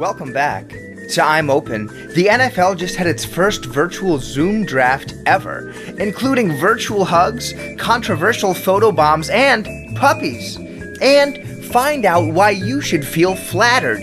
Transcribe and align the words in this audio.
Welcome 0.00 0.32
back 0.32 0.70
to 0.70 1.22
I'm 1.22 1.50
Open. 1.50 1.88
The 2.14 2.28
NFL 2.30 2.78
just 2.78 2.96
had 2.96 3.06
its 3.06 3.22
first 3.22 3.66
virtual 3.66 4.16
Zoom 4.16 4.64
draft 4.64 5.12
ever, 5.26 5.72
including 5.98 6.56
virtual 6.56 7.04
hugs, 7.04 7.52
controversial 7.76 8.54
photo 8.54 8.92
bombs, 8.92 9.28
and 9.28 9.94
puppies. 9.94 10.56
And 11.02 11.46
find 11.66 12.06
out 12.06 12.32
why 12.32 12.48
you 12.48 12.80
should 12.80 13.06
feel 13.06 13.34
flattered 13.36 14.02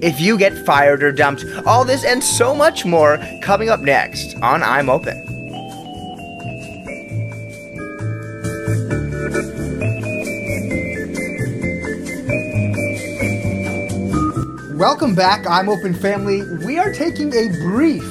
if 0.00 0.20
you 0.20 0.38
get 0.38 0.64
fired 0.64 1.02
or 1.02 1.10
dumped. 1.10 1.44
All 1.66 1.84
this 1.84 2.04
and 2.04 2.22
so 2.22 2.54
much 2.54 2.84
more 2.84 3.18
coming 3.42 3.68
up 3.68 3.80
next 3.80 4.36
on 4.42 4.62
I'm 4.62 4.88
Open. 4.88 5.21
Welcome 14.82 15.14
back, 15.14 15.46
I'm 15.46 15.68
Open 15.68 15.94
Family. 15.94 16.42
We 16.66 16.76
are 16.76 16.92
taking 16.92 17.32
a 17.32 17.50
brief 17.60 18.02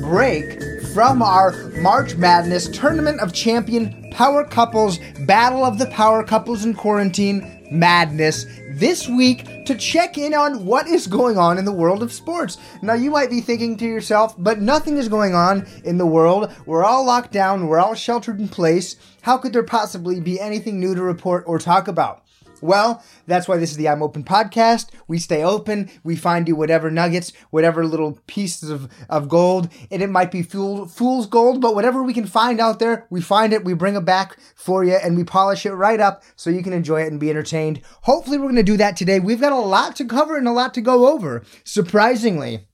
break 0.00 0.62
from 0.94 1.20
our 1.20 1.52
March 1.82 2.16
Madness 2.16 2.66
Tournament 2.70 3.20
of 3.20 3.34
Champion 3.34 4.10
Power 4.12 4.42
Couples 4.42 5.00
Battle 5.26 5.66
of 5.66 5.78
the 5.78 5.84
Power 5.88 6.24
Couples 6.24 6.64
in 6.64 6.72
Quarantine 6.72 7.68
Madness 7.70 8.46
this 8.70 9.06
week 9.06 9.66
to 9.66 9.74
check 9.74 10.16
in 10.16 10.32
on 10.32 10.64
what 10.64 10.88
is 10.88 11.06
going 11.06 11.36
on 11.36 11.58
in 11.58 11.66
the 11.66 11.72
world 11.72 12.02
of 12.02 12.10
sports. 12.10 12.56
Now, 12.80 12.94
you 12.94 13.10
might 13.10 13.28
be 13.28 13.42
thinking 13.42 13.76
to 13.76 13.84
yourself, 13.84 14.34
but 14.38 14.62
nothing 14.62 14.96
is 14.96 15.10
going 15.10 15.34
on 15.34 15.66
in 15.84 15.98
the 15.98 16.06
world. 16.06 16.50
We're 16.64 16.84
all 16.84 17.04
locked 17.04 17.32
down, 17.32 17.66
we're 17.66 17.80
all 17.80 17.94
sheltered 17.94 18.40
in 18.40 18.48
place. 18.48 18.96
How 19.20 19.36
could 19.36 19.52
there 19.52 19.62
possibly 19.62 20.20
be 20.20 20.40
anything 20.40 20.80
new 20.80 20.94
to 20.94 21.02
report 21.02 21.44
or 21.46 21.58
talk 21.58 21.86
about? 21.86 22.22
Well, 22.60 23.02
that's 23.26 23.46
why 23.46 23.56
this 23.56 23.70
is 23.70 23.76
the 23.76 23.88
I'm 23.88 24.02
Open 24.02 24.24
podcast. 24.24 24.88
We 25.06 25.18
stay 25.18 25.44
open. 25.44 25.90
We 26.02 26.16
find 26.16 26.48
you 26.48 26.56
whatever 26.56 26.90
nuggets, 26.90 27.32
whatever 27.50 27.86
little 27.86 28.18
pieces 28.26 28.70
of, 28.70 28.88
of 29.08 29.28
gold. 29.28 29.68
And 29.90 30.02
it 30.02 30.10
might 30.10 30.30
be 30.30 30.42
fool, 30.42 30.86
fool's 30.86 31.26
gold, 31.26 31.60
but 31.60 31.74
whatever 31.74 32.02
we 32.02 32.14
can 32.14 32.26
find 32.26 32.60
out 32.60 32.78
there, 32.78 33.06
we 33.10 33.20
find 33.20 33.52
it, 33.52 33.64
we 33.64 33.74
bring 33.74 33.96
it 33.96 34.04
back 34.04 34.38
for 34.56 34.84
you, 34.84 34.94
and 34.94 35.16
we 35.16 35.24
polish 35.24 35.66
it 35.66 35.72
right 35.72 36.00
up 36.00 36.22
so 36.36 36.50
you 36.50 36.62
can 36.62 36.72
enjoy 36.72 37.02
it 37.02 37.10
and 37.10 37.20
be 37.20 37.30
entertained. 37.30 37.80
Hopefully, 38.02 38.38
we're 38.38 38.44
going 38.44 38.56
to 38.56 38.62
do 38.62 38.76
that 38.76 38.96
today. 38.96 39.20
We've 39.20 39.40
got 39.40 39.52
a 39.52 39.56
lot 39.56 39.96
to 39.96 40.04
cover 40.04 40.36
and 40.36 40.48
a 40.48 40.52
lot 40.52 40.74
to 40.74 40.80
go 40.80 41.08
over, 41.08 41.44
surprisingly. 41.64 42.66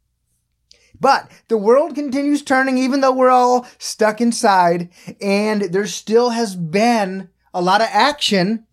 But 0.99 1.31
the 1.49 1.59
world 1.59 1.95
continues 1.95 2.43
turning 2.43 2.79
even 2.79 3.01
though 3.01 3.13
we're 3.13 3.29
all 3.29 3.67
stuck 3.79 4.21
inside, 4.21 4.89
and 5.21 5.63
there 5.63 5.87
still 5.87 6.31
has 6.31 6.57
been 6.57 7.29
a 7.53 7.61
lot 7.61 7.81
of 7.81 7.89
action 7.91 8.67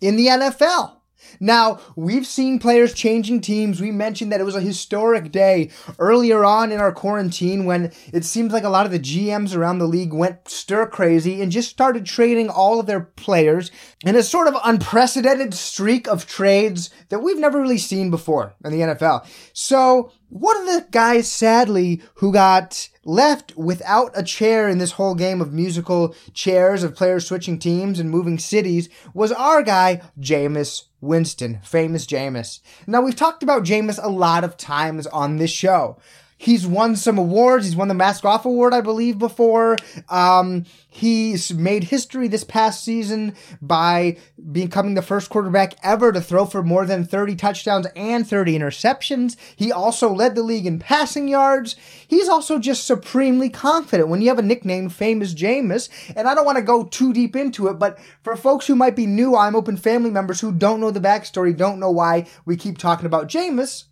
in 0.00 0.16
the 0.16 0.26
NFL. 0.26 0.95
Now, 1.40 1.80
we've 1.96 2.26
seen 2.26 2.58
players 2.58 2.94
changing 2.94 3.40
teams. 3.40 3.80
We 3.80 3.90
mentioned 3.90 4.32
that 4.32 4.40
it 4.40 4.44
was 4.44 4.56
a 4.56 4.60
historic 4.60 5.32
day 5.32 5.70
earlier 5.98 6.44
on 6.44 6.72
in 6.72 6.80
our 6.80 6.92
quarantine 6.92 7.64
when 7.64 7.92
it 8.12 8.24
seems 8.24 8.52
like 8.52 8.64
a 8.64 8.68
lot 8.68 8.86
of 8.86 8.92
the 8.92 8.98
GMs 8.98 9.56
around 9.56 9.78
the 9.78 9.86
league 9.86 10.12
went 10.12 10.48
stir 10.48 10.86
crazy 10.86 11.42
and 11.42 11.52
just 11.52 11.70
started 11.70 12.06
trading 12.06 12.48
all 12.48 12.80
of 12.80 12.86
their 12.86 13.00
players 13.00 13.70
in 14.04 14.16
a 14.16 14.22
sort 14.22 14.48
of 14.48 14.54
unprecedented 14.64 15.54
streak 15.54 16.08
of 16.08 16.26
trades 16.26 16.90
that 17.08 17.20
we've 17.20 17.38
never 17.38 17.60
really 17.60 17.78
seen 17.78 18.10
before 18.10 18.54
in 18.64 18.72
the 18.72 18.80
NFL. 18.80 19.26
So, 19.52 20.12
one 20.28 20.56
of 20.56 20.66
the 20.66 20.86
guys, 20.90 21.30
sadly, 21.30 22.02
who 22.14 22.32
got 22.32 22.88
left 23.04 23.56
without 23.56 24.10
a 24.14 24.24
chair 24.24 24.68
in 24.68 24.78
this 24.78 24.92
whole 24.92 25.14
game 25.14 25.40
of 25.40 25.52
musical 25.52 26.14
chairs 26.34 26.82
of 26.82 26.96
players 26.96 27.26
switching 27.26 27.58
teams 27.58 28.00
and 28.00 28.10
moving 28.10 28.38
cities 28.38 28.88
was 29.14 29.30
our 29.30 29.62
guy, 29.62 30.02
Jameis 30.18 30.84
Winston, 31.06 31.60
famous 31.62 32.06
Jameis. 32.06 32.60
Now, 32.86 33.00
we've 33.00 33.16
talked 33.16 33.42
about 33.42 33.64
Jameis 33.64 33.98
a 34.02 34.08
lot 34.08 34.44
of 34.44 34.56
times 34.56 35.06
on 35.06 35.36
this 35.36 35.50
show. 35.50 35.96
He's 36.38 36.66
won 36.66 36.96
some 36.96 37.16
awards. 37.16 37.64
He's 37.64 37.76
won 37.76 37.88
the 37.88 37.94
Mask 37.94 38.24
Off 38.24 38.44
Award, 38.44 38.74
I 38.74 38.82
believe, 38.82 39.18
before. 39.18 39.76
Um, 40.10 40.66
he's 40.86 41.52
made 41.52 41.84
history 41.84 42.28
this 42.28 42.44
past 42.44 42.84
season 42.84 43.34
by 43.62 44.18
becoming 44.52 44.94
the 44.94 45.02
first 45.02 45.30
quarterback 45.30 45.74
ever 45.82 46.12
to 46.12 46.20
throw 46.20 46.44
for 46.44 46.62
more 46.62 46.84
than 46.84 47.06
30 47.06 47.36
touchdowns 47.36 47.86
and 47.96 48.28
30 48.28 48.58
interceptions. 48.58 49.36
He 49.56 49.72
also 49.72 50.12
led 50.12 50.34
the 50.34 50.42
league 50.42 50.66
in 50.66 50.78
passing 50.78 51.26
yards. 51.26 51.74
He's 52.06 52.28
also 52.28 52.58
just 52.58 52.86
supremely 52.86 53.48
confident 53.48 54.10
when 54.10 54.20
you 54.20 54.28
have 54.28 54.38
a 54.38 54.42
nickname, 54.42 54.90
famous 54.90 55.32
Jameis. 55.32 55.88
And 56.14 56.28
I 56.28 56.34
don't 56.34 56.44
want 56.44 56.56
to 56.56 56.62
go 56.62 56.84
too 56.84 57.14
deep 57.14 57.34
into 57.34 57.68
it, 57.68 57.78
but 57.78 57.98
for 58.22 58.36
folks 58.36 58.66
who 58.66 58.76
might 58.76 58.94
be 58.94 59.06
new, 59.06 59.34
I'm 59.34 59.56
open 59.56 59.78
family 59.78 60.10
members 60.10 60.42
who 60.42 60.52
don't 60.52 60.80
know 60.80 60.90
the 60.90 61.00
backstory, 61.00 61.56
don't 61.56 61.80
know 61.80 61.90
why 61.90 62.26
we 62.44 62.56
keep 62.56 62.76
talking 62.76 63.06
about 63.06 63.28
Jameis 63.28 63.85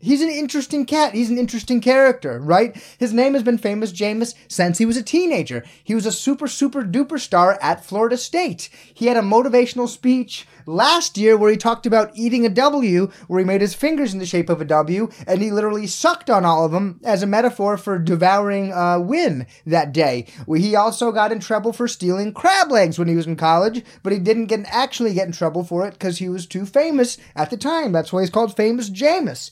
He's 0.00 0.22
an 0.22 0.28
interesting 0.28 0.86
cat. 0.86 1.14
He's 1.14 1.30
an 1.30 1.38
interesting 1.38 1.80
character, 1.80 2.38
right? 2.38 2.76
His 2.98 3.12
name 3.12 3.34
has 3.34 3.42
been 3.42 3.58
famous 3.58 3.92
Jameis 3.92 4.34
since 4.46 4.78
he 4.78 4.86
was 4.86 4.96
a 4.96 5.02
teenager. 5.02 5.64
He 5.82 5.94
was 5.94 6.06
a 6.06 6.12
super, 6.12 6.46
super 6.46 6.82
duper 6.82 7.18
star 7.18 7.58
at 7.60 7.84
Florida 7.84 8.16
State. 8.16 8.68
He 8.94 9.06
had 9.06 9.16
a 9.16 9.22
motivational 9.22 9.88
speech 9.88 10.46
last 10.66 11.18
year 11.18 11.36
where 11.36 11.50
he 11.50 11.56
talked 11.56 11.86
about 11.86 12.12
eating 12.14 12.46
a 12.46 12.50
W, 12.50 13.10
where 13.26 13.40
he 13.40 13.44
made 13.44 13.60
his 13.60 13.74
fingers 13.74 14.12
in 14.12 14.20
the 14.20 14.26
shape 14.26 14.48
of 14.48 14.60
a 14.60 14.64
W, 14.66 15.08
and 15.26 15.42
he 15.42 15.50
literally 15.50 15.86
sucked 15.86 16.30
on 16.30 16.44
all 16.44 16.64
of 16.64 16.72
them 16.72 17.00
as 17.02 17.22
a 17.22 17.26
metaphor 17.26 17.76
for 17.76 17.98
devouring 17.98 18.70
a 18.72 19.00
win 19.00 19.46
that 19.66 19.92
day. 19.92 20.26
He 20.56 20.76
also 20.76 21.10
got 21.10 21.32
in 21.32 21.40
trouble 21.40 21.72
for 21.72 21.88
stealing 21.88 22.32
crab 22.32 22.70
legs 22.70 22.98
when 22.98 23.08
he 23.08 23.16
was 23.16 23.26
in 23.26 23.36
college, 23.36 23.84
but 24.02 24.12
he 24.12 24.18
didn't 24.18 24.46
get 24.46 24.64
actually 24.66 25.14
get 25.14 25.26
in 25.26 25.32
trouble 25.32 25.64
for 25.64 25.86
it 25.86 25.92
because 25.92 26.18
he 26.18 26.28
was 26.28 26.46
too 26.46 26.66
famous 26.66 27.18
at 27.34 27.50
the 27.50 27.56
time. 27.56 27.92
That's 27.92 28.12
why 28.12 28.20
he's 28.20 28.30
called 28.30 28.56
Famous 28.56 28.90
Jameis. 28.90 29.50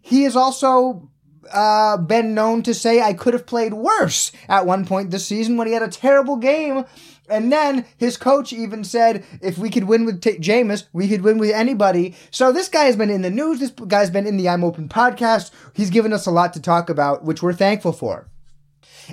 He 0.00 0.22
has 0.22 0.36
also 0.36 1.10
uh, 1.52 1.96
been 1.96 2.34
known 2.34 2.62
to 2.62 2.74
say, 2.74 3.00
I 3.00 3.12
could 3.12 3.34
have 3.34 3.46
played 3.46 3.74
worse 3.74 4.32
at 4.48 4.66
one 4.66 4.84
point 4.84 5.10
this 5.10 5.26
season 5.26 5.56
when 5.56 5.66
he 5.66 5.72
had 5.72 5.82
a 5.82 5.88
terrible 5.88 6.36
game. 6.36 6.84
And 7.30 7.52
then 7.52 7.84
his 7.98 8.16
coach 8.16 8.52
even 8.52 8.84
said, 8.84 9.24
if 9.42 9.58
we 9.58 9.68
could 9.68 9.84
win 9.84 10.06
with 10.06 10.22
T- 10.22 10.38
Jameis, 10.38 10.86
we 10.94 11.08
could 11.08 11.22
win 11.22 11.38
with 11.38 11.50
anybody. 11.50 12.14
So 12.30 12.52
this 12.52 12.68
guy 12.68 12.84
has 12.84 12.96
been 12.96 13.10
in 13.10 13.22
the 13.22 13.30
news. 13.30 13.60
This 13.60 13.70
guy's 13.70 14.10
been 14.10 14.26
in 14.26 14.38
the 14.38 14.48
I'm 14.48 14.64
Open 14.64 14.88
podcast. 14.88 15.50
He's 15.74 15.90
given 15.90 16.12
us 16.12 16.26
a 16.26 16.30
lot 16.30 16.54
to 16.54 16.62
talk 16.62 16.88
about, 16.88 17.24
which 17.24 17.42
we're 17.42 17.52
thankful 17.52 17.92
for. 17.92 18.28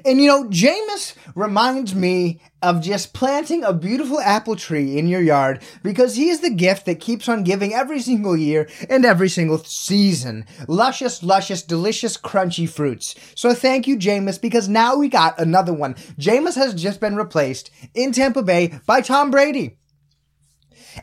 And 0.04 0.20
you 0.20 0.28
know, 0.28 0.44
Jameis 0.46 1.16
reminds 1.36 1.96
me 1.96 2.42
of 2.62 2.82
just 2.82 3.14
planting 3.14 3.64
a 3.64 3.74
beautiful 3.74 4.20
apple 4.20 4.56
tree 4.56 4.98
in 4.98 5.08
your 5.08 5.22
yard 5.22 5.62
because 5.84 6.16
he 6.16 6.30
is 6.30 6.42
the 6.42 6.50
gift 6.50 6.86
that 6.86 7.00
keeps 7.00 7.30
on 7.30 7.44
giving 7.44 7.74
every 7.74 8.00
single 8.00 8.36
year 8.36 8.68
and 8.90 9.06
every 9.06 9.30
single 9.30 9.60
season. 9.60 10.46
Luscious, 10.68 11.24
luscious, 11.24 11.62
delicious, 11.62 12.18
crunchy 12.18 12.68
fruits. 12.68 13.16
So 13.36 13.54
thank 13.54 13.88
you, 13.88 13.98
Jameis, 13.98 14.42
because 14.42 14.68
now 14.68 14.98
we 14.98 15.08
got 15.08 15.40
another 15.40 15.74
one. 15.74 15.94
Jameis 16.20 16.56
has 16.56 16.74
just 16.74 17.00
been 17.00 17.16
replaced 17.16 17.72
in 17.94 18.12
Tampa 18.12 18.44
Bay 18.44 18.80
by 18.86 19.02
Tom 19.02 19.32
Brady. 19.32 19.78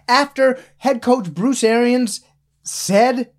After 0.08 0.58
head 0.78 1.02
coach 1.02 1.32
Bruce 1.32 1.62
Arians 1.62 2.20
said 2.62 3.30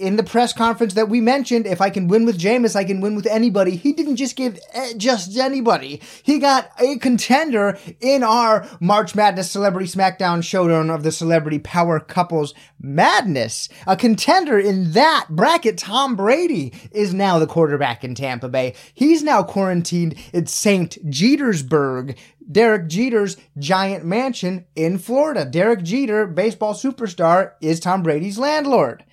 in 0.00 0.16
the 0.16 0.22
press 0.22 0.52
conference 0.52 0.94
that 0.94 1.10
we 1.10 1.20
mentioned, 1.20 1.66
if 1.66 1.80
I 1.80 1.90
can 1.90 2.08
win 2.08 2.24
with 2.24 2.38
Jameis, 2.38 2.74
I 2.74 2.84
can 2.84 3.00
win 3.00 3.14
with 3.14 3.26
anybody. 3.26 3.76
He 3.76 3.92
didn't 3.92 4.16
just 4.16 4.34
give 4.34 4.58
eh, 4.72 4.94
just 4.96 5.36
anybody. 5.36 6.00
He 6.22 6.38
got 6.38 6.70
a 6.78 6.98
contender 6.98 7.78
in 8.00 8.22
our 8.22 8.66
March 8.80 9.14
Madness 9.14 9.50
Celebrity 9.50 9.86
SmackDown 9.86 10.42
showdown 10.42 10.88
of 10.88 11.02
the 11.02 11.12
Celebrity 11.12 11.58
Power 11.58 12.00
Couples 12.00 12.54
Madness. 12.80 13.68
A 13.86 13.96
contender 13.96 14.58
in 14.58 14.92
that 14.92 15.26
bracket, 15.28 15.76
Tom 15.76 16.16
Brady, 16.16 16.72
is 16.92 17.12
now 17.12 17.38
the 17.38 17.46
quarterback 17.46 18.02
in 18.02 18.14
Tampa 18.14 18.48
Bay. 18.48 18.74
He's 18.94 19.22
now 19.22 19.42
quarantined 19.42 20.14
in 20.32 20.46
St. 20.46 20.96
Jetersburg, 21.10 22.16
Derek 22.50 22.88
Jeter's 22.88 23.36
giant 23.58 24.04
mansion 24.04 24.64
in 24.74 24.98
Florida. 24.98 25.44
Derek 25.44 25.82
Jeter, 25.82 26.26
baseball 26.26 26.74
superstar, 26.74 27.52
is 27.60 27.78
Tom 27.78 28.02
Brady's 28.02 28.38
landlord. 28.38 29.04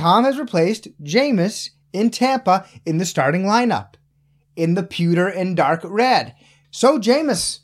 Tom 0.00 0.24
has 0.24 0.38
replaced 0.38 0.88
Jameis 1.02 1.70
in 1.92 2.08
Tampa 2.08 2.66
in 2.86 2.96
the 2.96 3.04
starting 3.04 3.42
lineup 3.42 3.96
in 4.56 4.72
the 4.72 4.82
pewter 4.82 5.28
and 5.28 5.54
dark 5.54 5.82
red. 5.84 6.34
So 6.70 6.98
Jameis, 6.98 7.58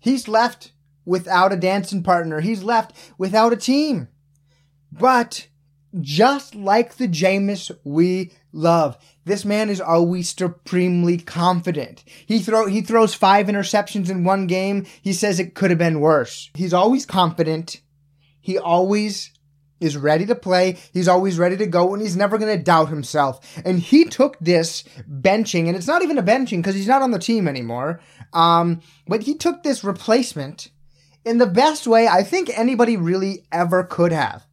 he's 0.00 0.26
left 0.26 0.72
without 1.04 1.52
a 1.52 1.56
dancing 1.56 2.02
partner. 2.02 2.40
He's 2.40 2.62
left 2.62 2.96
without 3.18 3.52
a 3.52 3.56
team. 3.56 4.08
But 4.90 5.48
just 6.00 6.54
like 6.54 6.96
the 6.96 7.06
Jameis 7.06 7.70
we 7.84 8.32
love, 8.50 8.96
this 9.26 9.44
man 9.44 9.68
is 9.68 9.80
always 9.82 10.30
supremely 10.30 11.18
confident. 11.18 12.02
He 12.24 12.38
throw 12.38 12.64
he 12.64 12.80
throws 12.80 13.12
five 13.12 13.48
interceptions 13.48 14.08
in 14.08 14.24
one 14.24 14.46
game. 14.46 14.86
He 15.02 15.12
says 15.12 15.38
it 15.38 15.54
could 15.54 15.68
have 15.68 15.78
been 15.78 16.00
worse. 16.00 16.48
He's 16.54 16.72
always 16.72 17.04
confident. 17.04 17.82
He 18.40 18.56
always 18.56 19.33
is 19.80 19.96
ready 19.96 20.26
to 20.26 20.34
play. 20.34 20.78
He's 20.92 21.08
always 21.08 21.38
ready 21.38 21.56
to 21.56 21.66
go 21.66 21.92
and 21.92 22.02
he's 22.02 22.16
never 22.16 22.38
going 22.38 22.56
to 22.56 22.62
doubt 22.62 22.88
himself. 22.88 23.60
And 23.64 23.78
he 23.78 24.04
took 24.04 24.38
this 24.38 24.84
benching, 25.08 25.66
and 25.66 25.76
it's 25.76 25.86
not 25.86 26.02
even 26.02 26.18
a 26.18 26.22
benching 26.22 26.58
because 26.58 26.74
he's 26.74 26.88
not 26.88 27.02
on 27.02 27.10
the 27.10 27.18
team 27.18 27.48
anymore. 27.48 28.00
Um, 28.32 28.80
but 29.06 29.22
he 29.22 29.34
took 29.34 29.62
this 29.62 29.84
replacement 29.84 30.70
in 31.24 31.38
the 31.38 31.46
best 31.46 31.86
way 31.86 32.06
I 32.08 32.22
think 32.22 32.50
anybody 32.56 32.96
really 32.96 33.46
ever 33.52 33.84
could 33.84 34.12
have. 34.12 34.46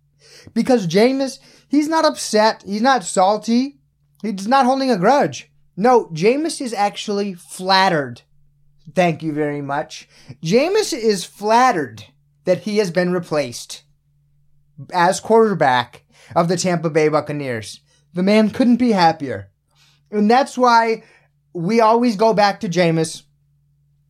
Because 0.53 0.87
Jameis, 0.87 1.39
he's 1.67 1.87
not 1.87 2.05
upset. 2.05 2.63
He's 2.65 2.81
not 2.81 3.03
salty. 3.03 3.79
He's 4.21 4.47
not 4.47 4.65
holding 4.65 4.91
a 4.91 4.97
grudge. 4.97 5.51
No, 5.77 6.05
Jameis 6.07 6.61
is 6.61 6.73
actually 6.73 7.33
flattered. 7.33 8.21
Thank 8.93 9.23
you 9.23 9.33
very 9.33 9.61
much. 9.61 10.07
Jameis 10.43 10.93
is 10.93 11.23
flattered 11.23 12.05
that 12.45 12.59
he 12.61 12.77
has 12.77 12.91
been 12.91 13.13
replaced 13.13 13.83
as 14.93 15.19
quarterback 15.19 16.03
of 16.35 16.47
the 16.47 16.57
Tampa 16.57 16.89
Bay 16.89 17.07
Buccaneers. 17.07 17.81
The 18.13 18.23
man 18.23 18.49
couldn't 18.49 18.77
be 18.77 18.91
happier. 18.91 19.49
And 20.11 20.29
that's 20.29 20.57
why 20.57 21.03
we 21.53 21.81
always 21.81 22.15
go 22.15 22.33
back 22.33 22.59
to 22.61 22.69
Jameis. 22.69 23.23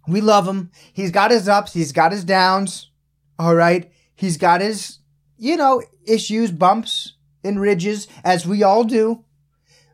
We 0.08 0.22
love 0.22 0.48
him. 0.48 0.72
He's 0.94 1.12
got 1.12 1.32
his 1.32 1.48
ups, 1.48 1.74
he's 1.74 1.92
got 1.92 2.12
his 2.12 2.24
downs. 2.24 2.92
All 3.38 3.56
right. 3.56 3.92
He's 4.16 4.38
got 4.38 4.62
his, 4.62 5.00
you 5.38 5.58
know, 5.58 5.82
issues, 6.06 6.52
bumps, 6.52 7.14
and 7.44 7.60
ridges, 7.60 8.08
as 8.24 8.46
we 8.46 8.62
all 8.62 8.84
do. 8.84 9.26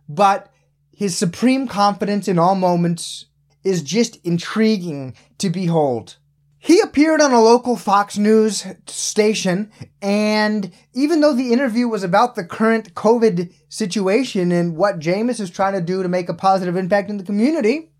But 0.09 0.51
his 0.94 1.18
supreme 1.18 1.68
confidence 1.68 2.27
in 2.27 2.38
all 2.38 2.56
moments 2.56 3.27
is 3.63 3.81
just 3.81 4.18
intriguing 4.25 5.15
to 5.38 5.50
behold. 5.50 6.18
He 6.68 6.81
appeared 6.81 7.22
on 7.22 7.31
a 7.31 7.42
local 7.42 7.78
Fox 7.78 8.18
News 8.18 8.66
station, 8.88 9.72
and 10.02 10.69
even 10.94 11.22
though 11.22 11.31
the 11.34 11.54
interview 11.54 11.88
was 11.88 12.04
about 12.04 12.36
the 12.36 12.44
current 12.44 12.94
COVID 12.94 13.54
situation 13.69 14.52
and 14.52 14.75
what 14.75 15.00
Jameis 15.00 15.40
is 15.40 15.50
trying 15.50 15.75
to 15.75 15.81
do 15.81 16.04
to 16.04 16.10
make 16.10 16.28
a 16.28 16.34
positive 16.34 16.75
impact 16.75 17.10
in 17.10 17.16
the 17.16 17.24
community, 17.24 17.94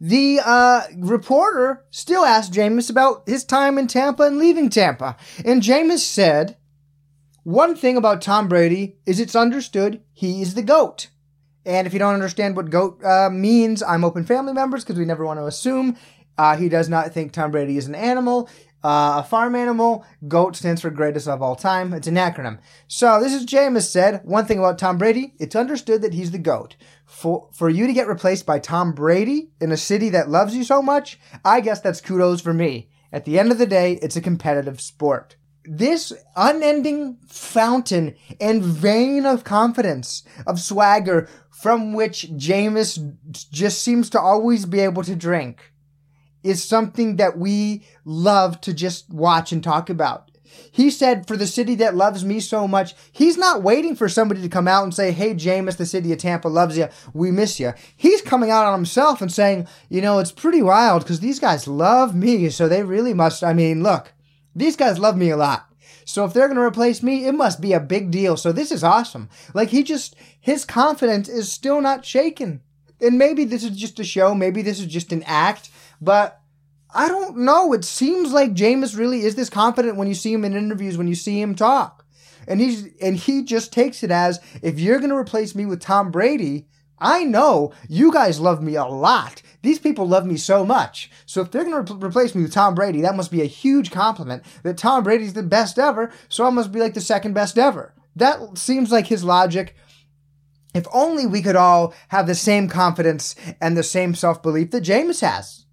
the 0.00 0.38
uh, 0.44 0.82
reporter 0.98 1.84
still 1.90 2.24
asked 2.24 2.52
Jameis 2.52 2.90
about 2.90 3.28
his 3.28 3.42
time 3.42 3.76
in 3.76 3.88
Tampa 3.88 4.22
and 4.22 4.38
leaving 4.38 4.70
Tampa. 4.70 5.16
And 5.44 5.60
Jameis 5.60 5.98
said, 5.98 6.58
One 7.42 7.74
thing 7.74 7.96
about 7.96 8.22
Tom 8.22 8.46
Brady 8.46 8.98
is 9.04 9.18
it's 9.18 9.34
understood 9.34 10.00
he 10.12 10.42
is 10.42 10.54
the 10.54 10.62
GOAT. 10.62 11.08
And 11.66 11.88
if 11.88 11.92
you 11.92 11.98
don't 11.98 12.14
understand 12.14 12.54
what 12.54 12.70
GOAT 12.70 13.04
uh, 13.04 13.30
means, 13.30 13.82
I'm 13.82 14.04
open 14.04 14.24
family 14.24 14.52
members 14.52 14.84
because 14.84 14.98
we 14.98 15.04
never 15.04 15.26
want 15.26 15.40
to 15.40 15.46
assume 15.46 15.96
uh, 16.38 16.56
he 16.56 16.68
does 16.68 16.88
not 16.88 17.12
think 17.12 17.32
Tom 17.32 17.50
Brady 17.50 17.76
is 17.76 17.86
an 17.86 17.94
animal, 17.94 18.48
uh, 18.82 19.22
a 19.22 19.22
farm 19.22 19.54
animal. 19.54 20.04
GOAT 20.26 20.56
stands 20.56 20.80
for 20.80 20.90
greatest 20.90 21.28
of 21.28 21.42
all 21.42 21.56
time. 21.56 21.92
It's 21.92 22.06
an 22.06 22.14
acronym. 22.14 22.58
So 22.88 23.20
this 23.20 23.34
is 23.34 23.44
Jameis 23.44 23.90
said, 23.90 24.22
one 24.24 24.46
thing 24.46 24.58
about 24.58 24.78
Tom 24.78 24.98
Brady, 24.98 25.34
it's 25.38 25.56
understood 25.56 26.02
that 26.02 26.14
he's 26.14 26.30
the 26.30 26.38
GOAT. 26.38 26.76
For, 27.04 27.48
for 27.52 27.68
you 27.68 27.86
to 27.86 27.92
get 27.92 28.08
replaced 28.08 28.46
by 28.46 28.58
Tom 28.58 28.92
Brady 28.92 29.50
in 29.60 29.72
a 29.72 29.76
city 29.76 30.08
that 30.10 30.30
loves 30.30 30.56
you 30.56 30.64
so 30.64 30.80
much, 30.80 31.18
I 31.44 31.60
guess 31.60 31.80
that's 31.80 32.00
kudos 32.00 32.40
for 32.40 32.54
me. 32.54 32.88
At 33.12 33.24
the 33.24 33.38
end 33.38 33.50
of 33.50 33.58
the 33.58 33.66
day, 33.66 33.98
it's 34.00 34.16
a 34.16 34.20
competitive 34.20 34.80
sport. 34.80 35.36
This 35.64 36.12
unending 36.36 37.18
fountain 37.26 38.14
and 38.40 38.62
vein 38.62 39.26
of 39.26 39.44
confidence, 39.44 40.22
of 40.46 40.58
swagger, 40.58 41.28
from 41.50 41.92
which 41.92 42.30
Jameis 42.32 43.14
just 43.30 43.82
seems 43.82 44.08
to 44.10 44.20
always 44.20 44.64
be 44.64 44.80
able 44.80 45.02
to 45.02 45.14
drink 45.14 45.69
is 46.42 46.62
something 46.62 47.16
that 47.16 47.38
we 47.38 47.82
love 48.04 48.60
to 48.62 48.72
just 48.72 49.10
watch 49.10 49.52
and 49.52 49.62
talk 49.62 49.90
about. 49.90 50.30
He 50.72 50.90
said, 50.90 51.26
for 51.26 51.36
the 51.36 51.46
city 51.46 51.74
that 51.76 51.96
loves 51.96 52.24
me 52.24 52.40
so 52.40 52.66
much, 52.66 52.94
he's 53.12 53.36
not 53.36 53.62
waiting 53.62 53.96
for 53.96 54.08
somebody 54.08 54.42
to 54.42 54.48
come 54.48 54.68
out 54.68 54.84
and 54.84 54.94
say, 54.94 55.12
Hey, 55.12 55.34
Jameis, 55.34 55.76
the 55.76 55.86
city 55.86 56.12
of 56.12 56.18
Tampa 56.18 56.48
loves 56.48 56.76
you. 56.76 56.88
We 57.12 57.30
miss 57.30 57.58
you. 57.60 57.72
He's 57.96 58.22
coming 58.22 58.50
out 58.50 58.66
on 58.66 58.74
himself 58.74 59.20
and 59.20 59.32
saying, 59.32 59.66
You 59.88 60.00
know, 60.00 60.18
it's 60.18 60.32
pretty 60.32 60.62
wild 60.62 61.02
because 61.02 61.20
these 61.20 61.38
guys 61.38 61.68
love 61.68 62.14
me. 62.14 62.50
So 62.50 62.68
they 62.68 62.82
really 62.82 63.14
must. 63.14 63.42
I 63.42 63.52
mean, 63.52 63.82
look, 63.82 64.12
these 64.54 64.76
guys 64.76 64.98
love 64.98 65.16
me 65.16 65.30
a 65.30 65.36
lot. 65.36 65.66
So 66.04 66.24
if 66.24 66.32
they're 66.32 66.48
going 66.48 66.56
to 66.56 66.62
replace 66.62 67.02
me, 67.02 67.26
it 67.26 67.34
must 67.34 67.60
be 67.60 67.72
a 67.72 67.80
big 67.80 68.10
deal. 68.10 68.36
So 68.36 68.50
this 68.50 68.72
is 68.72 68.82
awesome. 68.82 69.28
Like 69.54 69.68
he 69.68 69.82
just, 69.82 70.16
his 70.40 70.64
confidence 70.64 71.28
is 71.28 71.52
still 71.52 71.80
not 71.80 72.04
shaken. 72.04 72.62
And 73.00 73.16
maybe 73.16 73.44
this 73.44 73.62
is 73.62 73.76
just 73.76 74.00
a 74.00 74.04
show. 74.04 74.34
Maybe 74.34 74.62
this 74.62 74.80
is 74.80 74.86
just 74.86 75.12
an 75.12 75.22
act. 75.24 75.70
But 76.00 76.40
I 76.94 77.08
don't 77.08 77.38
know. 77.38 77.72
It 77.72 77.84
seems 77.84 78.32
like 78.32 78.54
Jameis 78.54 78.96
really 78.96 79.22
is 79.22 79.34
this 79.34 79.50
confident 79.50 79.96
when 79.96 80.08
you 80.08 80.14
see 80.14 80.32
him 80.32 80.44
in 80.44 80.56
interviews, 80.56 80.98
when 80.98 81.08
you 81.08 81.14
see 81.14 81.40
him 81.40 81.54
talk. 81.54 82.04
And 82.48 82.60
he's 82.60 82.88
and 83.00 83.16
he 83.16 83.44
just 83.44 83.72
takes 83.72 84.02
it 84.02 84.10
as 84.10 84.40
if 84.62 84.80
you're 84.80 84.98
to 84.98 85.14
replace 85.14 85.54
me 85.54 85.66
with 85.66 85.80
Tom 85.80 86.10
Brady, 86.10 86.66
I 86.98 87.24
know 87.24 87.72
you 87.88 88.12
guys 88.12 88.40
love 88.40 88.62
me 88.62 88.74
a 88.74 88.84
lot. 88.84 89.42
These 89.62 89.78
people 89.78 90.06
love 90.06 90.26
me 90.26 90.36
so 90.36 90.64
much. 90.64 91.10
So 91.26 91.42
if 91.42 91.50
they're 91.50 91.64
to 91.64 91.94
re- 91.94 92.08
replace 92.08 92.34
me 92.34 92.42
with 92.42 92.52
Tom 92.52 92.74
Brady, 92.74 93.02
that 93.02 93.16
must 93.16 93.30
be 93.30 93.42
a 93.42 93.46
huge 93.46 93.90
compliment 93.90 94.42
that 94.62 94.78
Tom 94.78 95.04
Brady's 95.04 95.34
the 95.34 95.42
best 95.42 95.78
ever, 95.78 96.10
so 96.28 96.46
I 96.46 96.50
must 96.50 96.72
be 96.72 96.80
like 96.80 96.94
the 96.94 97.00
second 97.00 97.34
best 97.34 97.58
ever. 97.58 97.94
That 98.16 98.58
seems 98.58 98.90
like 98.90 99.06
his 99.06 99.24
logic. 99.24 99.76
If 100.74 100.86
only 100.92 101.26
we 101.26 101.42
could 101.42 101.56
all 101.56 101.94
have 102.08 102.26
the 102.26 102.34
same 102.34 102.68
confidence 102.68 103.34
and 103.60 103.76
the 103.76 103.82
same 103.82 104.14
self 104.14 104.42
belief 104.42 104.70
that 104.70 104.84
Jameis 104.84 105.20
has. 105.20 105.66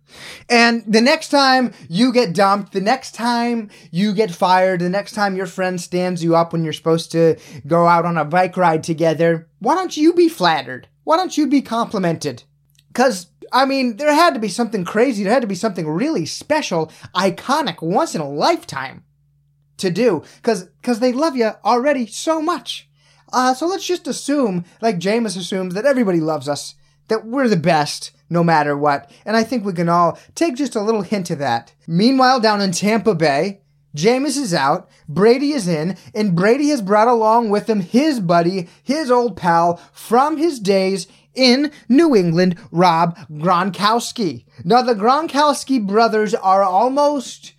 And 0.49 0.83
the 0.87 1.01
next 1.01 1.29
time 1.29 1.73
you 1.89 2.13
get 2.13 2.33
dumped, 2.33 2.71
the 2.73 2.81
next 2.81 3.13
time 3.13 3.69
you 3.91 4.13
get 4.13 4.31
fired, 4.31 4.81
the 4.81 4.89
next 4.89 5.13
time 5.13 5.35
your 5.35 5.45
friend 5.45 5.79
stands 5.79 6.23
you 6.23 6.35
up 6.35 6.53
when 6.53 6.63
you're 6.63 6.73
supposed 6.73 7.11
to 7.11 7.37
go 7.65 7.87
out 7.87 8.05
on 8.05 8.17
a 8.17 8.25
bike 8.25 8.57
ride 8.57 8.83
together, 8.83 9.47
why 9.59 9.75
don't 9.75 9.97
you 9.97 10.13
be 10.13 10.29
flattered? 10.29 10.87
Why 11.03 11.17
don't 11.17 11.37
you 11.37 11.47
be 11.47 11.61
complimented? 11.61 12.43
Because, 12.87 13.27
I 13.51 13.65
mean, 13.65 13.97
there 13.97 14.13
had 14.13 14.33
to 14.33 14.39
be 14.39 14.49
something 14.49 14.83
crazy. 14.83 15.23
There 15.23 15.33
had 15.33 15.41
to 15.41 15.47
be 15.47 15.55
something 15.55 15.87
really 15.87 16.25
special, 16.25 16.91
iconic, 17.15 17.81
once 17.81 18.15
in 18.15 18.21
a 18.21 18.29
lifetime 18.29 19.03
to 19.77 19.89
do. 19.89 20.23
Because 20.37 20.69
cause 20.83 20.99
they 20.99 21.11
love 21.11 21.35
you 21.35 21.51
already 21.63 22.07
so 22.07 22.41
much. 22.41 22.89
Uh, 23.31 23.53
so 23.53 23.67
let's 23.67 23.85
just 23.85 24.07
assume, 24.07 24.65
like 24.81 24.99
Jameis 24.99 25.37
assumes, 25.37 25.73
that 25.73 25.85
everybody 25.85 26.19
loves 26.19 26.47
us, 26.47 26.75
that 27.07 27.25
we're 27.25 27.47
the 27.47 27.57
best 27.57 28.11
no 28.29 28.43
matter 28.43 28.77
what. 28.77 29.09
And 29.25 29.35
I 29.37 29.43
think 29.43 29.63
we 29.63 29.73
can 29.73 29.89
all 29.89 30.17
take 30.35 30.55
just 30.55 30.75
a 30.75 30.81
little 30.81 31.01
hint 31.01 31.29
of 31.29 31.39
that. 31.39 31.73
Meanwhile, 31.87 32.41
down 32.41 32.61
in 32.61 32.71
Tampa 32.71 33.15
Bay, 33.15 33.61
Jameis 33.95 34.37
is 34.37 34.53
out, 34.53 34.89
Brady 35.07 35.51
is 35.51 35.67
in, 35.67 35.97
and 36.13 36.35
Brady 36.35 36.69
has 36.69 36.81
brought 36.81 37.07
along 37.07 37.49
with 37.49 37.69
him 37.69 37.81
his 37.81 38.19
buddy, 38.19 38.69
his 38.83 39.09
old 39.09 39.35
pal 39.37 39.77
from 39.91 40.37
his 40.37 40.59
days 40.59 41.07
in 41.33 41.71
New 41.87 42.15
England, 42.15 42.57
Rob 42.71 43.17
Gronkowski. 43.31 44.45
Now, 44.63 44.81
the 44.81 44.93
Gronkowski 44.93 45.85
brothers 45.85 46.35
are 46.35 46.63
almost, 46.63 47.53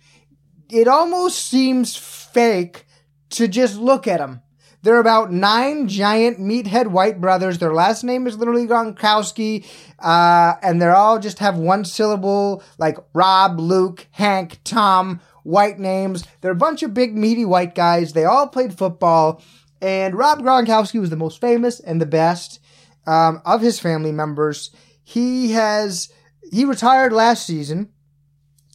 it 0.69 0.87
almost 0.87 1.45
seems 1.45 1.95
fake 1.95 2.85
to 3.31 3.47
just 3.47 3.77
look 3.77 4.07
at 4.07 4.19
them. 4.19 4.41
They're 4.81 4.99
about 4.99 5.31
nine 5.31 5.87
giant 5.87 6.39
meathead 6.39 6.87
white 6.87 7.19
brothers. 7.19 7.57
Their 7.57 7.73
last 7.73 8.03
name 8.03 8.27
is 8.27 8.37
literally 8.37 8.65
Gronkowski, 8.65 9.65
uh, 9.99 10.55
and 10.61 10.81
they're 10.81 10.95
all 10.95 11.19
just 11.19 11.39
have 11.39 11.57
one 11.57 11.83
syllable, 11.83 12.63
like 12.77 12.97
Rob, 13.13 13.59
Luke, 13.59 14.07
Hank, 14.11 14.59
Tom, 14.63 15.19
white 15.43 15.79
names. 15.79 16.25
They're 16.41 16.51
a 16.51 16.55
bunch 16.55 16.81
of 16.83 16.93
big 16.93 17.15
meaty 17.15 17.43
white 17.45 17.75
guys. 17.75 18.13
They 18.13 18.25
all 18.25 18.47
played 18.47 18.77
football, 18.77 19.41
and 19.81 20.15
Rob 20.15 20.39
Gronkowski 20.39 20.99
was 20.99 21.09
the 21.09 21.17
most 21.17 21.41
famous 21.41 21.79
and 21.79 22.01
the 22.01 22.05
best 22.05 22.59
um, 23.05 23.41
of 23.45 23.61
his 23.61 23.79
family 23.79 24.11
members. 24.11 24.71
He 25.03 25.51
has 25.51 26.09
he 26.51 26.63
retired 26.65 27.11
last 27.11 27.45
season 27.45 27.89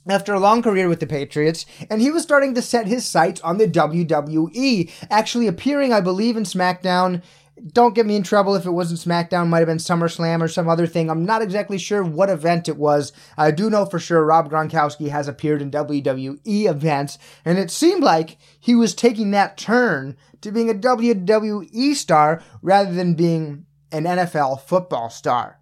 after 0.09 0.35
a 0.35 0.41
long 0.41 0.63
career 0.63 0.89
with 0.89 1.01
the 1.01 1.07
Patriots, 1.07 1.65
and 1.89 2.01
he 2.01 2.11
was 2.11 2.23
starting 2.23 2.55
to 2.55 2.63
set 2.63 2.87
his 2.87 3.07
sights 3.07 3.41
on 3.41 3.59
the 3.59 3.67
WWE, 3.67 4.91
actually 5.11 5.47
appearing, 5.47 5.93
I 5.93 6.01
believe, 6.01 6.37
in 6.37 6.45
SmackDown. 6.45 7.23
Don't 7.73 7.95
get 7.95 8.05
me 8.05 8.17
in 8.17 8.25
trouble 8.25 8.57
if 8.57 8.67
it 8.67 8.73
wasn't 8.73 9.01
SmackDown, 9.01 9.49
might 9.49 9.61
have 9.61 9.69
been 9.69 9.79
SummerSlam 9.79 10.43
or 10.43 10.49
some 10.49 10.69
other 10.69 10.87
thing. 10.87 11.09
I'm 11.09 11.25
not 11.25 11.41
exactly 11.41 11.79
sure 11.79 12.03
what 12.03 12.29
event 12.29 12.69
it 12.69 12.77
was. 12.77 13.13
I 13.39 13.53
do 13.53 13.71
know 13.71 13.87
for 13.87 13.99
sure 13.99 14.25
Rob 14.25 14.51
Gronkowski 14.51 15.09
has 15.09 15.29
appeared 15.29 15.63
in 15.63 15.71
WWE 15.71 16.41
events, 16.45 17.17
and 17.45 17.59
it 17.59 17.71
seemed 17.71 18.03
like 18.03 18.37
he 18.59 18.75
was 18.75 18.95
taking 18.95 19.31
that 19.31 19.57
turn 19.57 20.17
to 20.41 20.51
being 20.51 20.69
a 20.69 20.75
WWE 20.75 21.95
star 21.95 22.43
rather 22.61 22.93
than 22.93 23.15
being 23.15 23.67
an 23.93 24.05
NFL 24.05 24.61
football 24.61 25.09
star. 25.09 25.61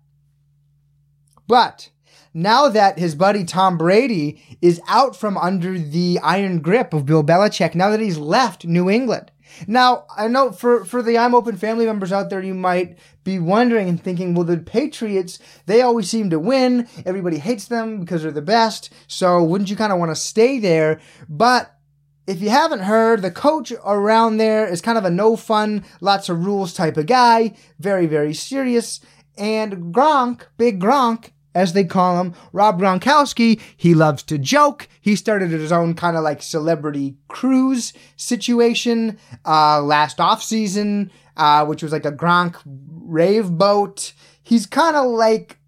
But 1.47 1.91
now 2.35 2.69
that 2.69 2.99
his 2.99 3.15
buddy 3.15 3.45
Tom 3.45 3.77
Brady 3.79 4.43
is 4.61 4.81
out 4.89 5.17
from 5.17 5.37
under 5.37 5.79
the 5.79 6.19
iron 6.23 6.61
grip 6.61 6.93
of 6.95 7.07
Bill 7.07 7.23
Belichick, 7.23 7.75
now 7.75 7.91
that 7.91 8.01
he's 8.01 8.19
left 8.19 8.65
New 8.65 8.89
England. 8.89 9.31
Now, 9.67 10.07
I 10.17 10.29
know 10.29 10.51
for, 10.51 10.85
for 10.85 11.03
the 11.03 11.19
I'm 11.19 11.35
Open 11.35 11.57
family 11.57 11.85
members 11.85 12.13
out 12.13 12.31
there, 12.31 12.43
you 12.43 12.55
might 12.55 12.99
be 13.25 13.39
wondering 13.39 13.89
and 13.89 14.03
thinking, 14.03 14.35
well, 14.35 14.45
the 14.45 14.59
Patriots, 14.59 15.39
they 15.67 15.83
always 15.83 16.09
seem 16.09 16.31
to 16.31 16.39
win. 16.39 16.89
Everybody 17.05 17.39
hates 17.39 17.67
them 17.67 18.01
because 18.01 18.23
they're 18.23 18.33
the 18.33 18.43
best. 18.43 18.93
So 19.07 19.43
wouldn't 19.43 19.71
you 19.71 19.77
kind 19.77 19.93
of 19.93 19.99
want 19.99 20.11
to 20.11 20.17
stay 20.17 20.59
there? 20.59 21.01
But 21.29 21.75
if 22.27 22.41
you 22.41 22.51
haven't 22.51 22.81
heard, 22.81 23.23
the 23.23 23.31
coach 23.31 23.73
around 23.85 24.37
there 24.37 24.67
is 24.67 24.81
kind 24.81 24.99
of 24.99 25.05
a 25.05 25.11
no 25.11 25.37
fun, 25.37 25.85
lots 26.01 26.29
of 26.29 26.45
rules 26.45 26.73
type 26.73 26.97
of 26.97 27.07
guy. 27.07 27.55
Very, 27.79 28.07
very 28.07 28.33
serious. 28.35 29.01
And 29.37 29.95
Gronk, 29.95 30.43
Big 30.57 30.81
Gronk, 30.81 31.31
as 31.55 31.73
they 31.73 31.85
call 31.85 32.21
him, 32.21 32.35
Rob 32.53 32.81
Gronkowski, 32.81 33.61
he 33.77 33.95
loves 33.95 34.23
to 34.25 34.39
joke. 34.39 34.89
He 35.01 35.17
started 35.17 35.51
his 35.51 35.73
own 35.73 35.95
kind 35.95 36.17
of 36.17 36.23
like 36.23 36.43
celebrity 36.43 37.17
cruise 37.29 37.93
situation 38.17 39.19
uh, 39.45 39.83
last 39.83 40.21
off 40.21 40.43
season, 40.43 41.11
uh, 41.37 41.65
which 41.67 41.83
was 41.83 41.93
like 41.93 42.07
a 42.07 42.13
Gronk 42.13 42.57
rave 42.65 43.51
boat. 43.51 44.13
He's 44.43 44.67
kind 44.67 44.97
of 44.97 45.07
like 45.07 45.59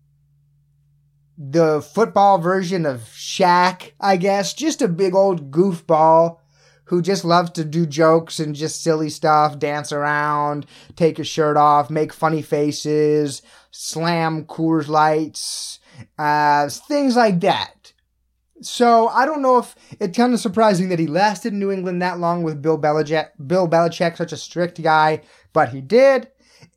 the 1.37 1.83
football 1.83 2.39
version 2.39 2.87
of 2.87 3.01
Shaq, 3.01 3.93
I 4.01 4.17
guess. 4.17 4.55
Just 4.55 4.83
a 4.83 4.89
big 4.89 5.15
old 5.15 5.51
goofball 5.51 6.39
who 6.87 7.01
just 7.01 7.25
loves 7.25 7.51
to 7.51 7.65
do 7.65 7.87
jokes 7.87 8.39
and 8.39 8.55
just 8.55 8.83
silly 8.83 9.09
stuff, 9.09 9.59
dance 9.59 9.91
around, 9.91 10.67
take 10.97 11.17
his 11.17 11.27
shirt 11.27 11.57
off, 11.57 11.91
make 11.91 12.13
funny 12.13 12.43
faces, 12.43 13.43
slam 13.75 14.45
Coors 14.45 14.89
Lights, 14.89 15.81
uh, 16.17 16.69
things 16.69 17.17
like 17.17 17.41
that. 17.41 17.93
So 18.63 19.09
I 19.09 19.27
don't 19.27 19.43
know 19.43 19.59
if 19.59 19.75
it's 20.01 20.17
kind 20.17 20.33
of 20.33 20.41
surprising 20.41 20.89
that 20.89 21.01
he 21.01 21.09
lasted 21.09 21.53
in 21.53 21.59
New 21.59 21.73
England 21.73 22.01
that 22.01 22.21
long 22.21 22.45
with 22.45 22.63
Bill 22.63 22.79
Belichick, 22.79 23.31
Bill 23.47 23.69
Belichick, 23.69 24.17
such 24.17 24.33
a 24.33 24.37
strict 24.37 24.81
guy, 24.81 25.23
but 25.53 25.71
he 25.71 25.81
did. 25.81 26.29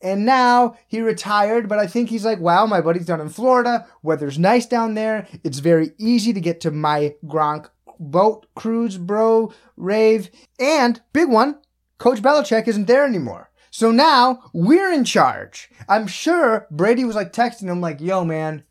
And 0.01 0.25
now 0.25 0.75
he 0.87 1.01
retired, 1.01 1.69
but 1.69 1.79
I 1.79 1.87
think 1.87 2.09
he's 2.09 2.25
like, 2.25 2.39
wow, 2.39 2.65
my 2.65 2.81
buddy's 2.81 3.05
down 3.05 3.21
in 3.21 3.29
Florida. 3.29 3.87
Weather's 4.03 4.37
nice 4.37 4.65
down 4.65 4.95
there. 4.95 5.27
It's 5.43 5.59
very 5.59 5.91
easy 5.97 6.33
to 6.33 6.41
get 6.41 6.61
to 6.61 6.71
my 6.71 7.15
Gronk 7.25 7.69
boat 7.99 8.47
cruise, 8.55 8.97
bro, 8.97 9.53
rave. 9.75 10.29
And 10.59 11.01
big 11.13 11.29
one, 11.29 11.59
Coach 11.99 12.21
Belichick 12.21 12.67
isn't 12.67 12.87
there 12.87 13.05
anymore. 13.05 13.46
So 13.77 13.91
now 13.91 14.41
we're 14.53 14.91
in 14.91 15.03
charge. 15.03 15.69
I'm 15.87 16.07
sure 16.07 16.65
Brady 16.71 17.05
was 17.05 17.15
like 17.15 17.31
texting 17.31 17.69
him, 17.69 17.79
like, 17.79 18.01
yo, 18.01 18.25
man, 18.25 18.63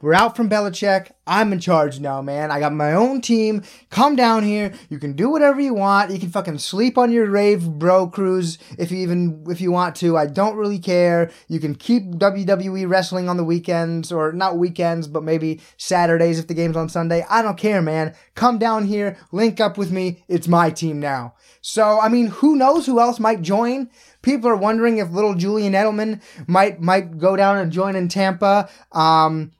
we're 0.00 0.12
out 0.12 0.36
from 0.36 0.50
Belichick. 0.50 1.12
I'm 1.26 1.52
in 1.52 1.60
charge 1.60 1.98
now, 1.98 2.20
man. 2.20 2.50
I 2.50 2.60
got 2.60 2.74
my 2.74 2.92
own 2.92 3.22
team. 3.22 3.62
Come 3.88 4.16
down 4.16 4.42
here. 4.42 4.74
You 4.90 4.98
can 4.98 5.14
do 5.14 5.30
whatever 5.30 5.60
you 5.60 5.72
want. 5.72 6.10
You 6.10 6.18
can 6.18 6.30
fucking 6.30 6.58
sleep 6.58 6.98
on 6.98 7.10
your 7.10 7.30
rave 7.30 7.66
bro 7.66 8.08
cruise 8.08 8.58
if 8.76 8.90
you 8.90 8.98
even 8.98 9.44
if 9.48 9.60
you 9.60 9.72
want 9.72 9.96
to. 9.96 10.18
I 10.18 10.26
don't 10.26 10.56
really 10.56 10.78
care. 10.78 11.30
You 11.48 11.60
can 11.60 11.74
keep 11.74 12.02
WWE 12.04 12.86
wrestling 12.88 13.28
on 13.28 13.38
the 13.38 13.44
weekends 13.44 14.12
or 14.12 14.32
not 14.32 14.58
weekends, 14.58 15.06
but 15.08 15.22
maybe 15.22 15.62
Saturdays 15.78 16.38
if 16.38 16.48
the 16.48 16.54
game's 16.54 16.76
on 16.76 16.90
Sunday. 16.90 17.24
I 17.30 17.40
don't 17.40 17.56
care, 17.56 17.80
man. 17.80 18.14
Come 18.34 18.58
down 18.58 18.84
here, 18.86 19.16
link 19.32 19.58
up 19.58 19.78
with 19.78 19.90
me. 19.90 20.22
It's 20.28 20.48
my 20.48 20.70
team 20.70 21.00
now. 21.00 21.34
So, 21.62 21.98
I 21.98 22.10
mean, 22.10 22.26
who 22.26 22.56
knows 22.56 22.84
who 22.84 23.00
else 23.00 23.18
might 23.18 23.40
join? 23.40 23.88
People 24.20 24.50
are 24.50 24.56
wondering 24.56 24.98
if 24.98 25.10
little 25.10 25.34
Julian 25.34 25.72
Edelman 25.72 26.20
might 26.46 26.82
might 26.82 27.16
go 27.16 27.36
down 27.36 27.56
and 27.56 27.72
join 27.72 27.96
in 27.96 28.08
Tampa. 28.08 28.68
Um, 28.92 29.52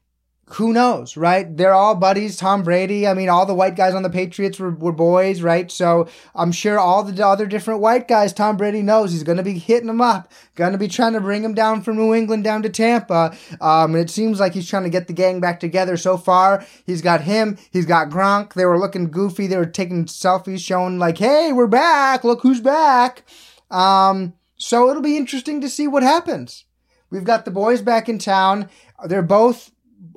who 0.46 0.74
knows, 0.74 1.16
right? 1.16 1.56
They're 1.56 1.72
all 1.72 1.94
buddies. 1.94 2.36
Tom 2.36 2.62
Brady. 2.62 3.06
I 3.06 3.14
mean, 3.14 3.30
all 3.30 3.46
the 3.46 3.54
white 3.54 3.76
guys 3.76 3.94
on 3.94 4.02
the 4.02 4.10
Patriots 4.10 4.60
were, 4.60 4.70
were 4.70 4.92
boys, 4.92 5.40
right? 5.40 5.70
So 5.70 6.06
I'm 6.34 6.52
sure 6.52 6.78
all 6.78 7.02
the 7.02 7.26
other 7.26 7.46
different 7.46 7.80
white 7.80 8.06
guys, 8.08 8.32
Tom 8.32 8.58
Brady 8.58 8.82
knows 8.82 9.12
he's 9.12 9.22
going 9.22 9.38
to 9.38 9.42
be 9.42 9.58
hitting 9.58 9.86
them 9.86 10.02
up, 10.02 10.30
going 10.54 10.72
to 10.72 10.78
be 10.78 10.88
trying 10.88 11.14
to 11.14 11.20
bring 11.20 11.42
them 11.42 11.54
down 11.54 11.80
from 11.80 11.96
New 11.96 12.14
England 12.14 12.44
down 12.44 12.62
to 12.62 12.68
Tampa. 12.68 13.34
Um, 13.60 13.94
and 13.94 14.04
it 14.04 14.10
seems 14.10 14.38
like 14.38 14.52
he's 14.52 14.68
trying 14.68 14.82
to 14.82 14.90
get 14.90 15.06
the 15.06 15.14
gang 15.14 15.40
back 15.40 15.60
together 15.60 15.96
so 15.96 16.18
far. 16.18 16.64
He's 16.84 17.00
got 17.00 17.22
him. 17.22 17.56
He's 17.70 17.86
got 17.86 18.10
Gronk. 18.10 18.52
They 18.52 18.66
were 18.66 18.78
looking 18.78 19.10
goofy. 19.10 19.46
They 19.46 19.56
were 19.56 19.64
taking 19.64 20.04
selfies 20.04 20.60
showing 20.60 20.98
like, 20.98 21.18
hey, 21.18 21.52
we're 21.52 21.66
back. 21.66 22.22
Look 22.22 22.42
who's 22.42 22.60
back. 22.60 23.22
Um, 23.70 24.34
so 24.58 24.90
it'll 24.90 25.02
be 25.02 25.16
interesting 25.16 25.62
to 25.62 25.70
see 25.70 25.88
what 25.88 26.02
happens. 26.02 26.64
We've 27.08 27.24
got 27.24 27.44
the 27.44 27.50
boys 27.50 27.80
back 27.80 28.08
in 28.08 28.18
town. 28.18 28.68
They're 29.06 29.22
both 29.22 29.70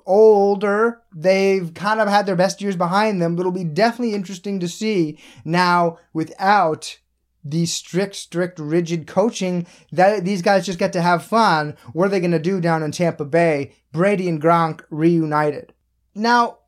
older. 0.07 1.01
They've 1.13 1.71
kind 1.73 1.99
of 1.99 2.07
had 2.07 2.25
their 2.25 2.35
best 2.35 2.61
years 2.61 2.75
behind 2.75 3.21
them, 3.21 3.35
but 3.35 3.41
it'll 3.41 3.51
be 3.51 3.63
definitely 3.63 4.15
interesting 4.15 4.59
to 4.61 4.67
see 4.67 5.19
now 5.45 5.99
without 6.13 6.97
the 7.43 7.65
strict, 7.65 8.15
strict, 8.15 8.59
rigid 8.59 9.07
coaching 9.07 9.67
that 9.91 10.25
these 10.25 10.41
guys 10.41 10.65
just 10.65 10.79
get 10.79 10.93
to 10.93 11.01
have 11.01 11.23
fun. 11.23 11.77
What 11.93 12.05
are 12.05 12.09
they 12.09 12.19
going 12.19 12.31
to 12.31 12.39
do 12.39 12.59
down 12.59 12.83
in 12.83 12.91
Tampa 12.91 13.25
Bay? 13.25 13.73
Brady 13.91 14.27
and 14.27 14.41
Gronk 14.41 14.81
reunited. 14.89 15.73
Now, 16.15 16.59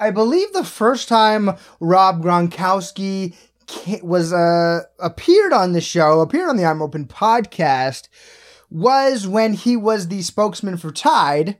I 0.00 0.10
believe 0.10 0.52
the 0.52 0.64
first 0.64 1.08
time 1.08 1.56
Rob 1.80 2.22
Gronkowski 2.22 3.34
was 4.02 4.32
uh, 4.32 4.82
appeared 4.98 5.52
on 5.52 5.72
the 5.72 5.80
show, 5.80 6.20
appeared 6.20 6.48
on 6.48 6.56
the 6.56 6.64
I'm 6.64 6.82
Open 6.82 7.06
podcast, 7.06 8.08
was 8.70 9.26
when 9.26 9.54
he 9.54 9.76
was 9.76 10.08
the 10.08 10.22
spokesman 10.22 10.76
for 10.76 10.90
Tide 10.90 11.58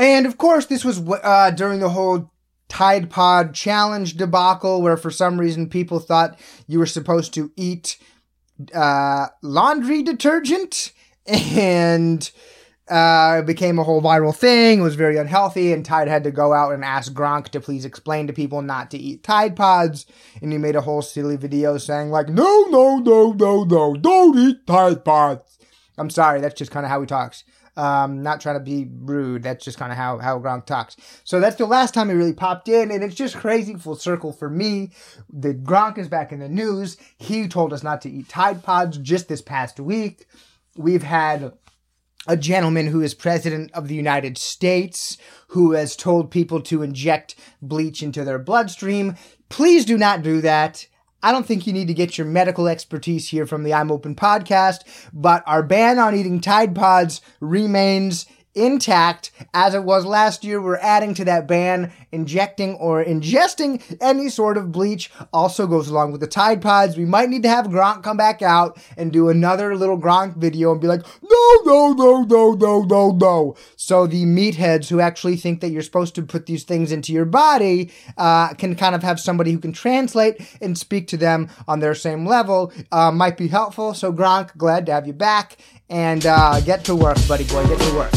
and 0.00 0.26
of 0.26 0.38
course, 0.38 0.66
this 0.66 0.84
was 0.84 1.00
uh, 1.22 1.50
during 1.50 1.80
the 1.80 1.90
whole 1.90 2.30
Tide 2.68 3.10
Pod 3.10 3.54
challenge 3.54 4.16
debacle, 4.16 4.80
where 4.80 4.96
for 4.96 5.10
some 5.10 5.38
reason 5.38 5.68
people 5.68 5.98
thought 5.98 6.38
you 6.66 6.78
were 6.78 6.86
supposed 6.86 7.34
to 7.34 7.52
eat 7.56 7.98
uh, 8.74 9.26
laundry 9.42 10.02
detergent, 10.02 10.92
and 11.26 12.30
uh, 12.88 13.38
it 13.40 13.46
became 13.46 13.78
a 13.78 13.84
whole 13.84 14.00
viral 14.00 14.34
thing. 14.34 14.80
It 14.80 14.82
was 14.82 14.94
very 14.94 15.18
unhealthy, 15.18 15.72
and 15.72 15.84
Tide 15.84 16.08
had 16.08 16.24
to 16.24 16.30
go 16.30 16.52
out 16.52 16.72
and 16.72 16.84
ask 16.84 17.12
Gronk 17.12 17.48
to 17.48 17.60
please 17.60 17.84
explain 17.84 18.26
to 18.26 18.32
people 18.32 18.62
not 18.62 18.90
to 18.92 18.98
eat 18.98 19.22
Tide 19.22 19.54
Pods. 19.54 20.06
And 20.40 20.50
he 20.50 20.58
made 20.58 20.76
a 20.76 20.80
whole 20.80 21.02
silly 21.02 21.36
video 21.36 21.76
saying 21.76 22.10
like, 22.10 22.28
"No, 22.28 22.66
no, 22.70 22.98
no, 22.98 23.32
no, 23.32 23.64
no, 23.64 23.94
don't 23.94 24.38
eat 24.38 24.66
Tide 24.66 25.04
Pods." 25.04 25.58
I'm 25.98 26.10
sorry, 26.10 26.40
that's 26.40 26.54
just 26.54 26.70
kind 26.70 26.86
of 26.86 26.90
how 26.90 27.00
he 27.00 27.06
talks. 27.06 27.44
Um, 27.80 28.22
not 28.22 28.42
trying 28.42 28.58
to 28.58 28.64
be 28.64 28.90
rude. 28.92 29.42
That's 29.42 29.64
just 29.64 29.78
kind 29.78 29.90
of 29.90 29.96
how, 29.96 30.18
how 30.18 30.38
Gronk 30.38 30.66
talks. 30.66 30.96
So 31.24 31.40
that's 31.40 31.56
the 31.56 31.64
last 31.64 31.94
time 31.94 32.10
he 32.10 32.14
really 32.14 32.34
popped 32.34 32.68
in, 32.68 32.90
and 32.90 33.02
it's 33.02 33.14
just 33.14 33.36
crazy 33.36 33.74
full 33.74 33.96
circle 33.96 34.34
for 34.34 34.50
me. 34.50 34.90
The 35.32 35.54
Gronk 35.54 35.96
is 35.96 36.06
back 36.06 36.30
in 36.30 36.40
the 36.40 36.48
news. 36.48 36.98
He 37.16 37.48
told 37.48 37.72
us 37.72 37.82
not 37.82 38.02
to 38.02 38.10
eat 38.10 38.28
Tide 38.28 38.62
Pods 38.62 38.98
just 38.98 39.28
this 39.28 39.40
past 39.40 39.80
week. 39.80 40.26
We've 40.76 41.02
had 41.02 41.54
a 42.26 42.36
gentleman 42.36 42.88
who 42.88 43.00
is 43.00 43.14
president 43.14 43.70
of 43.72 43.88
the 43.88 43.94
United 43.94 44.36
States 44.36 45.16
who 45.48 45.72
has 45.72 45.96
told 45.96 46.30
people 46.30 46.60
to 46.60 46.82
inject 46.82 47.34
bleach 47.62 48.02
into 48.02 48.24
their 48.24 48.38
bloodstream. 48.38 49.16
Please 49.48 49.86
do 49.86 49.96
not 49.96 50.22
do 50.22 50.42
that. 50.42 50.86
I 51.22 51.32
don't 51.32 51.46
think 51.46 51.66
you 51.66 51.72
need 51.72 51.88
to 51.88 51.94
get 51.94 52.16
your 52.16 52.26
medical 52.26 52.66
expertise 52.66 53.28
here 53.28 53.46
from 53.46 53.62
the 53.62 53.74
I'm 53.74 53.92
Open 53.92 54.14
podcast, 54.14 54.80
but 55.12 55.42
our 55.46 55.62
ban 55.62 55.98
on 55.98 56.14
eating 56.14 56.40
Tide 56.40 56.74
Pods 56.74 57.20
remains 57.40 58.26
intact 58.54 59.30
as 59.54 59.74
it 59.74 59.84
was 59.84 60.04
last 60.04 60.44
year. 60.44 60.60
We're 60.60 60.76
adding 60.78 61.14
to 61.14 61.24
that 61.24 61.46
ban. 61.46 61.92
Injecting 62.12 62.74
or 62.74 63.04
ingesting 63.04 63.82
any 64.00 64.28
sort 64.28 64.56
of 64.56 64.72
bleach 64.72 65.10
also 65.32 65.66
goes 65.66 65.88
along 65.88 66.10
with 66.10 66.20
the 66.20 66.26
Tide 66.26 66.60
Pods. 66.60 66.96
We 66.96 67.04
might 67.04 67.28
need 67.28 67.44
to 67.44 67.48
have 67.48 67.66
Gronk 67.66 68.02
come 68.02 68.16
back 68.16 68.42
out 68.42 68.78
and 68.96 69.12
do 69.12 69.28
another 69.28 69.76
little 69.76 69.98
Gronk 69.98 70.36
video 70.36 70.72
and 70.72 70.80
be 70.80 70.88
like, 70.88 71.02
no, 71.22 71.56
no, 71.64 71.92
no, 71.92 72.22
no, 72.22 72.52
no, 72.54 72.82
no, 72.82 73.10
no. 73.12 73.56
So 73.76 74.08
the 74.08 74.24
meatheads 74.24 74.88
who 74.88 75.00
actually 75.00 75.36
think 75.36 75.60
that 75.60 75.70
you're 75.70 75.82
supposed 75.82 76.16
to 76.16 76.22
put 76.22 76.46
these 76.46 76.64
things 76.64 76.90
into 76.90 77.12
your 77.12 77.24
body 77.24 77.92
uh, 78.16 78.54
can 78.54 78.74
kind 78.74 78.94
of 78.96 79.02
have 79.04 79.20
somebody 79.20 79.52
who 79.52 79.58
can 79.58 79.72
translate 79.72 80.40
and 80.60 80.76
speak 80.76 81.06
to 81.08 81.16
them 81.16 81.48
on 81.68 81.78
their 81.78 81.94
same 81.94 82.26
level. 82.26 82.72
Uh, 82.90 83.12
might 83.12 83.36
be 83.36 83.48
helpful. 83.48 83.94
So 83.94 84.12
Gronk, 84.12 84.56
glad 84.56 84.86
to 84.86 84.92
have 84.92 85.06
you 85.06 85.12
back. 85.12 85.58
And 85.90 86.24
uh, 86.24 86.60
get 86.60 86.84
to 86.84 86.94
work, 86.94 87.18
buddy 87.26 87.44
boy. 87.44 87.66
Get 87.66 87.80
to 87.80 87.94
work. 87.96 88.12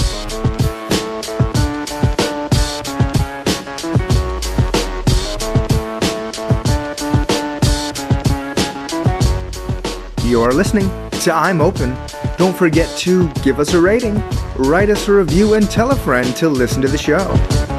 You're 10.24 10.54
listening 10.54 10.88
to 11.22 11.34
I'm 11.34 11.62
Open. 11.62 11.96
Don't 12.38 12.56
forget 12.56 12.96
to 13.00 13.32
give 13.42 13.60
us 13.60 13.74
a 13.74 13.82
rating, 13.82 14.22
write 14.56 14.90
us 14.90 15.08
a 15.08 15.14
review, 15.14 15.56
and 15.56 15.70
tell 15.70 15.92
a 15.92 15.96
friend 15.96 16.36
to 16.36 16.50
listen 16.50 16.82
to 16.84 16.88
the 16.88 16.98
show. 16.98 17.73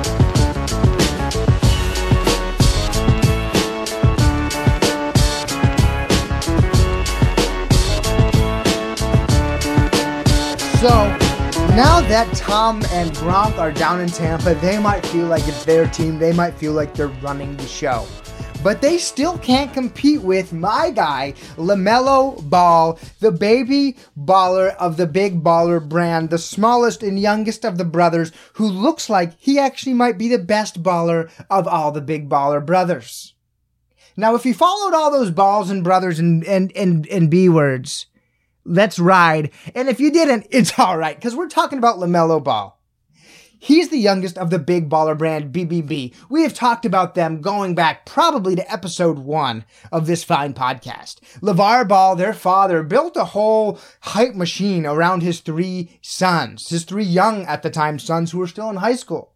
So, 10.85 10.91
now 11.79 12.03
that 12.03 12.31
Tom 12.37 12.83
and 12.91 13.11
Gronk 13.13 13.57
are 13.57 13.73
down 13.73 14.03
in 14.03 14.09
Tampa, 14.11 14.55
they 14.57 14.79
might 14.79 15.07
feel 15.07 15.29
like 15.29 15.49
it's 15.49 15.65
their 15.65 15.89
team. 15.89 16.19
They 16.19 16.35
might 16.35 16.53
feel 16.53 16.73
like 16.73 16.93
they're 16.93 17.09
running 17.09 17.57
the 17.57 17.67
show 17.67 18.07
but 18.63 18.83
they 18.83 18.99
still 18.99 19.39
can't 19.39 19.73
compete 19.75 20.23
with 20.23 20.53
my 20.53 20.91
guy, 20.91 21.35
LaMelo 21.57 22.49
Ball, 22.49 22.99
the 23.21 23.31
baby 23.31 23.97
baller 24.19 24.75
of 24.77 24.97
the 24.97 25.07
Big 25.07 25.43
Baller 25.43 25.87
brand, 25.87 26.31
the 26.31 26.39
smallest 26.39 27.03
and 27.03 27.21
youngest 27.21 27.65
of 27.67 27.77
the 27.77 27.85
brothers, 27.85 28.33
who 28.55 28.67
looks 28.67 29.11
like 29.11 29.39
he 29.39 29.59
actually 29.59 29.93
might 29.93 30.17
be 30.17 30.29
the 30.29 30.39
best 30.39 30.83
baller 30.83 31.31
of 31.51 31.69
all 31.69 31.93
the 31.93 32.01
Big 32.01 32.29
Baller 32.29 32.65
brothers. 32.65 33.35
Now, 34.17 34.35
if 34.35 34.47
you 34.47 34.55
followed 34.55 34.95
all 34.95 35.11
those 35.11 35.31
balls 35.31 35.69
and 35.69 35.85
brothers 35.85 36.19
and, 36.19 36.43
and, 36.45 36.73
and, 36.75 37.07
and 37.09 37.31
B 37.31 37.51
words, 37.51 38.07
let's 38.65 38.99
ride. 38.99 39.51
And 39.75 39.89
if 39.89 40.01
you 40.01 40.11
didn't, 40.11 40.47
it's 40.51 40.79
all 40.79 40.99
right, 40.99 41.17
because 41.17 41.37
we're 41.37 41.49
talking 41.49 41.79
about 41.79 41.99
LaMelo 41.99 42.43
Ball. 42.43 42.79
He's 43.65 43.89
the 43.89 43.97
youngest 43.97 44.37
of 44.37 44.51
the 44.51 44.59
big 44.59 44.91
baller 44.91 45.17
brand 45.17 45.51
BBB. 45.51 46.15
We 46.29 46.43
have 46.43 46.53
talked 46.53 46.85
about 46.85 47.15
them 47.15 47.41
going 47.41 47.75
back 47.75 48.05
probably 48.05 48.55
to 48.57 48.71
episode 48.71 49.19
one 49.21 49.65
of 49.91 50.07
this 50.07 50.23
fine 50.23 50.53
podcast. 50.53 51.21
LaVar 51.41 51.89
Ball, 51.89 52.15
their 52.15 52.35
father, 52.35 52.83
built 52.83 53.17
a 53.17 53.25
whole 53.25 53.81
hype 54.03 54.35
machine 54.35 54.85
around 54.85 55.23
his 55.23 55.41
three 55.41 55.99
sons, 56.03 56.69
his 56.69 56.85
three 56.85 57.07
young 57.07 57.47
at 57.47 57.63
the 57.63 57.71
time 57.71 57.99
sons 57.99 58.33
who 58.33 58.39
were 58.39 58.47
still 58.47 58.69
in 58.69 58.77
high 58.77 58.97
school. 58.97 59.33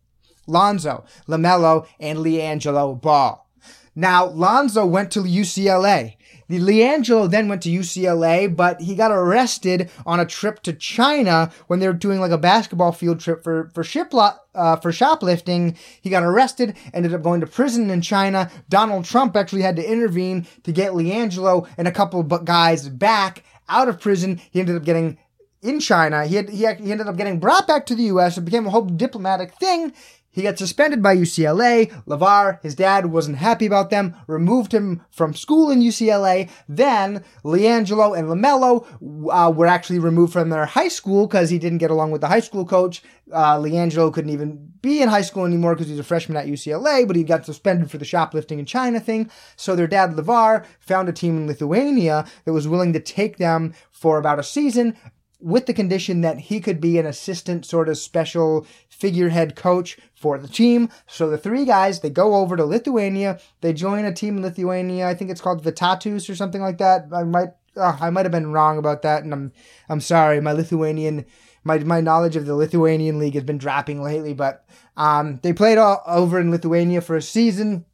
Lonzo, 0.46 1.06
LaMelo, 1.26 1.86
and 1.98 2.18
LiAngelo 2.18 3.00
Ball. 3.00 3.48
Now, 3.94 4.26
Lonzo 4.26 4.84
went 4.84 5.10
to 5.12 5.20
UCLA. 5.20 6.17
The 6.48 6.58
LiAngelo 6.58 7.30
then 7.30 7.48
went 7.48 7.62
to 7.62 7.70
UCLA, 7.70 8.54
but 8.54 8.80
he 8.80 8.94
got 8.94 9.10
arrested 9.10 9.90
on 10.06 10.18
a 10.18 10.26
trip 10.26 10.62
to 10.62 10.72
China 10.72 11.50
when 11.66 11.78
they 11.78 11.86
were 11.86 11.92
doing 11.92 12.20
like 12.20 12.30
a 12.30 12.38
basketball 12.38 12.92
field 12.92 13.20
trip 13.20 13.44
for 13.44 13.70
for 13.74 13.82
shiplo- 13.82 14.38
uh, 14.54 14.76
for 14.76 14.90
shoplifting. 14.90 15.76
He 16.00 16.10
got 16.10 16.22
arrested, 16.22 16.76
ended 16.94 17.12
up 17.12 17.22
going 17.22 17.40
to 17.42 17.46
prison 17.46 17.90
in 17.90 18.00
China. 18.00 18.50
Donald 18.68 19.04
Trump 19.04 19.36
actually 19.36 19.62
had 19.62 19.76
to 19.76 19.90
intervene 19.90 20.46
to 20.64 20.72
get 20.72 20.92
LiAngelo 20.92 21.68
and 21.76 21.86
a 21.86 21.92
couple 21.92 22.20
of 22.20 22.44
guys 22.44 22.88
back 22.88 23.44
out 23.68 23.88
of 23.88 24.00
prison. 24.00 24.40
He 24.50 24.60
ended 24.60 24.76
up 24.76 24.84
getting 24.84 25.18
in 25.60 25.80
China. 25.80 26.24
He, 26.24 26.36
had, 26.36 26.48
he, 26.48 26.58
he 26.58 26.92
ended 26.92 27.08
up 27.08 27.16
getting 27.16 27.40
brought 27.40 27.66
back 27.66 27.86
to 27.86 27.94
the 27.94 28.04
U.S. 28.04 28.38
It 28.38 28.44
became 28.44 28.66
a 28.66 28.70
whole 28.70 28.84
diplomatic 28.84 29.54
thing. 29.54 29.92
He 30.38 30.44
got 30.44 30.56
suspended 30.56 31.02
by 31.02 31.16
UCLA. 31.16 31.90
LaVar, 32.04 32.62
his 32.62 32.76
dad, 32.76 33.06
wasn't 33.06 33.38
happy 33.38 33.66
about 33.66 33.90
them, 33.90 34.14
removed 34.28 34.70
him 34.70 35.02
from 35.10 35.34
school 35.34 35.68
in 35.68 35.80
UCLA. 35.80 36.48
Then 36.68 37.24
LiAngelo 37.44 38.16
and 38.16 38.28
LaMelo 38.28 38.86
uh, 39.32 39.50
were 39.50 39.66
actually 39.66 39.98
removed 39.98 40.32
from 40.32 40.50
their 40.50 40.64
high 40.64 40.86
school 40.86 41.26
because 41.26 41.50
he 41.50 41.58
didn't 41.58 41.78
get 41.78 41.90
along 41.90 42.12
with 42.12 42.20
the 42.20 42.28
high 42.28 42.38
school 42.38 42.64
coach. 42.64 43.02
Uh, 43.32 43.56
LiAngelo 43.58 44.14
couldn't 44.14 44.30
even 44.30 44.70
be 44.80 45.02
in 45.02 45.08
high 45.08 45.22
school 45.22 45.44
anymore 45.44 45.74
because 45.74 45.88
he's 45.88 45.98
a 45.98 46.04
freshman 46.04 46.36
at 46.36 46.46
UCLA, 46.46 47.04
but 47.04 47.16
he 47.16 47.24
got 47.24 47.44
suspended 47.44 47.90
for 47.90 47.98
the 47.98 48.04
shoplifting 48.04 48.60
in 48.60 48.64
China 48.64 49.00
thing. 49.00 49.28
So 49.56 49.74
their 49.74 49.88
dad, 49.88 50.12
LaVar, 50.12 50.64
found 50.78 51.08
a 51.08 51.12
team 51.12 51.36
in 51.36 51.46
Lithuania 51.48 52.24
that 52.44 52.52
was 52.52 52.68
willing 52.68 52.92
to 52.92 53.00
take 53.00 53.38
them 53.38 53.74
for 53.90 54.18
about 54.18 54.38
a 54.38 54.44
season 54.44 54.96
with 55.40 55.66
the 55.66 55.74
condition 55.74 56.20
that 56.22 56.38
he 56.38 56.60
could 56.60 56.80
be 56.80 56.98
an 56.98 57.06
assistant 57.06 57.64
sort 57.64 57.88
of 57.88 57.96
special 57.96 58.66
figurehead 58.88 59.54
coach 59.54 59.96
for 60.18 60.38
the 60.38 60.48
team. 60.48 60.90
So 61.06 61.30
the 61.30 61.38
three 61.38 61.64
guys, 61.64 62.00
they 62.00 62.10
go 62.10 62.36
over 62.36 62.56
to 62.56 62.64
Lithuania. 62.64 63.38
They 63.60 63.72
join 63.72 64.04
a 64.04 64.12
team 64.12 64.36
in 64.36 64.42
Lithuania. 64.42 65.06
I 65.06 65.14
think 65.14 65.30
it's 65.30 65.40
called 65.40 65.62
Vytautas 65.62 66.28
or 66.28 66.34
something 66.34 66.60
like 66.60 66.78
that. 66.78 67.06
I 67.12 67.22
might 67.22 67.50
uh, 67.76 67.96
I 68.00 68.10
might 68.10 68.24
have 68.24 68.32
been 68.32 68.52
wrong 68.52 68.78
about 68.78 69.02
that, 69.02 69.22
and 69.22 69.32
I'm 69.32 69.52
I'm 69.88 70.00
sorry. 70.00 70.40
My 70.40 70.52
Lithuanian 70.52 71.24
my 71.64 71.78
my 71.78 72.00
knowledge 72.00 72.36
of 72.36 72.46
the 72.46 72.56
Lithuanian 72.56 73.18
league 73.18 73.34
has 73.34 73.44
been 73.44 73.58
dropping 73.58 74.02
lately, 74.02 74.34
but 74.34 74.64
um, 74.96 75.38
they 75.42 75.52
played 75.52 75.78
all 75.78 76.02
over 76.06 76.40
in 76.40 76.50
Lithuania 76.50 77.00
for 77.00 77.16
a 77.16 77.22
season. 77.22 77.84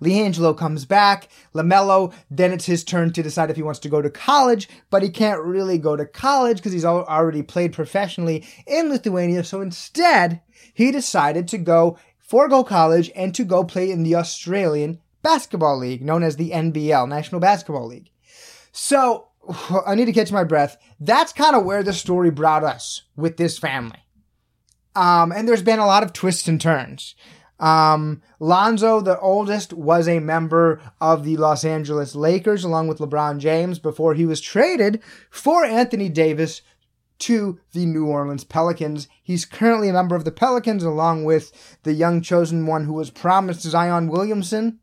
LiAngelo 0.00 0.56
comes 0.56 0.84
back. 0.84 1.28
LaMelo, 1.54 2.12
then 2.30 2.52
it's 2.52 2.66
his 2.66 2.84
turn 2.84 3.12
to 3.12 3.22
decide 3.22 3.50
if 3.50 3.56
he 3.56 3.62
wants 3.62 3.80
to 3.80 3.88
go 3.88 4.02
to 4.02 4.10
college, 4.10 4.68
but 4.90 5.02
he 5.02 5.10
can't 5.10 5.42
really 5.42 5.78
go 5.78 5.96
to 5.96 6.06
college 6.06 6.58
because 6.58 6.72
he's 6.72 6.84
already 6.84 7.42
played 7.42 7.72
professionally 7.72 8.46
in 8.66 8.88
Lithuania. 8.88 9.44
So 9.44 9.60
instead, 9.60 10.40
he 10.74 10.90
decided 10.90 11.48
to 11.48 11.58
go 11.58 11.98
forego 12.18 12.62
college 12.62 13.10
and 13.16 13.34
to 13.34 13.44
go 13.44 13.64
play 13.64 13.90
in 13.90 14.02
the 14.02 14.14
Australian 14.14 15.00
Basketball 15.22 15.78
League, 15.78 16.02
known 16.02 16.22
as 16.22 16.36
the 16.36 16.50
NBL, 16.50 17.08
National 17.08 17.40
Basketball 17.40 17.86
League. 17.86 18.10
So 18.72 19.28
I 19.86 19.94
need 19.94 20.06
to 20.06 20.12
catch 20.12 20.32
my 20.32 20.44
breath. 20.44 20.76
That's 20.98 21.32
kind 21.32 21.56
of 21.56 21.64
where 21.64 21.82
the 21.82 21.92
story 21.92 22.30
brought 22.30 22.64
us 22.64 23.02
with 23.16 23.36
this 23.36 23.58
family. 23.58 23.98
Um, 24.94 25.32
and 25.32 25.48
there's 25.48 25.62
been 25.62 25.78
a 25.78 25.86
lot 25.86 26.02
of 26.02 26.12
twists 26.12 26.48
and 26.48 26.60
turns. 26.60 27.14
Um, 27.60 28.22
Lonzo, 28.40 29.00
the 29.00 29.18
oldest, 29.20 29.72
was 29.72 30.08
a 30.08 30.18
member 30.18 30.80
of 31.00 31.24
the 31.24 31.36
Los 31.36 31.64
Angeles 31.64 32.14
Lakers 32.14 32.64
along 32.64 32.88
with 32.88 32.98
LeBron 32.98 33.38
James 33.38 33.78
before 33.78 34.14
he 34.14 34.26
was 34.26 34.40
traded 34.40 35.02
for 35.30 35.64
Anthony 35.64 36.08
Davis 36.08 36.62
to 37.20 37.60
the 37.72 37.84
New 37.84 38.06
Orleans 38.06 38.44
Pelicans. 38.44 39.06
He's 39.22 39.44
currently 39.44 39.90
a 39.90 39.92
member 39.92 40.16
of 40.16 40.24
the 40.24 40.32
Pelicans 40.32 40.82
along 40.82 41.24
with 41.24 41.78
the 41.82 41.92
young 41.92 42.22
chosen 42.22 42.66
one 42.66 42.84
who 42.84 42.94
was 42.94 43.10
promised 43.10 43.60
Zion 43.60 44.08
Williamson. 44.08 44.80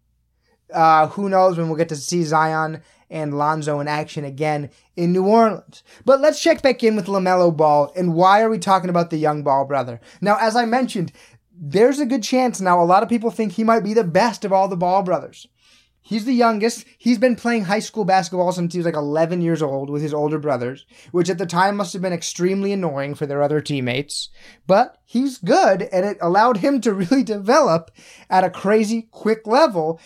Uh, 0.71 1.08
who 1.08 1.30
knows 1.30 1.58
when 1.58 1.67
we'll 1.67 1.78
get 1.78 1.89
to 1.89 1.95
see 1.95 2.23
Zion 2.23 2.82
and 3.10 3.38
Lonzo 3.38 3.80
in 3.80 3.88
action 3.88 4.25
again 4.25 4.69
in 4.97 5.13
New 5.13 5.25
Orleans. 5.25 5.82
But 6.04 6.19
let's 6.19 6.41
check 6.41 6.62
back 6.62 6.84
in 6.84 6.95
with 6.95 7.06
LaMelo 7.06 7.56
Ball 7.56 7.91
and 7.95 8.13
why 8.13 8.41
are 8.41 8.49
we 8.49 8.60
talking 8.60 8.89
about 8.89 9.10
the 9.10 9.17
young 9.17 9.43
Ball 9.43 9.65
brother? 9.65 10.01
Now, 10.19 10.38
as 10.39 10.56
I 10.56 10.65
mentioned, 10.65 11.13
there's 11.60 12.00
a 12.00 12.06
good 12.06 12.24
chance 12.24 12.62
now. 12.62 12.82
A 12.82 12.86
lot 12.86 13.04
of 13.04 13.10
people 13.10 13.32
think 13.32 13.54
he 13.54 13.63
might 13.63 13.84
be 13.84 13.93
the 13.93 14.04
best 14.04 14.46
of 14.46 14.54
all 14.54 14.67
the 14.67 14.78
Ball 14.78 15.04
brothers. 15.04 15.48
He's 16.02 16.24
the 16.24 16.34
youngest. 16.34 16.86
He's 16.98 17.17
been 17.17 17.36
playing 17.36 17.65
high 17.65 17.80
school 17.80 18.06
basketball 18.06 18.54
since 18.54 18.72
he 18.72 18.80
was 18.80 18.86
like 18.86 18.96
11 18.96 19.41
years 19.41 19.62
old 19.62 19.89
with 19.89 20.02
his 20.02 20.13
older 20.13 20.39
brothers, 20.39 20.86
which 21.12 21.30
at 21.30 21.38
the 21.38 21.46
time 21.46 21.76
must 21.76 21.91
have 21.91 22.02
been 22.02 22.13
extremely 22.13 22.72
annoying 22.72 23.13
for 23.13 23.26
their 23.26 23.43
other 23.43 23.60
teammates. 23.60 24.30
But 24.67 24.98
he's 25.04 25.38
good, 25.38 25.82
and 25.82 26.06
it 26.06 26.17
allowed 26.22 26.58
him 26.58 26.80
to 26.82 26.93
really 26.93 27.24
develop 27.24 27.91
at 28.30 28.46
a 28.46 28.50
crazy 28.50 29.10
quick 29.12 29.46
level. 29.46 30.00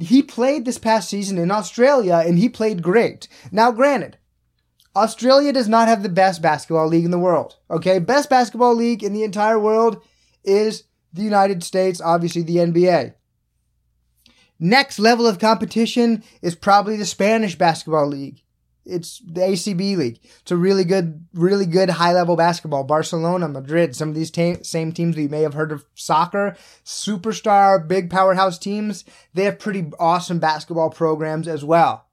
He 0.00 0.22
played 0.22 0.66
this 0.66 0.76
past 0.76 1.08
season 1.08 1.38
in 1.38 1.50
Australia, 1.50 2.22
and 2.26 2.38
he 2.38 2.50
played 2.50 2.82
great. 2.82 3.26
Now, 3.50 3.72
granted, 3.72 4.18
Australia 4.94 5.52
does 5.54 5.68
not 5.68 5.88
have 5.88 6.02
the 6.02 6.10
best 6.10 6.42
basketball 6.42 6.88
league 6.88 7.06
in 7.06 7.10
the 7.10 7.18
world. 7.18 7.56
Okay, 7.70 8.00
best 8.00 8.28
basketball 8.28 8.74
league 8.74 9.02
in 9.02 9.14
the 9.14 9.24
entire 9.24 9.58
world 9.58 10.02
is 10.44 10.84
the 11.12 11.22
United 11.22 11.62
States, 11.62 12.00
obviously 12.00 12.42
the 12.42 12.56
NBA. 12.56 13.14
Next 14.60 14.98
level 14.98 15.26
of 15.26 15.38
competition 15.38 16.24
is 16.42 16.54
probably 16.54 16.96
the 16.96 17.06
Spanish 17.06 17.56
basketball 17.56 18.08
league. 18.08 18.42
It's 18.84 19.20
the 19.20 19.42
ACB 19.42 19.96
league. 19.96 20.18
It's 20.40 20.50
a 20.50 20.56
really 20.56 20.84
good, 20.84 21.26
really 21.34 21.66
good 21.66 21.90
high 21.90 22.14
level 22.14 22.36
basketball. 22.36 22.84
Barcelona, 22.84 23.46
Madrid, 23.46 23.94
some 23.94 24.08
of 24.08 24.14
these 24.14 24.30
ta- 24.30 24.62
same 24.62 24.92
teams 24.92 25.16
you 25.16 25.28
may 25.28 25.42
have 25.42 25.54
heard 25.54 25.72
of 25.72 25.84
soccer, 25.94 26.56
superstar, 26.84 27.86
big 27.86 28.08
powerhouse 28.08 28.58
teams, 28.58 29.04
they 29.34 29.44
have 29.44 29.58
pretty 29.58 29.90
awesome 30.00 30.38
basketball 30.38 30.88
programs 30.90 31.46
as 31.46 31.62
well. 31.62 32.06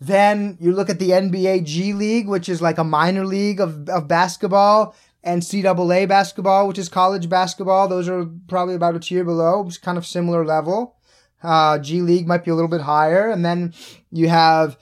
Then 0.00 0.56
you 0.60 0.72
look 0.72 0.88
at 0.88 0.98
the 0.98 1.10
NBA 1.10 1.64
G 1.64 1.92
League, 1.92 2.28
which 2.28 2.48
is 2.48 2.62
like 2.62 2.78
a 2.78 2.84
minor 2.84 3.26
league 3.26 3.60
of, 3.60 3.88
of 3.88 4.08
basketball 4.08 4.94
and 5.28 5.42
CAA 5.42 6.08
basketball, 6.08 6.66
which 6.66 6.78
is 6.78 6.88
college 6.88 7.28
basketball. 7.28 7.86
Those 7.86 8.08
are 8.08 8.26
probably 8.48 8.74
about 8.74 8.96
a 8.96 9.00
tier 9.00 9.24
below, 9.24 9.64
it's 9.66 9.76
kind 9.76 9.98
of 9.98 10.06
similar 10.06 10.44
level. 10.44 10.96
Uh, 11.42 11.78
G 11.78 12.00
League 12.00 12.26
might 12.26 12.44
be 12.44 12.50
a 12.50 12.54
little 12.54 12.70
bit 12.70 12.80
higher. 12.80 13.30
And 13.30 13.44
then 13.44 13.74
you 14.10 14.28
have 14.28 14.78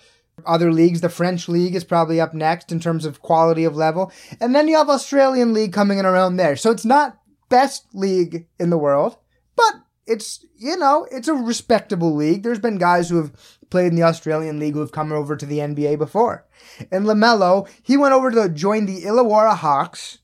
other 0.47 0.73
leagues. 0.73 1.01
The 1.01 1.09
French 1.09 1.49
League 1.49 1.75
is 1.75 1.85
probably 1.85 2.21
up 2.21 2.33
next 2.33 2.71
in 2.71 2.81
terms 2.81 3.05
of 3.05 3.21
quality 3.21 3.65
of 3.65 3.77
level. 3.77 4.13
And 4.41 4.55
then 4.55 4.69
you 4.69 4.77
have 4.77 4.89
Australian 4.89 5.53
League 5.53 5.73
coming 5.73 5.99
in 5.99 6.07
around 6.07 6.37
there. 6.37 6.57
So 6.57 6.71
it's 6.71 6.85
not 6.85 7.19
best 7.49 7.87
league 7.93 8.47
in 8.59 8.71
the 8.71 8.79
world, 8.79 9.19
but 9.57 9.75
it's, 10.07 10.47
you 10.57 10.77
know, 10.77 11.07
it's 11.11 11.29
a 11.29 11.35
respectable 11.35 12.15
league. 12.15 12.43
There's 12.43 12.59
been 12.59 12.79
guys 12.79 13.11
who 13.11 13.17
have 13.17 13.59
played 13.69 13.89
in 13.89 13.97
the 13.97 14.05
Australian 14.05 14.59
League 14.59 14.75
who 14.75 14.81
have 14.81 14.93
come 14.93 15.13
over 15.13 15.37
to 15.37 15.47
the 15.47 15.59
NBA 15.59 15.99
before. 15.99 16.47
And 16.91 17.05
LaMelo, 17.05 17.69
he 17.83 17.97
went 17.97 18.15
over 18.15 18.31
to 18.31 18.49
join 18.49 18.87
the 18.87 19.03
Illawarra 19.03 19.57
Hawks 19.57 20.19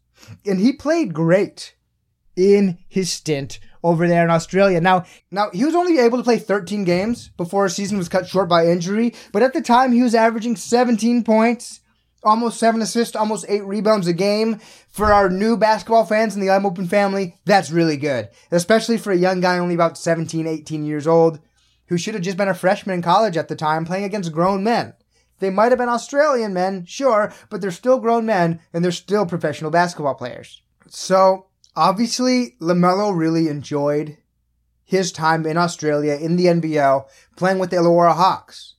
and 0.47 0.61
he 0.61 0.73
played 0.73 1.15
great 1.15 1.75
in 2.37 2.79
his 2.89 3.11
stint 3.11 3.59
over 3.83 4.07
there 4.09 4.25
in 4.25 4.31
Australia. 4.31 4.81
Now, 4.81 5.05
now 5.31 5.51
he 5.53 5.65
was 5.65 5.75
only 5.75 5.99
able 5.99 6.19
to 6.19 6.25
play 6.25 6.39
13 6.39 6.85
games 6.85 7.29
before 7.37 7.65
his 7.65 7.77
season 7.77 7.99
was 7.99 8.09
cut 8.09 8.27
short 8.27 8.49
by 8.49 8.67
injury, 8.67 9.15
but 9.33 9.43
at 9.43 9.53
the 9.53 9.61
time 9.61 9.93
he 9.93 10.03
was 10.03 10.15
averaging 10.15 10.57
17 10.57 11.25
points, 11.25 11.81
almost 12.23 12.61
7 12.61 12.81
assists, 12.81 13.17
almost 13.17 13.47
8 13.49 13.65
rebounds 13.65 14.07
a 14.07 14.13
game. 14.13 14.61
For 14.89 15.13
our 15.13 15.29
new 15.29 15.57
basketball 15.57 16.05
fans 16.05 16.35
in 16.35 16.41
the 16.41 16.51
I'm 16.51 16.67
Open 16.67 16.87
family, 16.87 17.39
that's 17.45 17.71
really 17.71 17.97
good, 17.97 18.29
especially 18.51 18.99
for 18.99 19.11
a 19.11 19.17
young 19.17 19.41
guy 19.41 19.59
only 19.59 19.75
about 19.75 19.99
17, 19.99 20.47
18 20.47 20.85
years 20.85 21.07
old 21.07 21.41
who 21.87 21.99
should 21.99 22.15
have 22.15 22.23
just 22.23 22.39
been 22.39 22.49
a 22.49 22.55
freshman 22.55 22.95
in 22.95 23.03
college 23.03 23.37
at 23.37 23.49
the 23.49 23.57
time 23.57 23.85
playing 23.85 24.05
against 24.05 24.33
grown 24.33 24.65
men. 24.65 24.95
They 25.43 25.51
might 25.51 25.73
have 25.73 25.79
been 25.79 25.89
Australian 25.89 26.55
men, 26.55 26.85
sure, 26.87 27.33
but 27.51 27.61
they're 27.61 27.73
still 27.73 27.99
grown 27.99 28.25
men 28.25 28.61
and 28.73 28.85
they're 28.85 28.93
still 28.93 29.27
professional 29.27 29.73
basketball 29.73 30.15
players. 30.15 30.63
So, 30.87 31.47
obviously, 31.75 32.55
LaMelo 32.61 33.15
really 33.15 33.49
enjoyed 33.49 34.19
his 34.85 35.11
time 35.11 35.45
in 35.45 35.57
Australia 35.57 36.15
in 36.15 36.37
the 36.37 36.47
NBL 36.47 37.07
playing 37.35 37.59
with 37.59 37.71
the 37.71 37.77
Illawarra 37.77 38.15
Hawks. 38.15 38.77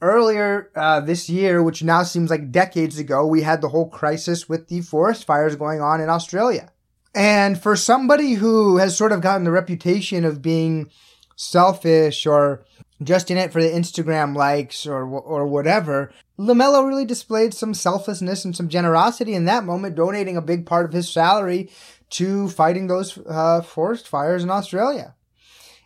Earlier 0.00 0.70
uh, 0.76 1.00
this 1.00 1.28
year, 1.28 1.64
which 1.64 1.82
now 1.82 2.04
seems 2.04 2.30
like 2.30 2.52
decades 2.52 3.00
ago, 3.00 3.26
we 3.26 3.42
had 3.42 3.60
the 3.60 3.70
whole 3.70 3.88
crisis 3.88 4.48
with 4.48 4.68
the 4.68 4.82
forest 4.82 5.24
fires 5.24 5.56
going 5.56 5.80
on 5.80 6.00
in 6.00 6.08
Australia. 6.08 6.70
And 7.12 7.60
for 7.60 7.74
somebody 7.74 8.34
who 8.34 8.76
has 8.76 8.96
sort 8.96 9.10
of 9.10 9.20
gotten 9.20 9.42
the 9.42 9.50
reputation 9.50 10.24
of 10.24 10.42
being 10.42 10.90
selfish 11.34 12.24
or 12.24 12.64
just 13.02 13.30
in 13.30 13.36
it 13.36 13.52
for 13.52 13.62
the 13.62 13.68
Instagram 13.68 14.36
likes 14.36 14.86
or 14.86 15.04
or 15.04 15.46
whatever. 15.46 16.12
LaMelo 16.38 16.86
really 16.86 17.04
displayed 17.04 17.54
some 17.54 17.74
selflessness 17.74 18.44
and 18.44 18.56
some 18.56 18.68
generosity 18.68 19.34
in 19.34 19.44
that 19.46 19.64
moment, 19.64 19.94
donating 19.94 20.36
a 20.36 20.42
big 20.42 20.66
part 20.66 20.86
of 20.86 20.92
his 20.92 21.08
salary 21.08 21.70
to 22.10 22.48
fighting 22.48 22.86
those 22.86 23.18
uh, 23.26 23.60
forest 23.62 24.08
fires 24.08 24.42
in 24.42 24.50
Australia. 24.50 25.14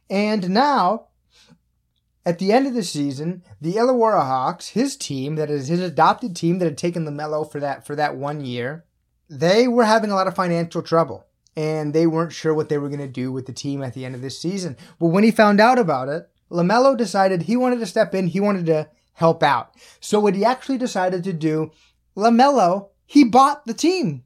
And 0.09 0.51
now, 0.51 1.09
at 2.25 2.39
the 2.39 2.53
end 2.53 2.67
of 2.67 2.75
the 2.75 2.85
season, 2.85 3.43
the 3.61 3.75
Illawarra 3.75 4.23
Hawks, 4.23 4.69
his 4.69 4.97
team, 4.97 5.37
that 5.37 5.51
is 5.51 5.69
his 5.69 5.81
adopted 5.81 6.37
team 6.37 6.59
that 6.59 6.67
had 6.67 6.79
taken 6.79 7.05
LaMelo 7.05 7.51
for 7.51 7.61
that 7.61 7.87
for 7.87 7.97
that 7.97 8.17
one 8.17 8.45
year, 8.45 8.85
they 9.29 9.67
were 9.67 9.85
having 9.85 10.11
a 10.11 10.15
lot 10.15 10.27
of 10.27 10.37
financial 10.37 10.83
trouble. 10.83 11.27
And 11.55 11.93
they 11.93 12.07
weren't 12.07 12.33
sure 12.33 12.55
what 12.55 12.71
they 12.71 12.79
were 12.79 12.89
going 12.89 13.01
to 13.01 13.07
do 13.07 13.31
with 13.31 13.45
the 13.45 13.53
team 13.53 13.83
at 13.83 13.93
the 13.93 14.07
end 14.07 14.15
of 14.15 14.23
this 14.23 14.41
season. 14.41 14.77
But 14.99 15.09
when 15.09 15.25
he 15.25 15.31
found 15.31 15.61
out 15.61 15.79
about 15.79 16.09
it, 16.09 16.31
LaMelo 16.53 16.97
decided 16.97 17.43
he 17.43 17.57
wanted 17.57 17.81
to 17.81 17.87
step 17.87 18.15
in, 18.15 18.29
he 18.29 18.41
wanted 18.41 18.67
to 18.67 18.89
help 19.15 19.43
out. 19.43 19.75
So 20.01 20.21
what 20.21 20.35
he 20.35 20.45
actually 20.45 20.79
decided 20.79 21.25
to 21.25 21.33
do, 21.33 21.71
LaMelo, 22.17 22.91
he 23.07 23.25
bought 23.25 23.67
the 23.67 23.75
team. 23.75 24.25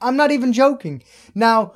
I'm 0.00 0.16
not 0.16 0.30
even 0.30 0.52
joking. 0.52 1.02
Now, 1.34 1.74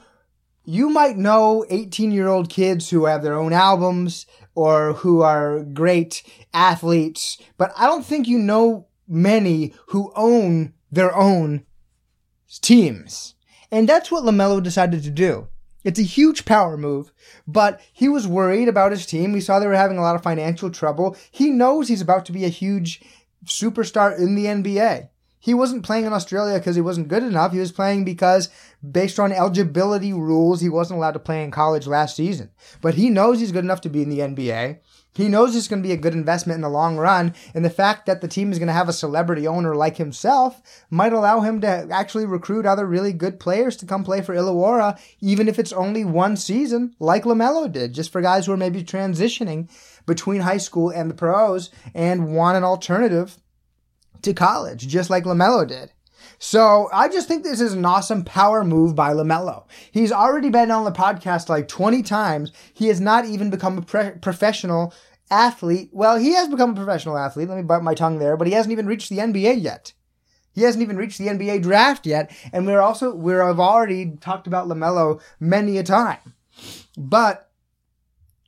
you 0.65 0.91
might 0.91 1.17
know 1.17 1.65
18 1.71 2.11
year 2.11 2.29
old 2.29 2.51
kids 2.51 2.91
who 2.91 3.07
have 3.07 3.23
their 3.23 3.39
own 3.39 3.53
albums 3.53 4.27
or 4.55 4.95
who 4.95 5.23
are 5.23 5.61
great 5.61 6.23
athletes, 6.53 7.39
but 7.57 7.73
I 7.77 7.87
don't 7.87 8.05
think 8.05 8.27
you 8.27 8.39
know 8.39 8.89
many 9.07 9.73
who 9.89 10.13
own 10.17 10.75
their 10.91 11.15
own 11.15 11.65
teams. 12.61 13.35
And 13.71 13.89
that's 13.89 14.11
what 14.11 14.25
LaMelo 14.25 14.63
decided 14.63 15.03
to 15.05 15.11
do. 15.11 15.49
It's 15.87 16.01
a 16.01 16.03
huge 16.03 16.45
power 16.45 16.77
move, 16.77 17.13
but 17.47 17.81
he 17.93 18.09
was 18.09 18.27
worried 18.27 18.69
about 18.69 18.91
his 18.91 19.07
team. 19.07 19.33
We 19.33 19.41
saw 19.41 19.61
they 19.61 19.69
were 19.69 19.77
having 19.77 19.99
a 19.99 20.03
lot 20.03 20.17
of 20.17 20.23
financial 20.25 20.69
trouble. 20.69 21.17
He 21.31 21.49
knows 21.49 21.87
he's 21.87 22.01
about 22.01 22.27
to 22.27 22.33
be 22.33 22.45
a 22.45 22.49
huge 22.49 23.05
superstar 23.45 24.19
in 24.19 24.35
the 24.35 24.47
NBA. 24.47 25.11
He 25.39 25.55
wasn't 25.55 25.85
playing 25.85 26.05
in 26.05 26.13
Australia 26.13 26.59
because 26.59 26.75
he 26.75 26.83
wasn't 26.83 27.07
good 27.07 27.23
enough. 27.23 27.53
He 27.53 27.61
was 27.61 27.71
playing 27.71 28.05
because, 28.05 28.49
based 28.83 29.21
on 29.21 29.31
eligibility 29.31 30.13
rules, 30.13 30.61
he 30.61 30.69
wasn't 30.69 30.99
allowed 30.99 31.13
to 31.13 31.21
play 31.21 31.45
in 31.45 31.53
college 31.53 31.87
last 31.87 32.17
season. 32.17 32.51
But 32.81 32.95
he 32.95 33.09
knows 33.09 33.39
he's 33.39 33.53
good 33.53 33.63
enough 33.63 33.83
to 33.83 33.89
be 33.89 34.03
in 34.03 34.09
the 34.09 34.19
NBA. 34.19 34.81
He 35.17 35.29
knows 35.29 35.57
it's 35.57 35.67
going 35.67 35.83
to 35.83 35.87
be 35.87 35.95
a 35.95 35.97
good 35.97 36.13
investment 36.13 36.57
in 36.57 36.61
the 36.61 36.69
long 36.69 36.99
run, 36.99 37.35
and 37.55 37.65
the 37.65 37.71
fact 37.71 38.05
that 38.05 38.21
the 38.21 38.29
team 38.29 38.53
is 38.53 38.59
going 38.59 38.67
to 38.67 38.75
have 38.75 38.91
a 38.91 38.93
celebrity 38.93 39.47
owner 39.47 39.75
like 39.75 39.97
himself 39.97 40.61
might 40.91 41.15
allow 41.15 41.41
him 41.41 41.63
to 41.63 41.89
actually 41.91 42.27
recruit 42.27 42.67
other 42.67 42.85
really 42.85 43.15
good 43.15 43.41
players 43.41 43.77
to 43.79 43.87
come 43.87 44.05
play 44.05 44.21
for 44.21 44.35
Illawarra, 44.35 45.01
even 45.21 45.49
if 45.49 45.59
it's 45.59 45.73
only 45.73 46.05
one 46.05 46.37
season, 46.37 46.95
like 47.01 47.25
LaMelo 47.25 47.73
did, 47.73 47.95
just 47.95 48.13
for 48.13 48.21
guys 48.21 48.45
who 48.45 48.53
are 48.53 48.59
maybe 48.59 48.85
transitioning 48.85 49.71
between 50.05 50.43
high 50.43 50.59
school 50.59 50.91
and 50.91 51.09
the 51.09 51.15
pros 51.15 51.71
and 51.95 52.35
want 52.35 52.59
an 52.59 52.65
alternative 52.65 53.39
to 54.21 54.35
college, 54.35 54.87
just 54.87 55.09
like 55.09 55.25
LaMelo 55.25 55.67
did. 55.67 55.93
So 56.39 56.89
I 56.93 57.09
just 57.09 57.29
think 57.29 57.43
this 57.43 57.61
is 57.61 57.73
an 57.73 57.85
awesome 57.85 58.25
power 58.25 58.65
move 58.65 58.95
by 58.95 59.13
LaMelo. 59.13 59.65
He's 59.91 60.13
already 60.13 60.51
been 60.51 60.71
on 60.71 60.85
the 60.85 60.93
podcast 60.93 61.49
like 61.49 61.69
20 61.69 62.03
times. 62.03 62.53
He 62.75 62.89
has 62.89 63.01
not 63.01 63.25
even 63.25 63.51
become 63.51 63.79
a 63.79 63.83
pre- 63.83 64.11
professional 64.21 64.93
athlete. 65.31 65.91
Well, 65.93 66.17
he 66.17 66.33
has 66.35 66.49
become 66.49 66.71
a 66.71 66.75
professional 66.75 67.19
athlete. 67.19 67.49
Let 67.49 67.57
me 67.57 67.63
bite 67.63 67.83
my 67.83 67.95
tongue 67.95 68.19
there, 68.19 68.37
but 68.37 68.47
he 68.47 68.53
hasn't 68.53 68.73
even 68.73 68.87
reached 68.87 69.11
the 69.11 69.19
NBA 69.19 69.63
yet. 69.63 69.93
He 70.53 70.63
hasn't 70.63 70.83
even 70.83 70.97
reached 70.97 71.19
the 71.19 71.27
NBA 71.27 71.63
draft 71.63 72.07
yet, 72.07 72.31
and 72.51 72.67
we're 72.67 72.81
also 72.81 73.15
we're 73.15 73.47
have 73.47 73.61
already 73.61 74.17
talked 74.21 74.47
about 74.47 74.69
LaMelo 74.69 75.21
many 75.39 75.77
a 75.77 75.83
time. 75.83 76.35
But 76.97 77.51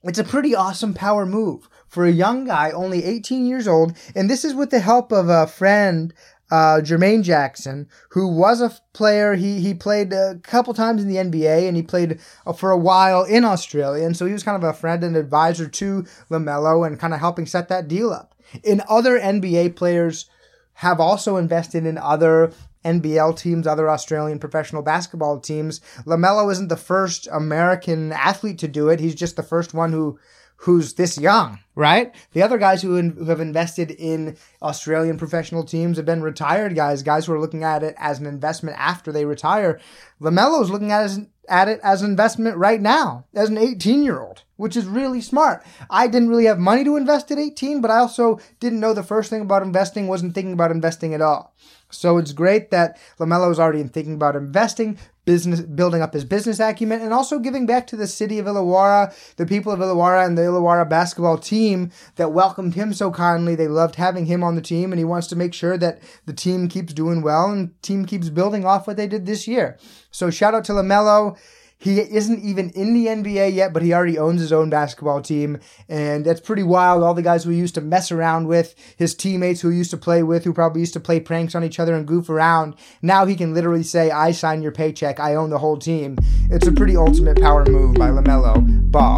it's 0.03 0.19
a 0.19 0.25
pretty 0.25 0.55
awesome 0.55 0.95
power 0.95 1.27
move 1.27 1.69
for 1.87 2.07
a 2.07 2.11
young 2.11 2.47
guy, 2.47 2.71
only 2.71 3.05
18 3.05 3.47
years 3.47 3.69
old, 3.69 3.95
and 4.15 4.31
this 4.31 4.45
is 4.45 4.55
with 4.55 4.71
the 4.71 4.81
help 4.81 5.13
of 5.13 5.29
a 5.29 5.47
friend 5.47 6.15
uh, 6.51 6.81
Jermaine 6.83 7.23
Jackson, 7.23 7.89
who 8.11 8.29
was 8.29 8.61
a 8.61 8.73
player. 8.93 9.35
He 9.35 9.61
he 9.61 9.75
played 9.75 10.13
a 10.13 10.39
couple 10.43 10.75
times 10.75 11.03
in 11.03 11.09
the 11.09 11.17
NBA 11.17 11.69
and 11.69 11.77
he 11.77 11.83
played 11.83 12.21
uh, 12.47 12.53
for 12.53 12.71
a 12.71 12.79
while 12.79 13.25
in 13.25 13.45
Australia. 13.45 14.05
And 14.05 14.17
so 14.17 14.27
he 14.27 14.33
was 14.33 14.43
kind 14.43 14.63
of 14.63 14.69
a 14.69 14.73
friend 14.73 15.05
and 15.05 15.17
advisor 15.17 15.69
to 15.69 16.05
LaMelo 16.31 16.87
and 16.87 16.99
kind 16.99 17.15
of 17.15 17.21
helping 17.21 17.47
set 17.47 17.69
that 17.69 17.89
deal 17.89 18.11
up. 18.11 18.35
In 18.65 18.83
other 18.89 19.19
NBA 19.19 19.77
players 19.77 20.31
have 20.75 21.01
also 21.01 21.37
invested 21.37 21.85
in 21.85 21.99
other 21.99 22.53
NBL 22.85 23.37
teams, 23.37 23.67
other 23.67 23.91
Australian 23.91 24.39
professional 24.39 24.83
basketball 24.83 25.41
teams. 25.41 25.81
LaMelo 26.07 26.51
isn't 26.53 26.69
the 26.69 26.77
first 26.77 27.29
American 27.31 28.13
athlete 28.13 28.59
to 28.59 28.69
do 28.69 28.89
it. 28.89 29.01
He's 29.01 29.15
just 29.15 29.37
the 29.37 29.43
first 29.43 29.75
one 29.75 29.93
who 29.93 30.19
who's 30.63 30.95
this 30.95 31.19
young, 31.19 31.61
right? 31.77 32.15
The 32.33 32.43
other 32.43 32.59
guys 32.59 32.83
who, 32.83 32.97
in, 32.97 33.13
who 33.13 33.27
have 33.27 33.41
invested 33.41 33.93
in 33.93 34.37
Australian 34.61 35.17
professional 35.17 35.63
teams 35.63 35.97
have 35.97 36.07
been 36.07 36.23
retired 36.23 36.75
guys, 36.75 37.05
guys 37.05 37.27
who 37.27 37.33
are 37.33 37.41
looking 37.41 37.63
at 37.63 37.85
it 37.85 37.95
as 37.97 38.19
an 38.19 38.27
investment 38.27 38.77
after 38.79 39.13
they 39.13 39.25
retire. 39.25 39.79
LaMelo's 40.21 40.71
looking 40.71 40.91
at, 40.91 41.05
as, 41.05 41.21
at 41.49 41.69
it 41.69 41.79
as 41.85 42.03
an 42.03 42.11
investment 42.11 42.57
right 42.57 42.81
now, 42.81 43.25
as 43.35 43.51
an 43.51 43.57
18 43.57 44.03
year 44.03 44.21
old, 44.21 44.43
which 44.57 44.77
is 44.77 44.87
really 44.87 45.21
smart. 45.21 45.65
I 45.89 46.09
didn't 46.09 46.29
really 46.29 46.47
have 46.47 46.59
money 46.59 46.83
to 46.83 46.97
invest 46.97 47.31
at 47.31 47.39
18, 47.39 47.81
but 47.81 47.93
I 47.93 47.99
also 47.99 48.41
didn't 48.59 48.81
know 48.81 48.95
the 48.95 49.05
first 49.05 49.31
thing 49.31 49.43
about 49.43 49.63
investing, 49.63 50.09
wasn't 50.09 50.35
thinking 50.35 50.55
about 50.55 50.73
investing 50.73 51.15
at 51.15 51.21
all. 51.21 51.55
So 51.91 52.19
it's 52.19 52.33
great 52.33 52.71
that 52.71 52.99
LaMelo 53.19 53.51
is 53.51 53.59
already 53.59 53.83
thinking 53.85 54.15
about 54.15 54.37
investing, 54.37 54.99
business, 55.29 55.61
building 55.61 56.01
up 56.01 56.15
his 56.15 56.25
business 56.25 56.59
acumen, 56.59 57.03
and 57.03 57.13
also 57.13 57.39
giving 57.39 57.67
back 57.67 57.87
to 57.87 57.97
the 57.97 58.07
city 58.07 58.39
of 58.39 58.47
Illawarra, 58.47 59.15
the 59.37 59.45
people 59.45 59.71
of 59.71 59.79
Illawarra, 59.79 60.25
and 60.25 60.39
the 60.39 60.43
Illawarra 60.43 60.89
basketball 60.89 61.37
team 61.37 61.91
that 62.17 62.33
welcomed 62.33 62.73
him 62.73 62.95
so 62.95 63.11
kindly. 63.11 63.55
They 63.55 63.69
loved 63.69 63.97
having 63.97 64.25
him 64.25 64.43
on 64.43 64.55
the 64.55 64.63
team, 64.63 64.91
and 64.91 64.99
he 64.99 65.05
wants 65.05 65.27
to 65.27 65.37
make 65.37 65.53
sure 65.53 65.77
that 65.77 66.01
the 66.25 66.33
team 66.33 66.67
keeps 66.67 66.95
doing 66.95 67.21
well 67.21 67.51
and 67.51 67.81
team 67.83 68.07
keeps 68.07 68.31
building 68.31 68.65
off 68.65 68.87
what 68.87 68.97
they 68.97 69.07
did 69.07 69.27
this 69.27 69.47
year. 69.47 69.77
So 70.11 70.31
shout 70.31 70.55
out 70.55 70.65
to 70.65 70.73
LaMelo. 70.73 71.37
He 71.81 72.01
isn't 72.01 72.43
even 72.43 72.71
in 72.71 72.93
the 72.93 73.07
NBA 73.07 73.55
yet, 73.55 73.73
but 73.73 73.83
he 73.83 73.93
already 73.93 74.19
owns 74.19 74.41
his 74.41 74.53
own 74.53 74.69
basketball 74.69 75.23
team. 75.23 75.59
And 75.89 76.25
that's 76.25 76.41
pretty 76.41 76.63
wild. 76.65 77.03
All 77.03 77.15
the 77.15 77.23
guys 77.23 77.45
who 77.45 77.51
used 77.51 77.77
to 77.77 77.81
mess 77.81 78.11
around 78.13 78.49
with, 78.49 78.75
his 78.97 79.15
teammates 79.15 79.61
who 79.61 79.71
used 79.71 79.91
to 79.93 79.97
play 79.97 80.23
with, 80.23 80.45
who 80.45 80.53
probably 80.53 80.81
used 80.81 80.95
to 80.95 81.01
play 81.01 81.21
pranks 81.21 81.55
on 81.55 81.65
each 81.65 81.81
other 81.81 81.95
and 81.95 82.07
goof 82.07 82.29
around. 82.29 82.75
Now 83.03 83.27
he 83.27 83.37
can 83.37 83.55
literally 83.55 83.83
say, 83.83 84.11
I 84.11 84.33
sign 84.33 84.63
your 84.63 84.73
paycheck. 84.73 85.21
I 85.21 85.35
own 85.35 85.51
the 85.51 85.59
whole 85.59 85.77
team. 85.77 86.17
It's 86.51 86.67
a 86.67 86.73
pretty 86.73 86.97
ultimate 86.97 87.41
power 87.41 87.65
move 87.67 87.95
by 87.95 88.11
LaMelo 88.11 88.91
Ball, 88.91 89.18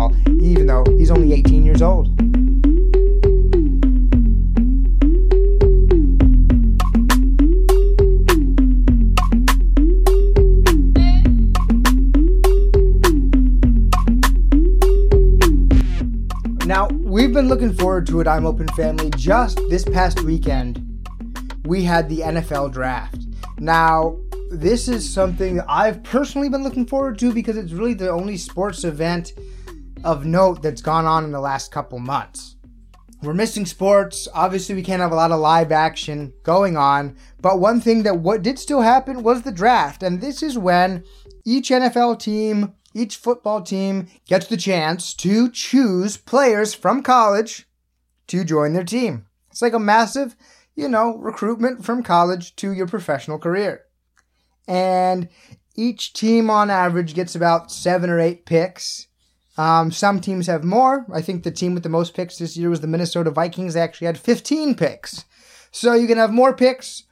it, 18.20 18.26
I'm 18.26 18.44
Open 18.44 18.68
Family. 18.68 19.11
Just 19.16 19.56
this 19.70 19.85
past 19.85 20.20
weekend, 20.22 21.09
we 21.64 21.83
had 21.83 22.09
the 22.09 22.20
NFL 22.20 22.72
draft. 22.72 23.26
Now, 23.59 24.18
this 24.50 24.88
is 24.88 25.11
something 25.11 25.61
I've 25.62 26.02
personally 26.02 26.48
been 26.48 26.62
looking 26.62 26.87
forward 26.87 27.18
to 27.20 27.33
because 27.33 27.56
it's 27.56 27.72
really 27.72 27.94
the 27.94 28.11
only 28.11 28.37
sports 28.37 28.85
event 28.85 29.33
of 30.04 30.26
note 30.26 30.62
that's 30.62 30.83
gone 30.83 31.06
on 31.06 31.24
in 31.24 31.33
the 31.33 31.40
last 31.40 31.72
couple 31.72 31.98
months. 31.98 32.56
We're 33.22 33.35
missing 33.35 33.64
sports. 33.64 34.28
Obviously, 34.35 34.74
we 34.74 34.83
can't 34.83 35.02
have 35.02 35.12
a 35.12 35.16
lot 35.16 35.33
of 35.33 35.40
live 35.40 35.72
action 35.72 36.33
going 36.42 36.76
on. 36.76 37.16
But 37.40 37.61
one 37.61 37.80
thing 37.80 38.02
that 38.02 38.18
what 38.18 38.42
did 38.42 38.59
still 38.59 38.83
happen 38.83 39.22
was 39.22 39.42
the 39.42 39.52
draft. 39.52 40.02
And 40.02 40.20
this 40.20 40.42
is 40.42 40.59
when 40.59 41.04
each 41.46 41.70
NFL 41.70 42.18
team 42.18 42.74
each 42.92 43.16
football 43.16 43.62
team 43.62 44.09
gets 44.26 44.48
the 44.48 44.56
chance 44.56 45.14
to 45.14 45.48
choose 45.50 46.16
players 46.16 46.74
from 46.74 47.04
college 47.04 47.68
to 48.31 48.45
join 48.45 48.73
their 48.73 48.85
team. 48.85 49.27
It's 49.51 49.62
like 49.62 49.73
a 49.73 49.79
massive, 49.79 50.37
you 50.75 50.88
know, 50.88 51.16
recruitment 51.19 51.85
from 51.85 52.03
college 52.03 52.57
to 52.57 52.73
your 52.73 52.87
professional 52.87 53.38
career. 53.38 53.83
And 54.66 55.29
each 55.77 56.12
team 56.12 56.49
on 56.51 56.71
average 56.71 57.14
gets 57.14 57.35
about 57.35 57.73
seven 57.73 58.11
or 58.11 58.21
eight 58.21 58.47
picks. 58.47 59.09
Um, 59.59 59.90
some 59.90 60.21
teams 60.21 60.47
have 60.47 60.64
more. 60.64 61.07
I 61.12 61.21
think 61.23 61.43
the 61.43 61.51
team 61.51 61.75
with 61.75 61.83
the 61.83 61.88
most 61.88 62.14
picks 62.14 62.38
this 62.38 62.57
year 62.57 62.71
was 62.71 62.81
the 62.81 62.87
Minnesota 62.87 63.31
Vikings. 63.31 63.75
They 63.75 63.81
actually 63.81 64.07
had 64.07 64.19
15 64.19 64.75
picks. 64.77 65.25
So 65.73 65.95
you 65.95 66.07
can 66.07 66.19
have 66.19 66.33
more 66.33 66.55
picks 66.55 67.05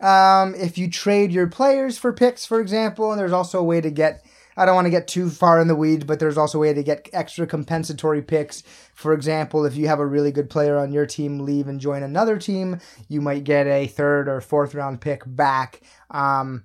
um, 0.00 0.54
if 0.54 0.76
you 0.78 0.90
trade 0.90 1.30
your 1.30 1.46
players 1.46 1.98
for 1.98 2.12
picks, 2.12 2.46
for 2.46 2.60
example. 2.60 3.10
And 3.10 3.20
there's 3.20 3.32
also 3.32 3.60
a 3.60 3.64
way 3.64 3.80
to 3.80 3.90
get 3.90 4.24
I 4.56 4.64
don't 4.64 4.74
want 4.74 4.86
to 4.86 4.90
get 4.90 5.08
too 5.08 5.30
far 5.30 5.60
in 5.60 5.68
the 5.68 5.74
weeds, 5.74 6.04
but 6.04 6.20
there's 6.20 6.38
also 6.38 6.58
a 6.58 6.60
way 6.60 6.72
to 6.72 6.82
get 6.82 7.08
extra 7.12 7.46
compensatory 7.46 8.22
picks. 8.22 8.62
For 8.94 9.12
example, 9.12 9.64
if 9.64 9.76
you 9.76 9.88
have 9.88 10.00
a 10.00 10.06
really 10.06 10.32
good 10.32 10.50
player 10.50 10.78
on 10.78 10.92
your 10.92 11.06
team 11.06 11.40
leave 11.40 11.68
and 11.68 11.80
join 11.80 12.02
another 12.02 12.38
team, 12.38 12.80
you 13.08 13.20
might 13.20 13.44
get 13.44 13.66
a 13.66 13.86
third 13.86 14.28
or 14.28 14.40
fourth 14.40 14.74
round 14.74 15.00
pick 15.00 15.22
back. 15.26 15.80
Um, 16.10 16.64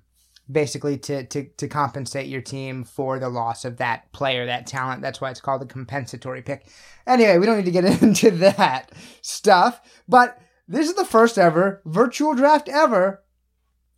basically 0.52 0.98
to, 0.98 1.24
to, 1.26 1.44
to 1.44 1.68
compensate 1.68 2.26
your 2.26 2.40
team 2.40 2.84
for 2.84 3.18
the 3.18 3.28
loss 3.28 3.64
of 3.64 3.76
that 3.76 4.10
player, 4.12 4.46
that 4.46 4.66
talent. 4.66 5.02
That's 5.02 5.20
why 5.20 5.30
it's 5.30 5.40
called 5.40 5.62
a 5.62 5.66
compensatory 5.66 6.42
pick. 6.42 6.66
Anyway, 7.06 7.38
we 7.38 7.46
don't 7.46 7.56
need 7.56 7.64
to 7.66 7.70
get 7.70 7.84
into 8.02 8.30
that 8.32 8.92
stuff, 9.22 9.80
but 10.08 10.38
this 10.68 10.88
is 10.88 10.94
the 10.94 11.04
first 11.04 11.38
ever 11.38 11.82
virtual 11.84 12.34
draft 12.34 12.68
ever 12.68 13.22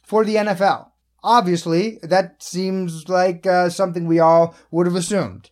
for 0.02 0.24
the 0.24 0.36
NFL. 0.36 0.91
Obviously, 1.24 1.98
that 2.02 2.42
seems 2.42 3.08
like 3.08 3.46
uh, 3.46 3.68
something 3.68 4.06
we 4.06 4.18
all 4.18 4.54
would 4.70 4.86
have 4.86 4.96
assumed. 4.96 5.50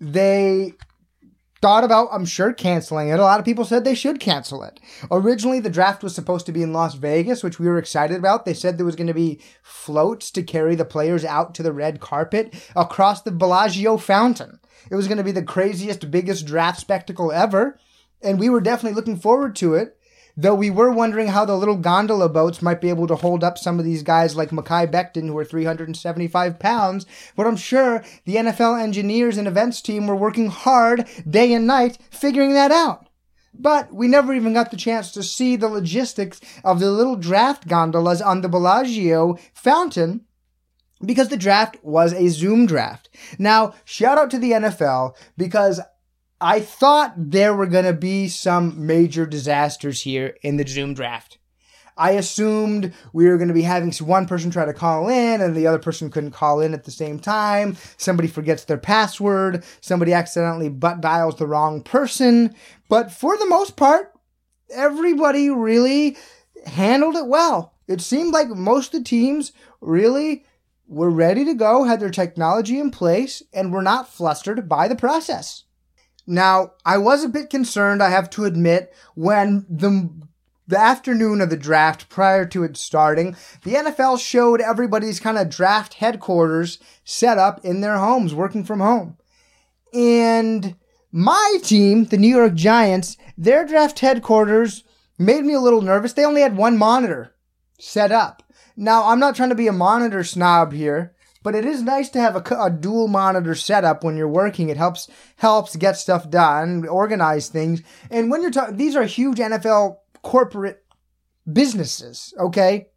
They 0.00 0.74
thought 1.60 1.82
about, 1.82 2.08
I'm 2.12 2.24
sure, 2.24 2.52
canceling 2.52 3.08
it. 3.08 3.18
A 3.18 3.22
lot 3.22 3.40
of 3.40 3.44
people 3.44 3.64
said 3.64 3.84
they 3.84 3.94
should 3.94 4.20
cancel 4.20 4.62
it. 4.62 4.78
Originally, 5.10 5.58
the 5.58 5.70
draft 5.70 6.04
was 6.04 6.14
supposed 6.14 6.46
to 6.46 6.52
be 6.52 6.62
in 6.62 6.72
Las 6.72 6.94
Vegas, 6.94 7.42
which 7.42 7.58
we 7.58 7.66
were 7.66 7.78
excited 7.78 8.16
about. 8.16 8.44
They 8.44 8.54
said 8.54 8.78
there 8.78 8.86
was 8.86 8.96
going 8.96 9.08
to 9.08 9.14
be 9.14 9.40
floats 9.62 10.30
to 10.32 10.42
carry 10.42 10.76
the 10.76 10.84
players 10.84 11.24
out 11.24 11.54
to 11.56 11.62
the 11.62 11.72
red 11.72 12.00
carpet 12.00 12.54
across 12.76 13.22
the 13.22 13.32
Bellagio 13.32 13.96
fountain. 13.96 14.60
It 14.90 14.94
was 14.94 15.08
going 15.08 15.18
to 15.18 15.24
be 15.24 15.32
the 15.32 15.42
craziest, 15.42 16.10
biggest 16.10 16.46
draft 16.46 16.80
spectacle 16.80 17.32
ever. 17.32 17.78
And 18.22 18.38
we 18.38 18.48
were 18.48 18.60
definitely 18.60 18.94
looking 18.94 19.18
forward 19.18 19.56
to 19.56 19.74
it. 19.74 19.97
Though 20.40 20.54
we 20.54 20.70
were 20.70 20.92
wondering 20.92 21.26
how 21.26 21.44
the 21.44 21.56
little 21.56 21.74
gondola 21.74 22.28
boats 22.28 22.62
might 22.62 22.80
be 22.80 22.90
able 22.90 23.08
to 23.08 23.16
hold 23.16 23.42
up 23.42 23.58
some 23.58 23.80
of 23.80 23.84
these 23.84 24.04
guys 24.04 24.36
like 24.36 24.50
Mekhi 24.50 24.88
Becton, 24.88 25.26
who 25.26 25.36
are 25.36 25.44
375 25.44 26.60
pounds. 26.60 27.06
But 27.34 27.48
I'm 27.48 27.56
sure 27.56 28.04
the 28.24 28.36
NFL 28.36 28.80
engineers 28.80 29.36
and 29.36 29.48
events 29.48 29.82
team 29.82 30.06
were 30.06 30.14
working 30.14 30.46
hard 30.46 31.08
day 31.28 31.52
and 31.52 31.66
night 31.66 31.98
figuring 32.12 32.52
that 32.52 32.70
out. 32.70 33.08
But 33.52 33.92
we 33.92 34.06
never 34.06 34.32
even 34.32 34.54
got 34.54 34.70
the 34.70 34.76
chance 34.76 35.10
to 35.10 35.24
see 35.24 35.56
the 35.56 35.66
logistics 35.66 36.40
of 36.62 36.78
the 36.78 36.92
little 36.92 37.16
draft 37.16 37.66
gondolas 37.66 38.22
on 38.22 38.40
the 38.40 38.48
Bellagio 38.48 39.38
fountain 39.52 40.24
because 41.04 41.30
the 41.30 41.36
draft 41.36 41.78
was 41.82 42.12
a 42.12 42.28
Zoom 42.28 42.64
draft. 42.64 43.08
Now, 43.40 43.74
shout 43.84 44.18
out 44.18 44.30
to 44.30 44.38
the 44.38 44.52
NFL 44.52 45.16
because 45.36 45.80
I 46.40 46.60
thought 46.60 47.14
there 47.16 47.54
were 47.54 47.66
going 47.66 47.84
to 47.84 47.92
be 47.92 48.28
some 48.28 48.86
major 48.86 49.26
disasters 49.26 50.02
here 50.02 50.36
in 50.42 50.56
the 50.56 50.66
Zoom 50.66 50.94
draft. 50.94 51.38
I 51.96 52.12
assumed 52.12 52.94
we 53.12 53.26
were 53.26 53.38
going 53.38 53.48
to 53.48 53.54
be 53.54 53.62
having 53.62 53.92
one 53.94 54.26
person 54.28 54.52
try 54.52 54.64
to 54.64 54.72
call 54.72 55.08
in 55.08 55.40
and 55.40 55.56
the 55.56 55.66
other 55.66 55.80
person 55.80 56.10
couldn't 56.10 56.30
call 56.30 56.60
in 56.60 56.74
at 56.74 56.84
the 56.84 56.92
same 56.92 57.18
time. 57.18 57.76
Somebody 57.96 58.28
forgets 58.28 58.64
their 58.64 58.78
password. 58.78 59.64
Somebody 59.80 60.12
accidentally 60.12 60.68
butt 60.68 61.00
dials 61.00 61.36
the 61.36 61.48
wrong 61.48 61.82
person. 61.82 62.54
But 62.88 63.10
for 63.10 63.36
the 63.36 63.46
most 63.46 63.76
part, 63.76 64.12
everybody 64.70 65.50
really 65.50 66.16
handled 66.66 67.16
it 67.16 67.26
well. 67.26 67.74
It 67.88 68.00
seemed 68.00 68.32
like 68.32 68.48
most 68.48 68.94
of 68.94 69.00
the 69.00 69.04
teams 69.04 69.52
really 69.80 70.44
were 70.86 71.10
ready 71.10 71.44
to 71.46 71.54
go, 71.54 71.82
had 71.82 71.98
their 71.98 72.10
technology 72.10 72.78
in 72.78 72.92
place, 72.92 73.42
and 73.52 73.72
were 73.72 73.82
not 73.82 74.08
flustered 74.08 74.68
by 74.68 74.86
the 74.86 74.96
process. 74.96 75.64
Now, 76.30 76.72
I 76.84 76.98
was 76.98 77.24
a 77.24 77.28
bit 77.28 77.48
concerned, 77.48 78.02
I 78.02 78.10
have 78.10 78.28
to 78.30 78.44
admit, 78.44 78.94
when 79.14 79.64
the 79.68 80.10
the 80.66 80.78
afternoon 80.78 81.40
of 81.40 81.48
the 81.48 81.56
draft 81.56 82.10
prior 82.10 82.44
to 82.44 82.62
it 82.62 82.76
starting, 82.76 83.34
the 83.64 83.72
NFL 83.72 84.20
showed 84.20 84.60
everybody's 84.60 85.18
kind 85.18 85.38
of 85.38 85.48
draft 85.48 85.94
headquarters 85.94 86.78
set 87.02 87.38
up 87.38 87.64
in 87.64 87.80
their 87.80 87.96
homes, 87.96 88.34
working 88.34 88.62
from 88.62 88.80
home. 88.80 89.16
And 89.94 90.76
my 91.10 91.56
team, 91.62 92.04
the 92.04 92.18
New 92.18 92.28
York 92.36 92.52
Giants, 92.52 93.16
their 93.38 93.64
draft 93.64 94.00
headquarters 94.00 94.84
made 95.18 95.46
me 95.46 95.54
a 95.54 95.60
little 95.60 95.80
nervous. 95.80 96.12
They 96.12 96.26
only 96.26 96.42
had 96.42 96.58
one 96.58 96.76
monitor 96.76 97.34
set 97.78 98.12
up. 98.12 98.42
Now, 98.76 99.06
I'm 99.06 99.18
not 99.18 99.34
trying 99.34 99.48
to 99.48 99.54
be 99.54 99.68
a 99.68 99.72
monitor 99.72 100.22
snob 100.22 100.74
here, 100.74 101.14
but 101.48 101.54
it 101.54 101.64
is 101.64 101.80
nice 101.80 102.10
to 102.10 102.20
have 102.20 102.36
a, 102.36 102.54
a, 102.62 102.70
dual 102.70 103.08
monitor 103.08 103.54
setup 103.54 104.04
when 104.04 104.18
you're 104.18 104.28
working. 104.28 104.68
It 104.68 104.76
helps 104.76 105.08
helps 105.36 105.76
get 105.76 105.96
stuff 105.96 106.28
done, 106.28 106.86
organize 106.86 107.48
things. 107.48 107.80
And 108.10 108.30
when 108.30 108.42
you're 108.42 108.50
talking, 108.50 108.76
these 108.76 108.94
are 108.94 109.04
huge 109.04 109.38
NFL 109.38 109.96
corporate 110.20 110.84
businesses. 111.50 112.34
Okay, 112.38 112.88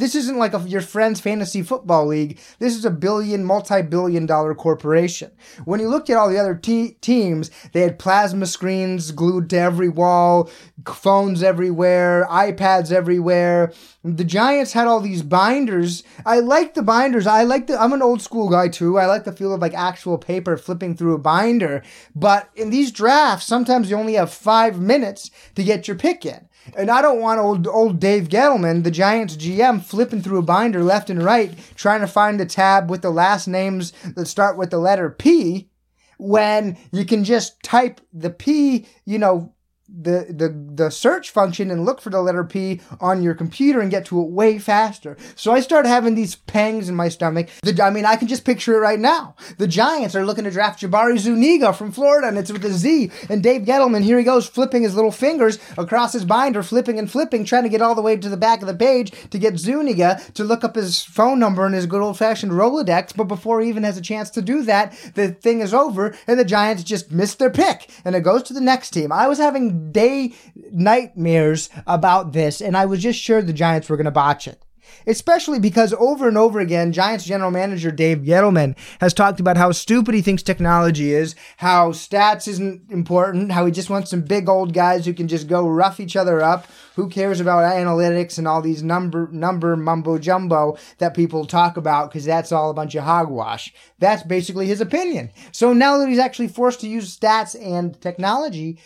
this 0.00 0.14
isn't 0.14 0.38
like 0.38 0.54
a, 0.54 0.60
your 0.60 0.80
friend's 0.80 1.20
fantasy 1.20 1.62
football 1.62 2.06
league. 2.06 2.38
This 2.58 2.74
is 2.74 2.84
a 2.84 2.90
billion, 2.90 3.44
multi-billion 3.44 4.26
dollar 4.26 4.54
corporation. 4.54 5.30
When 5.64 5.80
you 5.80 5.88
looked 5.88 6.10
at 6.10 6.16
all 6.16 6.28
the 6.28 6.38
other 6.38 6.54
te- 6.54 6.96
teams, 7.00 7.50
they 7.72 7.82
had 7.82 7.98
plasma 7.98 8.46
screens 8.46 9.12
glued 9.12 9.50
to 9.50 9.58
every 9.58 9.88
wall, 9.88 10.50
phones 10.86 11.42
everywhere, 11.42 12.26
iPads 12.30 12.90
everywhere. 12.90 13.72
The 14.02 14.24
Giants 14.24 14.72
had 14.72 14.86
all 14.86 15.00
these 15.00 15.22
binders. 15.22 16.02
I 16.24 16.40
like 16.40 16.74
the 16.74 16.82
binders. 16.82 17.26
I 17.26 17.42
like 17.42 17.66
the, 17.66 17.78
I'm 17.80 17.92
an 17.92 18.02
old 18.02 18.22
school 18.22 18.48
guy 18.48 18.68
too. 18.68 18.98
I 18.98 19.06
like 19.06 19.24
the 19.24 19.32
feel 19.32 19.52
of 19.52 19.60
like 19.60 19.74
actual 19.74 20.16
paper 20.16 20.56
flipping 20.56 20.96
through 20.96 21.14
a 21.14 21.18
binder. 21.18 21.82
But 22.14 22.48
in 22.54 22.70
these 22.70 22.90
drafts, 22.90 23.46
sometimes 23.46 23.90
you 23.90 23.96
only 23.96 24.14
have 24.14 24.32
five 24.32 24.80
minutes 24.80 25.30
to 25.54 25.62
get 25.62 25.86
your 25.86 25.96
pick 25.96 26.24
in. 26.24 26.48
And 26.76 26.90
I 26.90 27.02
don't 27.02 27.20
want 27.20 27.40
old 27.40 27.66
old 27.66 28.00
Dave 28.00 28.28
Gettleman, 28.28 28.84
the 28.84 28.90
Giants 28.90 29.36
GM, 29.36 29.82
flipping 29.82 30.22
through 30.22 30.38
a 30.38 30.42
binder 30.42 30.82
left 30.82 31.10
and 31.10 31.22
right, 31.22 31.52
trying 31.74 32.00
to 32.00 32.06
find 32.06 32.38
the 32.38 32.46
tab 32.46 32.90
with 32.90 33.02
the 33.02 33.10
last 33.10 33.48
names 33.48 33.92
that 34.14 34.26
start 34.26 34.56
with 34.56 34.70
the 34.70 34.78
letter 34.78 35.10
P, 35.10 35.70
when 36.18 36.76
you 36.92 37.04
can 37.04 37.24
just 37.24 37.62
type 37.62 38.00
the 38.12 38.30
P, 38.30 38.86
you 39.04 39.18
know, 39.18 39.54
the, 39.92 40.26
the, 40.30 40.84
the 40.84 40.90
search 40.90 41.30
function 41.30 41.70
and 41.70 41.84
look 41.84 42.00
for 42.00 42.10
the 42.10 42.22
letter 42.22 42.44
P 42.44 42.80
on 43.00 43.22
your 43.22 43.34
computer 43.34 43.80
and 43.80 43.90
get 43.90 44.04
to 44.06 44.20
it 44.20 44.28
way 44.28 44.58
faster. 44.58 45.16
So 45.34 45.52
I 45.52 45.60
start 45.60 45.86
having 45.86 46.14
these 46.14 46.36
pangs 46.36 46.88
in 46.88 46.94
my 46.94 47.08
stomach. 47.08 47.48
The, 47.62 47.82
I 47.82 47.90
mean, 47.90 48.04
I 48.04 48.16
can 48.16 48.28
just 48.28 48.44
picture 48.44 48.74
it 48.74 48.80
right 48.80 48.98
now. 48.98 49.34
The 49.58 49.66
Giants 49.66 50.14
are 50.14 50.24
looking 50.24 50.44
to 50.44 50.50
draft 50.50 50.80
Jabari 50.80 51.18
Zuniga 51.18 51.72
from 51.72 51.92
Florida 51.92 52.28
and 52.28 52.38
it's 52.38 52.52
with 52.52 52.64
a 52.64 52.70
Z. 52.70 53.10
And 53.28 53.42
Dave 53.42 53.62
Gettleman, 53.62 54.02
here 54.02 54.18
he 54.18 54.24
goes 54.24 54.48
flipping 54.48 54.82
his 54.82 54.94
little 54.94 55.10
fingers 55.10 55.58
across 55.76 56.12
his 56.12 56.24
binder, 56.24 56.62
flipping 56.62 56.98
and 56.98 57.10
flipping, 57.10 57.44
trying 57.44 57.64
to 57.64 57.68
get 57.68 57.82
all 57.82 57.94
the 57.94 58.02
way 58.02 58.16
to 58.16 58.28
the 58.28 58.36
back 58.36 58.60
of 58.62 58.68
the 58.68 58.74
page 58.74 59.12
to 59.30 59.38
get 59.38 59.58
Zuniga 59.58 60.20
to 60.34 60.44
look 60.44 60.64
up 60.64 60.76
his 60.76 61.02
phone 61.02 61.38
number 61.38 61.66
in 61.66 61.72
his 61.72 61.86
good 61.86 62.02
old 62.02 62.18
fashioned 62.18 62.52
Rolodex. 62.52 63.14
But 63.16 63.24
before 63.24 63.60
he 63.60 63.68
even 63.68 63.82
has 63.82 63.96
a 63.96 64.02
chance 64.02 64.30
to 64.30 64.42
do 64.42 64.62
that, 64.62 64.96
the 65.14 65.32
thing 65.32 65.60
is 65.60 65.74
over 65.74 66.14
and 66.26 66.38
the 66.38 66.44
Giants 66.44 66.84
just 66.84 67.10
missed 67.10 67.38
their 67.38 67.50
pick 67.50 67.90
and 68.04 68.14
it 68.14 68.20
goes 68.20 68.42
to 68.44 68.54
the 68.54 68.60
next 68.60 68.90
team. 68.90 69.12
I 69.12 69.26
was 69.26 69.38
having 69.38 69.79
day 69.92 70.34
nightmares 70.72 71.70
about 71.86 72.32
this, 72.32 72.60
and 72.60 72.76
I 72.76 72.86
was 72.86 73.02
just 73.02 73.20
sure 73.20 73.42
the 73.42 73.52
Giants 73.52 73.88
were 73.88 73.96
going 73.96 74.04
to 74.04 74.10
botch 74.10 74.46
it. 74.46 74.62
Especially 75.06 75.58
because 75.58 75.92
over 75.94 76.28
and 76.28 76.36
over 76.36 76.60
again, 76.60 76.92
Giants 76.92 77.24
general 77.24 77.50
manager 77.50 77.90
Dave 77.90 78.18
Gettleman 78.18 78.76
has 79.00 79.14
talked 79.14 79.40
about 79.40 79.56
how 79.56 79.72
stupid 79.72 80.14
he 80.14 80.22
thinks 80.22 80.42
technology 80.42 81.12
is, 81.12 81.34
how 81.58 81.92
stats 81.92 82.46
isn't 82.48 82.90
important, 82.90 83.52
how 83.52 83.66
he 83.66 83.72
just 83.72 83.90
wants 83.90 84.10
some 84.10 84.22
big 84.22 84.48
old 84.48 84.74
guys 84.74 85.06
who 85.06 85.14
can 85.14 85.28
just 85.28 85.48
go 85.48 85.66
rough 85.66 86.00
each 86.00 86.16
other 86.16 86.40
up. 86.42 86.66
Who 86.96 87.08
cares 87.08 87.40
about 87.40 87.72
analytics 87.72 88.36
and 88.36 88.46
all 88.46 88.60
these 88.60 88.82
number 88.82 89.28
number 89.32 89.74
mumbo 89.74 90.18
jumbo 90.18 90.76
that 90.98 91.14
people 91.14 91.46
talk 91.46 91.78
about 91.78 92.10
because 92.10 92.26
that's 92.26 92.52
all 92.52 92.68
a 92.68 92.74
bunch 92.74 92.94
of 92.94 93.04
hogwash. 93.04 93.72
That's 93.98 94.22
basically 94.22 94.66
his 94.66 94.82
opinion. 94.82 95.30
So 95.50 95.72
now 95.72 95.96
that 95.98 96.08
he's 96.08 96.18
actually 96.18 96.48
forced 96.48 96.80
to 96.80 96.88
use 96.88 97.16
stats 97.16 97.56
and 97.58 97.98
technology, 98.02 98.78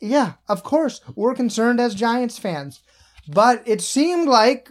yeah, 0.00 0.34
of 0.48 0.62
course, 0.62 1.00
we're 1.14 1.34
concerned 1.34 1.80
as 1.80 1.94
Giants 1.94 2.38
fans. 2.38 2.80
But 3.28 3.62
it 3.66 3.80
seemed 3.80 4.28
like, 4.28 4.70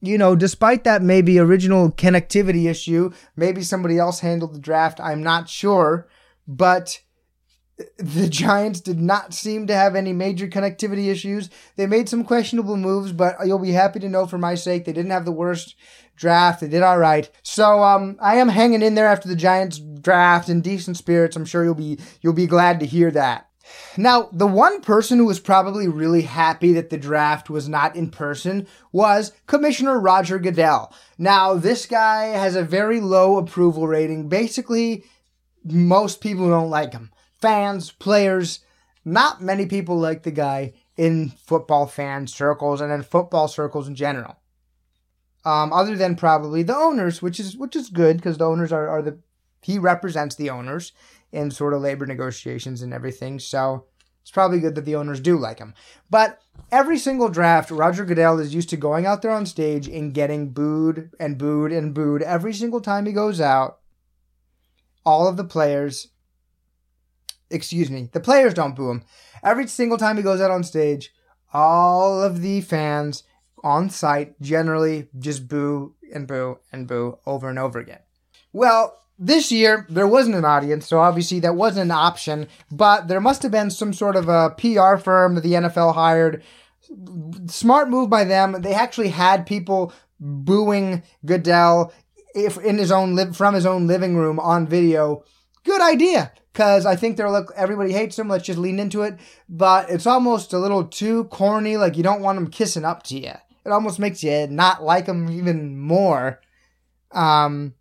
you 0.00 0.18
know, 0.18 0.36
despite 0.36 0.84
that 0.84 1.02
maybe 1.02 1.38
original 1.38 1.90
connectivity 1.90 2.68
issue, 2.68 3.10
maybe 3.36 3.62
somebody 3.62 3.98
else 3.98 4.20
handled 4.20 4.54
the 4.54 4.60
draft, 4.60 5.00
I'm 5.00 5.22
not 5.22 5.48
sure. 5.48 6.08
But 6.46 7.00
the 7.98 8.28
Giants 8.30 8.80
did 8.80 9.00
not 9.00 9.34
seem 9.34 9.66
to 9.66 9.74
have 9.74 9.96
any 9.96 10.12
major 10.12 10.46
connectivity 10.46 11.10
issues. 11.10 11.50
They 11.76 11.86
made 11.86 12.08
some 12.08 12.24
questionable 12.24 12.76
moves, 12.76 13.12
but 13.12 13.36
you'll 13.44 13.58
be 13.58 13.72
happy 13.72 14.00
to 14.00 14.08
know 14.08 14.26
for 14.26 14.38
my 14.38 14.54
sake 14.54 14.84
they 14.84 14.92
didn't 14.92 15.12
have 15.12 15.24
the 15.24 15.32
worst 15.32 15.74
draft. 16.16 16.60
They 16.60 16.68
did 16.68 16.82
all 16.82 16.98
right. 16.98 17.30
So 17.42 17.82
um, 17.82 18.16
I 18.20 18.36
am 18.36 18.48
hanging 18.48 18.82
in 18.82 18.94
there 18.94 19.08
after 19.08 19.28
the 19.28 19.36
Giants 19.36 19.78
draft 19.78 20.48
in 20.48 20.60
decent 20.60 20.96
spirits. 20.96 21.36
I'm 21.36 21.44
sure 21.44 21.64
you'll 21.64 21.74
be 21.74 21.98
you'll 22.20 22.32
be 22.32 22.46
glad 22.46 22.80
to 22.80 22.86
hear 22.86 23.10
that. 23.12 23.48
Now, 23.96 24.28
the 24.32 24.46
one 24.46 24.80
person 24.80 25.18
who 25.18 25.24
was 25.24 25.40
probably 25.40 25.88
really 25.88 26.22
happy 26.22 26.72
that 26.72 26.90
the 26.90 26.98
draft 26.98 27.48
was 27.48 27.68
not 27.68 27.96
in 27.96 28.10
person 28.10 28.66
was 28.92 29.32
Commissioner 29.46 29.98
Roger 29.98 30.38
Goodell. 30.38 30.92
Now, 31.18 31.54
this 31.54 31.86
guy 31.86 32.26
has 32.26 32.56
a 32.56 32.62
very 32.62 33.00
low 33.00 33.38
approval 33.38 33.86
rating. 33.86 34.28
Basically, 34.28 35.04
most 35.64 36.20
people 36.20 36.48
don't 36.48 36.70
like 36.70 36.92
him. 36.92 37.10
Fans, 37.40 37.90
players, 37.90 38.60
not 39.04 39.42
many 39.42 39.66
people 39.66 39.98
like 39.98 40.22
the 40.22 40.30
guy 40.30 40.72
in 40.96 41.30
football 41.30 41.86
fan 41.86 42.26
circles 42.26 42.80
and 42.80 42.92
in 42.92 43.02
football 43.02 43.48
circles 43.48 43.88
in 43.88 43.94
general. 43.94 44.36
Um, 45.44 45.72
other 45.72 45.96
than 45.96 46.16
probably 46.16 46.62
the 46.62 46.76
owners, 46.76 47.20
which 47.20 47.38
is 47.38 47.54
which 47.56 47.76
is 47.76 47.90
good 47.90 48.16
because 48.16 48.38
the 48.38 48.46
owners 48.46 48.72
are, 48.72 48.88
are 48.88 49.02
the 49.02 49.18
he 49.60 49.78
represents 49.78 50.36
the 50.36 50.48
owners 50.50 50.92
in 51.34 51.50
sort 51.50 51.74
of 51.74 51.82
labor 51.82 52.06
negotiations 52.06 52.80
and 52.80 52.94
everything. 52.94 53.38
So 53.38 53.86
it's 54.22 54.30
probably 54.30 54.60
good 54.60 54.74
that 54.76 54.84
the 54.84 54.94
owners 54.94 55.20
do 55.20 55.36
like 55.36 55.58
him. 55.58 55.74
But 56.08 56.40
every 56.70 56.96
single 56.96 57.28
draft, 57.28 57.70
Roger 57.70 58.04
Goodell 58.04 58.38
is 58.38 58.54
used 58.54 58.70
to 58.70 58.76
going 58.76 59.04
out 59.04 59.20
there 59.20 59.32
on 59.32 59.44
stage 59.44 59.88
and 59.88 60.14
getting 60.14 60.50
booed 60.50 61.10
and 61.18 61.36
booed 61.36 61.72
and 61.72 61.92
booed 61.92 62.22
every 62.22 62.54
single 62.54 62.80
time 62.80 63.04
he 63.04 63.12
goes 63.12 63.40
out. 63.40 63.80
All 65.04 65.28
of 65.28 65.36
the 65.36 65.44
players, 65.44 66.08
excuse 67.50 67.90
me, 67.90 68.08
the 68.12 68.20
players 68.20 68.54
don't 68.54 68.76
boo 68.76 68.90
him. 68.90 69.04
Every 69.42 69.66
single 69.66 69.98
time 69.98 70.16
he 70.16 70.22
goes 70.22 70.40
out 70.40 70.50
on 70.50 70.64
stage, 70.64 71.12
all 71.52 72.22
of 72.22 72.40
the 72.40 72.62
fans 72.62 73.24
on 73.62 73.90
site 73.90 74.40
generally 74.40 75.08
just 75.18 75.48
boo 75.48 75.96
and 76.14 76.26
boo 76.26 76.60
and 76.72 76.86
boo 76.86 77.18
over 77.26 77.50
and 77.50 77.58
over 77.58 77.78
again. 77.78 78.00
Well, 78.52 79.03
this 79.18 79.52
year 79.52 79.86
there 79.88 80.08
wasn't 80.08 80.36
an 80.36 80.44
audience, 80.44 80.86
so 80.86 81.00
obviously 81.00 81.40
that 81.40 81.54
wasn't 81.54 81.84
an 81.84 81.90
option, 81.90 82.48
but 82.70 83.08
there 83.08 83.20
must 83.20 83.42
have 83.42 83.52
been 83.52 83.70
some 83.70 83.92
sort 83.92 84.16
of 84.16 84.28
a 84.28 84.50
PR 84.50 84.96
firm 84.96 85.34
that 85.34 85.42
the 85.42 85.52
NFL 85.52 85.94
hired. 85.94 86.42
Smart 87.46 87.88
move 87.88 88.10
by 88.10 88.24
them. 88.24 88.60
They 88.62 88.74
actually 88.74 89.08
had 89.08 89.46
people 89.46 89.92
booing 90.20 91.02
Goodell 91.24 91.92
if 92.34 92.58
in 92.58 92.78
his 92.78 92.90
own 92.90 93.14
live 93.14 93.36
from 93.36 93.54
his 93.54 93.66
own 93.66 93.86
living 93.86 94.16
room 94.16 94.40
on 94.40 94.66
video. 94.66 95.24
Good 95.64 95.80
idea. 95.80 96.32
Cause 96.52 96.86
I 96.86 96.94
think 96.94 97.16
they're 97.16 97.30
like 97.30 97.46
everybody 97.56 97.92
hates 97.92 98.18
him. 98.18 98.28
Let's 98.28 98.44
just 98.44 98.58
lean 98.58 98.78
into 98.78 99.02
it. 99.02 99.18
But 99.48 99.90
it's 99.90 100.06
almost 100.06 100.52
a 100.52 100.58
little 100.58 100.84
too 100.84 101.24
corny. 101.24 101.76
Like 101.76 101.96
you 101.96 102.02
don't 102.02 102.20
want 102.20 102.38
him 102.38 102.48
kissing 102.48 102.84
up 102.84 103.02
to 103.04 103.18
you. 103.18 103.32
It 103.64 103.72
almost 103.72 103.98
makes 103.98 104.22
you 104.22 104.46
not 104.48 104.82
like 104.82 105.06
him 105.06 105.30
even 105.30 105.78
more. 105.78 106.40
Um, 107.10 107.74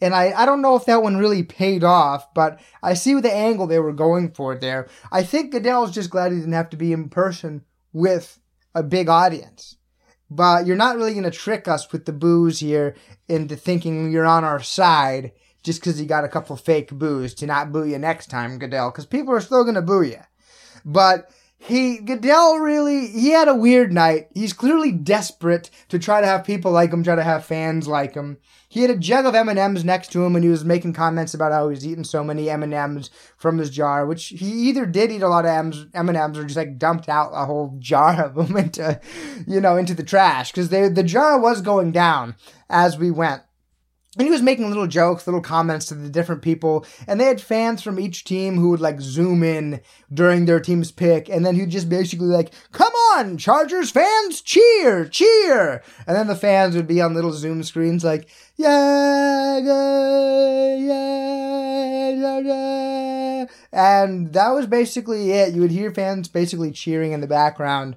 and 0.00 0.14
I, 0.14 0.32
I 0.36 0.46
don't 0.46 0.62
know 0.62 0.76
if 0.76 0.86
that 0.86 1.02
one 1.02 1.16
really 1.16 1.42
paid 1.42 1.84
off, 1.84 2.32
but 2.34 2.60
I 2.82 2.94
see 2.94 3.14
the 3.20 3.32
angle 3.32 3.66
they 3.66 3.78
were 3.78 3.92
going 3.92 4.32
for 4.32 4.56
there. 4.56 4.88
I 5.12 5.22
think 5.22 5.52
Goodell's 5.52 5.92
just 5.92 6.10
glad 6.10 6.32
he 6.32 6.38
didn't 6.38 6.52
have 6.52 6.70
to 6.70 6.76
be 6.76 6.92
in 6.92 7.08
person 7.08 7.64
with 7.92 8.38
a 8.74 8.82
big 8.82 9.08
audience. 9.08 9.76
But 10.30 10.66
you're 10.66 10.76
not 10.76 10.96
really 10.96 11.12
going 11.12 11.24
to 11.24 11.30
trick 11.30 11.66
us 11.66 11.90
with 11.90 12.06
the 12.06 12.12
boos 12.12 12.60
here 12.60 12.94
into 13.28 13.56
thinking 13.56 14.12
you're 14.12 14.26
on 14.26 14.44
our 14.44 14.62
side 14.62 15.32
just 15.62 15.80
because 15.80 16.00
you 16.00 16.06
got 16.06 16.24
a 16.24 16.28
couple 16.28 16.56
fake 16.56 16.90
boos 16.90 17.34
to 17.34 17.46
not 17.46 17.72
boo 17.72 17.84
you 17.84 17.98
next 17.98 18.28
time, 18.28 18.58
Goodell, 18.58 18.90
because 18.90 19.06
people 19.06 19.34
are 19.34 19.40
still 19.40 19.64
going 19.64 19.74
to 19.74 19.82
boo 19.82 20.02
you. 20.02 20.20
But 20.84 21.30
he 21.58 21.98
Goodell 21.98 22.58
really 22.58 23.08
he 23.08 23.30
had 23.30 23.48
a 23.48 23.54
weird 23.54 23.92
night. 23.92 24.28
He's 24.32 24.54
clearly 24.54 24.92
desperate 24.92 25.70
to 25.88 25.98
try 25.98 26.20
to 26.20 26.26
have 26.26 26.44
people 26.44 26.72
like 26.72 26.92
him, 26.92 27.04
try 27.04 27.16
to 27.16 27.22
have 27.22 27.44
fans 27.44 27.86
like 27.86 28.14
him. 28.14 28.38
He 28.72 28.82
had 28.82 28.90
a 28.90 28.96
jug 28.96 29.26
of 29.26 29.34
M 29.34 29.48
and 29.48 29.58
M's 29.58 29.84
next 29.84 30.12
to 30.12 30.24
him, 30.24 30.36
and 30.36 30.44
he 30.44 30.48
was 30.48 30.64
making 30.64 30.92
comments 30.92 31.34
about 31.34 31.50
how 31.50 31.68
he's 31.70 31.84
eating 31.84 32.04
so 32.04 32.22
many 32.22 32.48
M 32.48 32.62
and 32.62 32.72
M's 32.72 33.10
from 33.36 33.58
his 33.58 33.68
jar, 33.68 34.06
which 34.06 34.26
he 34.26 34.46
either 34.46 34.86
did 34.86 35.10
eat 35.10 35.22
a 35.22 35.28
lot 35.28 35.44
of 35.44 35.50
M 35.50 36.08
and 36.08 36.16
M's 36.16 36.38
or 36.38 36.44
just 36.44 36.56
like 36.56 36.78
dumped 36.78 37.08
out 37.08 37.32
a 37.34 37.46
whole 37.46 37.76
jar 37.80 38.24
of 38.24 38.36
them 38.36 38.56
into, 38.56 39.00
you 39.44 39.60
know, 39.60 39.76
into 39.76 39.92
the 39.92 40.04
trash 40.04 40.52
because 40.52 40.68
the 40.68 41.02
jar 41.02 41.40
was 41.40 41.62
going 41.62 41.90
down 41.90 42.36
as 42.68 42.96
we 42.96 43.10
went. 43.10 43.42
And 44.18 44.26
he 44.26 44.32
was 44.32 44.42
making 44.42 44.68
little 44.68 44.88
jokes, 44.88 45.28
little 45.28 45.40
comments 45.40 45.86
to 45.86 45.94
the 45.94 46.08
different 46.08 46.42
people, 46.42 46.84
and 47.06 47.20
they 47.20 47.26
had 47.26 47.40
fans 47.40 47.80
from 47.80 48.00
each 48.00 48.24
team 48.24 48.56
who 48.56 48.70
would 48.70 48.80
like 48.80 49.00
zoom 49.00 49.44
in 49.44 49.80
during 50.12 50.46
their 50.46 50.58
team's 50.58 50.90
pick, 50.90 51.28
and 51.28 51.46
then 51.46 51.54
he'd 51.54 51.70
just 51.70 51.88
basically 51.88 52.26
like, 52.26 52.52
"Come 52.72 52.92
on, 53.14 53.38
Chargers 53.38 53.92
fans, 53.92 54.40
cheer, 54.40 55.06
cheer!" 55.06 55.80
And 56.08 56.16
then 56.16 56.26
the 56.26 56.34
fans 56.34 56.74
would 56.74 56.88
be 56.88 57.00
on 57.00 57.14
little 57.14 57.32
zoom 57.32 57.62
screens 57.62 58.02
like, 58.02 58.28
"Yeah, 58.60 59.56
yeah, 59.58 60.76
yeah, 62.10 62.38
yeah," 62.40 63.46
and 63.72 64.32
that 64.34 64.50
was 64.50 64.66
basically 64.66 65.32
it. 65.32 65.54
You 65.54 65.62
would 65.62 65.70
hear 65.70 65.90
fans 65.90 66.28
basically 66.28 66.70
cheering 66.70 67.12
in 67.12 67.20
the 67.20 67.26
background. 67.26 67.96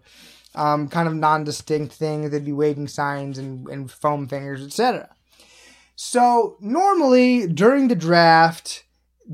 Um, 0.56 0.88
kind 0.88 1.08
of 1.08 1.15
non-distinct 1.15 1.93
things. 1.93 2.30
They'd 2.30 2.45
be 2.45 2.54
waving 2.54 2.88
signs 2.88 3.39
and, 3.39 3.67
and 3.67 3.91
foam 3.91 4.28
fingers, 4.28 4.63
etc. 4.63 5.10
So 5.95 6.58
normally 6.62 7.47
during 7.47 7.88
the 7.88 7.95
draft, 7.95 8.84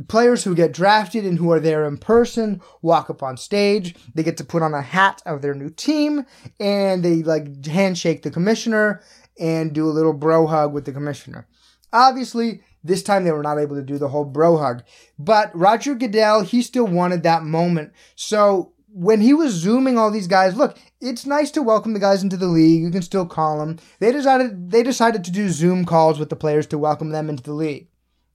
players 0.08 0.44
who 0.44 0.56
get 0.56 0.72
drafted 0.72 1.26
and 1.26 1.38
who 1.38 1.52
are 1.52 1.60
there 1.60 1.86
in 1.86 1.98
person 1.98 2.62
walk 2.82 3.10
up 3.10 3.24
on 3.24 3.38
stage. 3.38 3.96
They 4.14 4.24
get 4.24 4.38
to 4.38 4.44
put 4.44 4.62
on 4.62 4.74
a 4.74 4.82
hat 4.82 5.22
of 5.26 5.42
their 5.42 5.54
new 5.54 5.70
team 5.70 6.26
and 6.60 7.04
they 7.04 7.24
like 7.24 7.66
handshake 7.66 8.22
the 8.22 8.32
commissioner 8.32 9.02
and 9.40 9.74
do 9.74 9.88
a 9.88 9.92
little 9.92 10.14
bro 10.14 10.48
hug 10.48 10.74
with 10.74 10.86
the 10.86 10.92
commissioner. 10.92 11.48
Obviously, 11.92 12.62
this 12.84 13.02
time 13.02 13.24
they 13.24 13.32
were 13.32 13.42
not 13.42 13.58
able 13.58 13.76
to 13.76 13.82
do 13.82 13.98
the 13.98 14.10
whole 14.10 14.26
bro 14.26 14.58
hug, 14.58 14.84
but 15.18 15.56
Roger 15.56 15.96
Goodell, 15.96 16.42
he 16.42 16.62
still 16.62 16.86
wanted 16.86 17.24
that 17.24 17.44
moment. 17.44 17.94
So 18.16 18.74
when 18.92 19.22
he 19.22 19.34
was 19.34 19.54
zooming 19.54 19.98
all 19.98 20.12
these 20.12 20.28
guys, 20.28 20.56
look, 20.56 20.78
it's 21.02 21.26
nice 21.26 21.52
to 21.52 21.62
welcome 21.62 21.94
the 21.94 22.00
guys 22.00 22.24
into 22.24 22.38
the 22.38 22.48
league. 22.48 22.82
You 22.82 22.92
can 22.92 23.02
still 23.02 23.26
call 23.26 23.60
them. 23.60 23.78
They 24.00 24.12
decided 24.12 24.72
they 24.72 24.84
decided 24.84 25.24
to 25.24 25.32
do 25.32 25.50
Zoom 25.50 25.86
calls 25.86 26.20
with 26.20 26.30
the 26.30 26.36
players 26.36 26.68
to 26.68 26.78
welcome 26.78 27.10
them 27.10 27.30
into 27.30 27.44
the 27.44 27.54
league. 27.54 27.88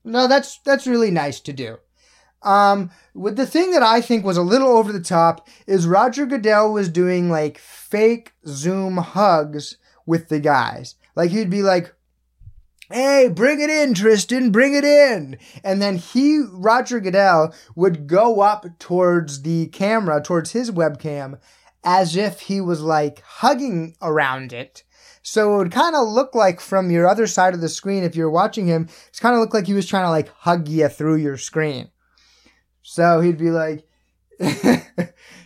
No, 0.03 0.27
that's 0.27 0.59
that's 0.59 0.87
really 0.87 1.11
nice 1.11 1.39
to 1.41 1.53
do. 1.53 1.77
Um, 2.41 2.91
with 3.15 3.37
the 3.37 3.47
thing 3.47 3.71
that 3.71 3.81
I 3.81 4.01
think 4.01 4.23
was 4.23 4.37
a 4.37 4.43
little 4.43 4.69
over 4.69 4.91
the 4.91 4.99
top 4.99 5.47
is 5.65 5.87
Roger 5.87 6.25
Goodell 6.27 6.71
was 6.71 6.89
doing 6.89 7.29
like 7.29 7.57
fake 7.57 8.33
Zoom 8.45 8.97
hugs 8.97 9.77
with 10.05 10.29
the 10.29 10.39
guys. 10.39 10.95
Like 11.15 11.31
he'd 11.31 11.49
be 11.49 11.63
like, 11.63 11.93
Hey, 12.91 13.29
bring 13.33 13.61
it 13.61 13.69
in, 13.71 13.95
Tristan, 13.95 14.51
bring 14.51 14.75
it 14.75 14.83
in. 14.83 15.39
And 15.63 15.81
then 15.81 15.97
he, 15.97 16.43
Roger 16.51 16.99
Goodell, 16.99 17.51
would 17.75 18.05
go 18.05 18.41
up 18.41 18.67
towards 18.77 19.41
the 19.41 19.67
camera, 19.67 20.21
towards 20.21 20.51
his 20.51 20.69
webcam, 20.69 21.39
as 21.83 22.15
if 22.15 22.41
he 22.41 22.61
was 22.61 22.81
like 22.81 23.21
hugging 23.21 23.95
around 24.03 24.53
it. 24.53 24.83
So 25.23 25.55
it 25.55 25.57
would 25.57 25.71
kind 25.71 25.95
of 25.95 26.07
look 26.07 26.35
like 26.35 26.59
from 26.59 26.91
your 26.91 27.07
other 27.07 27.25
side 27.25 27.55
of 27.55 27.61
the 27.61 27.69
screen, 27.69 28.03
if 28.03 28.15
you're 28.15 28.29
watching 28.29 28.67
him, 28.67 28.87
it's 29.07 29.19
kind 29.19 29.33
of 29.33 29.41
look 29.41 29.55
like 29.55 29.65
he 29.65 29.73
was 29.73 29.87
trying 29.87 30.05
to 30.05 30.11
like 30.11 30.29
hug 30.29 30.67
you 30.67 30.87
through 30.87 31.15
your 31.15 31.37
screen. 31.37 31.89
So 32.83 33.21
he'd 33.21 33.39
be 33.39 33.49
like, 33.49 33.87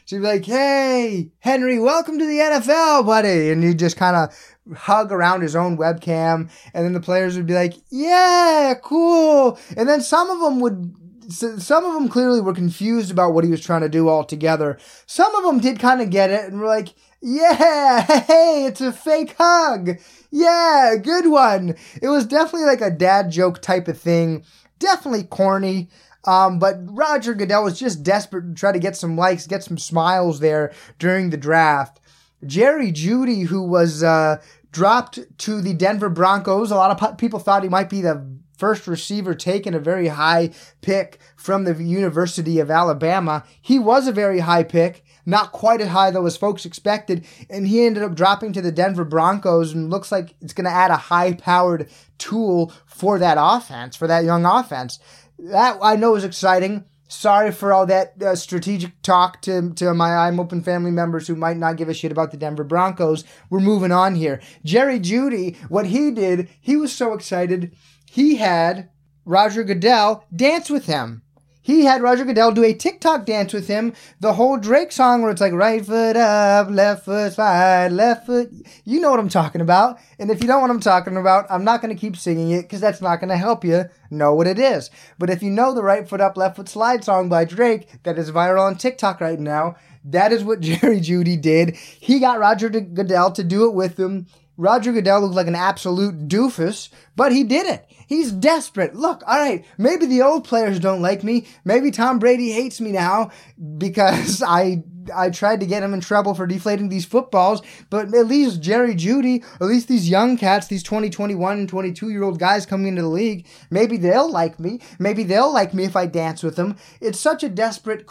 she'd 0.09 0.17
be 0.17 0.23
like, 0.23 0.45
"Hey, 0.45 1.31
Henry, 1.39 1.79
welcome 1.79 2.17
to 2.17 2.25
the 2.25 2.39
NFL, 2.39 3.05
buddy," 3.05 3.51
and 3.51 3.63
he'd 3.63 3.77
just 3.77 3.95
kind 3.95 4.15
of 4.15 4.35
hug 4.75 5.11
around 5.11 5.41
his 5.41 5.55
own 5.55 5.77
webcam, 5.77 6.49
and 6.73 6.85
then 6.85 6.93
the 6.93 6.99
players 6.99 7.37
would 7.37 7.45
be 7.45 7.53
like, 7.53 7.75
"Yeah, 7.89 8.73
cool," 8.83 9.59
and 9.77 9.87
then 9.87 10.01
some 10.01 10.29
of 10.29 10.39
them 10.39 10.59
would. 10.59 10.95
Some 11.31 11.85
of 11.85 11.93
them 11.93 12.09
clearly 12.09 12.41
were 12.41 12.55
confused 12.55 13.11
about 13.11 13.35
what 13.35 13.43
he 13.43 13.51
was 13.51 13.61
trying 13.61 13.81
to 13.81 13.89
do 13.89 14.09
altogether. 14.09 14.79
Some 15.05 15.35
of 15.35 15.43
them 15.43 15.59
did 15.59 15.77
kind 15.77 16.01
of 16.01 16.09
get 16.09 16.31
it 16.31 16.45
and 16.45 16.59
were 16.59 16.65
like, 16.65 16.95
yeah, 17.21 18.01
hey, 18.01 18.65
it's 18.65 18.81
a 18.81 18.91
fake 18.91 19.35
hug. 19.37 19.99
Yeah, 20.31 20.95
good 20.99 21.27
one. 21.27 21.75
It 22.01 22.07
was 22.07 22.25
definitely 22.25 22.65
like 22.65 22.81
a 22.81 22.89
dad 22.89 23.29
joke 23.29 23.61
type 23.61 23.87
of 23.87 23.99
thing. 23.99 24.43
Definitely 24.79 25.25
corny. 25.25 25.89
Um, 26.25 26.59
but 26.59 26.77
Roger 26.85 27.33
Goodell 27.33 27.63
was 27.63 27.79
just 27.79 28.03
desperate 28.03 28.49
to 28.49 28.53
try 28.53 28.71
to 28.71 28.79
get 28.79 28.97
some 28.97 29.17
likes, 29.17 29.47
get 29.47 29.63
some 29.63 29.77
smiles 29.77 30.39
there 30.39 30.73
during 30.97 31.29
the 31.29 31.37
draft. 31.37 31.99
Jerry 32.45 32.91
Jeudy, 32.91 33.45
who 33.45 33.63
was 33.63 34.03
uh, 34.03 34.41
dropped 34.71 35.19
to 35.39 35.61
the 35.61 35.73
Denver 35.73 36.09
Broncos. 36.09 36.71
A 36.71 36.75
lot 36.75 37.01
of 37.01 37.17
people 37.17 37.39
thought 37.39 37.63
he 37.63 37.69
might 37.69 37.89
be 37.89 38.01
the 38.01 38.25
first 38.57 38.87
receiver 38.87 39.33
taken, 39.33 39.73
a 39.73 39.79
very 39.79 40.09
high 40.09 40.51
pick 40.81 41.19
from 41.37 41.63
the 41.63 41.73
University 41.81 42.59
of 42.59 42.69
Alabama. 42.69 43.43
He 43.61 43.79
was 43.79 44.07
a 44.07 44.11
very 44.11 44.39
high 44.39 44.63
pick, 44.63 45.05
not 45.25 45.53
quite 45.53 45.79
as 45.79 45.87
high 45.87 46.11
though 46.11 46.25
as 46.25 46.35
folks 46.35 46.65
expected, 46.65 47.25
and 47.49 47.67
he 47.67 47.85
ended 47.85 48.03
up 48.03 48.15
dropping 48.15 48.51
to 48.53 48.61
the 48.61 48.71
Denver 48.71 49.05
Broncos 49.05 49.73
and 49.73 49.89
looks 49.89 50.11
like 50.11 50.35
it's 50.41 50.53
going 50.53 50.65
to 50.65 50.71
add 50.71 50.91
a 50.91 50.97
high 50.97 51.33
powered 51.33 51.89
tool 52.17 52.73
for 52.85 53.17
that 53.17 53.37
offense, 53.39 53.95
for 53.95 54.07
that 54.07 54.25
young 54.25 54.45
offense. 54.45 54.99
That 55.39 55.79
I 55.81 55.95
know 55.95 56.15
is 56.15 56.23
exciting 56.23 56.85
sorry 57.09 57.51
for 57.51 57.73
all 57.73 57.85
that 57.87 58.21
uh, 58.21 58.35
strategic 58.35 59.01
talk 59.01 59.41
to, 59.41 59.73
to 59.73 59.93
my 59.93 60.15
I'm 60.15 60.39
Open 60.39 60.63
family 60.63 60.91
members 60.91 61.27
who 61.27 61.35
might 61.35 61.57
not 61.57 61.75
give 61.75 61.89
a 61.89 61.93
shit 61.93 62.11
about 62.11 62.31
the 62.31 62.37
Denver 62.37 62.63
Broncos. 62.63 63.25
We're 63.49 63.59
moving 63.59 63.91
on 63.91 64.15
here. 64.15 64.39
Jerry 64.63 64.99
Jeudy, 64.99 65.57
what 65.67 65.87
he 65.87 66.11
did, 66.11 66.47
he 66.61 66.77
was 66.77 66.93
so 66.93 67.13
excited, 67.13 67.75
he 68.05 68.37
had 68.37 68.89
Roger 69.25 69.63
Goodell 69.63 70.25
dance 70.33 70.69
with 70.69 70.85
him. 70.85 71.23
He 71.69 71.85
had 71.85 72.01
Roger 72.01 72.25
Goodell 72.25 72.51
do 72.51 72.63
a 72.63 72.73
TikTok 72.73 73.27
dance 73.27 73.53
with 73.53 73.67
him, 73.67 73.93
the 74.19 74.33
whole 74.33 74.57
Drake 74.57 74.91
song 74.91 75.21
where 75.21 75.29
it's 75.29 75.39
like 75.39 75.53
right 75.53 75.85
foot 75.85 76.15
up, 76.15 76.67
left 76.71 77.05
foot 77.05 77.33
slide, 77.33 77.91
left 77.91 78.25
foot. 78.25 78.51
You 78.85 78.99
know 78.99 79.11
what 79.11 79.19
I'm 79.19 79.29
talking 79.29 79.61
about. 79.61 79.99
And 80.17 80.31
if 80.31 80.41
you 80.41 80.47
don't 80.47 80.57
know 80.57 80.61
what 80.61 80.71
I'm 80.71 80.79
talking 80.79 81.15
about, 81.15 81.45
I'm 81.47 81.63
not 81.63 81.79
going 81.79 81.95
to 81.95 82.01
keep 82.01 82.17
singing 82.17 82.49
it 82.49 82.63
because 82.63 82.81
that's 82.81 83.01
not 83.01 83.19
going 83.19 83.29
to 83.29 83.37
help 83.37 83.63
you 83.63 83.83
know 84.09 84.33
what 84.33 84.47
it 84.47 84.57
is. 84.57 84.89
But 85.19 85.29
if 85.29 85.43
you 85.43 85.51
know 85.51 85.75
the 85.75 85.83
right 85.83 86.09
foot 86.09 86.21
up, 86.21 86.37
left 86.37 86.55
foot 86.55 86.67
slide 86.67 87.03
song 87.03 87.29
by 87.29 87.45
Drake 87.45 88.01
that 88.01 88.17
is 88.17 88.31
viral 88.31 88.65
on 88.65 88.75
TikTok 88.75 89.21
right 89.21 89.39
now, 89.39 89.75
that 90.05 90.31
is 90.31 90.43
what 90.43 90.59
Jerry 90.61 90.99
Jeudy 90.99 91.39
did. 91.39 91.75
He 91.75 92.19
got 92.19 92.39
Roger 92.39 92.69
Goodell 92.69 93.31
to 93.33 93.43
do 93.43 93.67
it 93.67 93.75
with 93.75 93.99
him. 93.99 94.25
Roger 94.59 94.91
Goodell 94.91 95.21
looked 95.21 95.35
like 95.35 95.47
an 95.47 95.55
absolute 95.55 96.27
doofus, 96.27 96.89
but 97.15 97.31
he 97.31 97.45
did 97.45 97.65
it. 97.65 97.89
He's 98.07 98.29
desperate. 98.29 98.93
Look, 98.93 99.23
all 99.25 99.39
right, 99.39 99.63
maybe 99.77 100.05
the 100.05 100.21
old 100.21 100.43
players 100.43 100.81
don't 100.81 101.01
like 101.01 101.23
me. 101.23 101.47
Maybe 101.63 101.91
Tom 101.91 102.19
Brady 102.19 102.51
hates 102.51 102.81
me 102.81 102.91
now 102.91 103.31
because 103.77 104.43
I 104.45 104.83
I 105.15 105.29
tried 105.29 105.61
to 105.61 105.65
get 105.65 105.81
him 105.81 105.93
in 105.93 106.01
trouble 106.01 106.33
for 106.33 106.45
deflating 106.45 106.89
these 106.89 107.05
footballs, 107.05 107.61
but 107.89 108.13
at 108.13 108.27
least 108.27 108.61
Jerry 108.61 108.95
Jeudy, 108.95 109.45
at 109.61 109.67
least 109.67 109.87
these 109.87 110.09
young 110.09 110.35
cats, 110.35 110.67
these 110.67 110.83
20, 110.83 111.09
21, 111.09 111.59
and 111.59 111.69
22 111.69 112.09
year 112.09 112.23
old 112.23 112.37
guys 112.37 112.65
coming 112.65 112.87
into 112.87 113.03
the 113.03 113.07
league, 113.07 113.47
maybe 113.69 113.95
they'll 113.95 114.29
like 114.29 114.59
me. 114.59 114.81
Maybe 114.99 115.23
they'll 115.23 115.53
like 115.53 115.73
me 115.73 115.85
if 115.85 115.95
I 115.95 116.05
dance 116.05 116.43
with 116.43 116.57
them. 116.57 116.75
It's 116.99 117.19
such 117.19 117.43
a 117.43 117.49
desperate, 117.49 118.05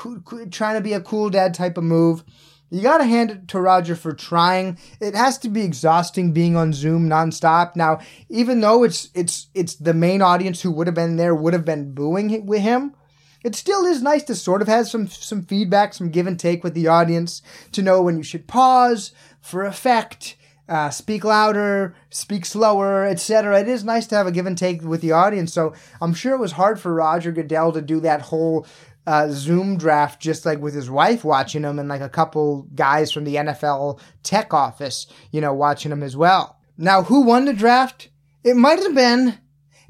trying 0.50 0.76
to 0.76 0.80
be 0.80 0.94
a 0.94 1.00
cool 1.02 1.28
dad 1.28 1.52
type 1.52 1.76
of 1.76 1.84
move. 1.84 2.24
You 2.70 2.82
got 2.82 2.98
to 2.98 3.04
hand 3.04 3.30
it 3.30 3.48
to 3.48 3.60
Roger 3.60 3.96
for 3.96 4.12
trying. 4.12 4.78
It 5.00 5.14
has 5.14 5.38
to 5.38 5.48
be 5.48 5.62
exhausting 5.62 6.32
being 6.32 6.56
on 6.56 6.72
Zoom 6.72 7.08
nonstop. 7.08 7.76
Now, 7.76 8.00
even 8.28 8.60
though 8.60 8.84
it's 8.84 9.08
it's 9.14 9.48
it's 9.54 9.74
the 9.76 9.94
main 9.94 10.22
audience 10.22 10.62
who 10.62 10.70
would 10.72 10.86
have 10.86 10.94
been 10.94 11.16
there 11.16 11.34
would 11.34 11.54
have 11.54 11.64
been 11.64 11.94
booing 11.94 12.46
with 12.46 12.60
him, 12.60 12.94
it 13.42 13.54
still 13.54 13.86
is 13.86 14.02
nice 14.02 14.22
to 14.24 14.34
sort 14.34 14.62
of 14.62 14.68
have 14.68 14.88
some 14.88 15.08
some 15.08 15.42
feedback, 15.42 15.94
some 15.94 16.10
give 16.10 16.26
and 16.26 16.38
take 16.38 16.62
with 16.62 16.74
the 16.74 16.88
audience 16.88 17.42
to 17.72 17.82
know 17.82 18.02
when 18.02 18.16
you 18.16 18.22
should 18.22 18.46
pause 18.46 19.12
for 19.40 19.64
effect, 19.64 20.36
uh, 20.68 20.90
speak 20.90 21.24
louder, 21.24 21.94
speak 22.10 22.44
slower, 22.44 23.06
etc. 23.06 23.60
It 23.60 23.68
is 23.68 23.84
nice 23.84 24.06
to 24.08 24.16
have 24.16 24.26
a 24.26 24.32
give 24.32 24.46
and 24.46 24.58
take 24.58 24.82
with 24.82 25.00
the 25.00 25.12
audience. 25.12 25.52
So 25.52 25.72
I'm 26.02 26.12
sure 26.12 26.34
it 26.34 26.40
was 26.40 26.52
hard 26.52 26.78
for 26.78 26.92
Roger 26.92 27.32
Goodell 27.32 27.72
to 27.72 27.80
do 27.80 28.00
that 28.00 28.22
whole 28.22 28.66
uh, 29.08 29.28
Zoom 29.30 29.78
draft 29.78 30.20
just 30.20 30.44
like 30.44 30.60
with 30.60 30.74
his 30.74 30.90
wife 30.90 31.24
watching 31.24 31.62
him 31.62 31.78
and 31.78 31.88
like 31.88 32.02
a 32.02 32.10
couple 32.10 32.68
guys 32.74 33.10
from 33.10 33.24
the 33.24 33.36
NFL 33.36 34.00
tech 34.22 34.52
office, 34.52 35.06
you 35.32 35.40
know, 35.40 35.54
watching 35.54 35.90
him 35.90 36.02
as 36.02 36.14
well. 36.14 36.60
Now, 36.76 37.04
who 37.04 37.22
won 37.22 37.46
the 37.46 37.54
draft? 37.54 38.10
It 38.44 38.54
might 38.54 38.82
have 38.82 38.94
been 38.94 39.38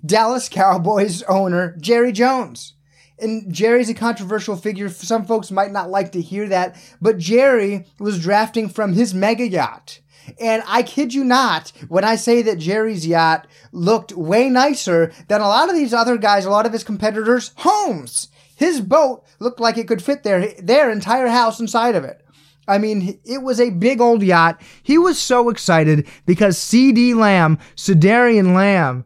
Dallas 0.06 0.48
Cowboys 0.48 1.24
owner 1.24 1.76
Jerry 1.80 2.12
Jones. 2.12 2.74
And 3.18 3.52
Jerry's 3.52 3.88
a 3.90 3.94
controversial 3.94 4.54
figure. 4.54 4.88
Some 4.88 5.24
folks 5.24 5.50
might 5.50 5.72
not 5.72 5.90
like 5.90 6.12
to 6.12 6.22
hear 6.22 6.48
that, 6.50 6.80
but 7.00 7.18
Jerry 7.18 7.86
was 7.98 8.22
drafting 8.22 8.68
from 8.68 8.92
his 8.92 9.12
mega 9.12 9.48
yacht. 9.48 9.98
And 10.38 10.62
I 10.64 10.84
kid 10.84 11.12
you 11.12 11.24
not 11.24 11.72
when 11.88 12.04
I 12.04 12.14
say 12.14 12.42
that 12.42 12.60
Jerry's 12.60 13.04
yacht 13.04 13.48
looked 13.72 14.12
way 14.12 14.48
nicer 14.48 15.10
than 15.26 15.40
a 15.40 15.48
lot 15.48 15.68
of 15.68 15.74
these 15.74 15.92
other 15.92 16.18
guys, 16.18 16.44
a 16.44 16.50
lot 16.50 16.66
of 16.66 16.72
his 16.72 16.84
competitors' 16.84 17.50
homes. 17.56 18.28
His 18.58 18.80
boat 18.80 19.24
looked 19.38 19.60
like 19.60 19.78
it 19.78 19.86
could 19.86 20.02
fit 20.02 20.24
their 20.24 20.48
their 20.60 20.90
entire 20.90 21.28
house 21.28 21.60
inside 21.60 21.94
of 21.94 22.02
it. 22.02 22.26
I 22.66 22.78
mean, 22.78 23.20
it 23.24 23.42
was 23.42 23.60
a 23.60 23.70
big 23.70 24.00
old 24.00 24.20
yacht. 24.20 24.60
He 24.82 24.98
was 24.98 25.16
so 25.16 25.48
excited 25.48 26.08
because 26.26 26.58
CeeDee 26.58 27.14
Lamb, 27.14 27.58
Cedarian 27.76 28.54
Lamb, 28.56 29.04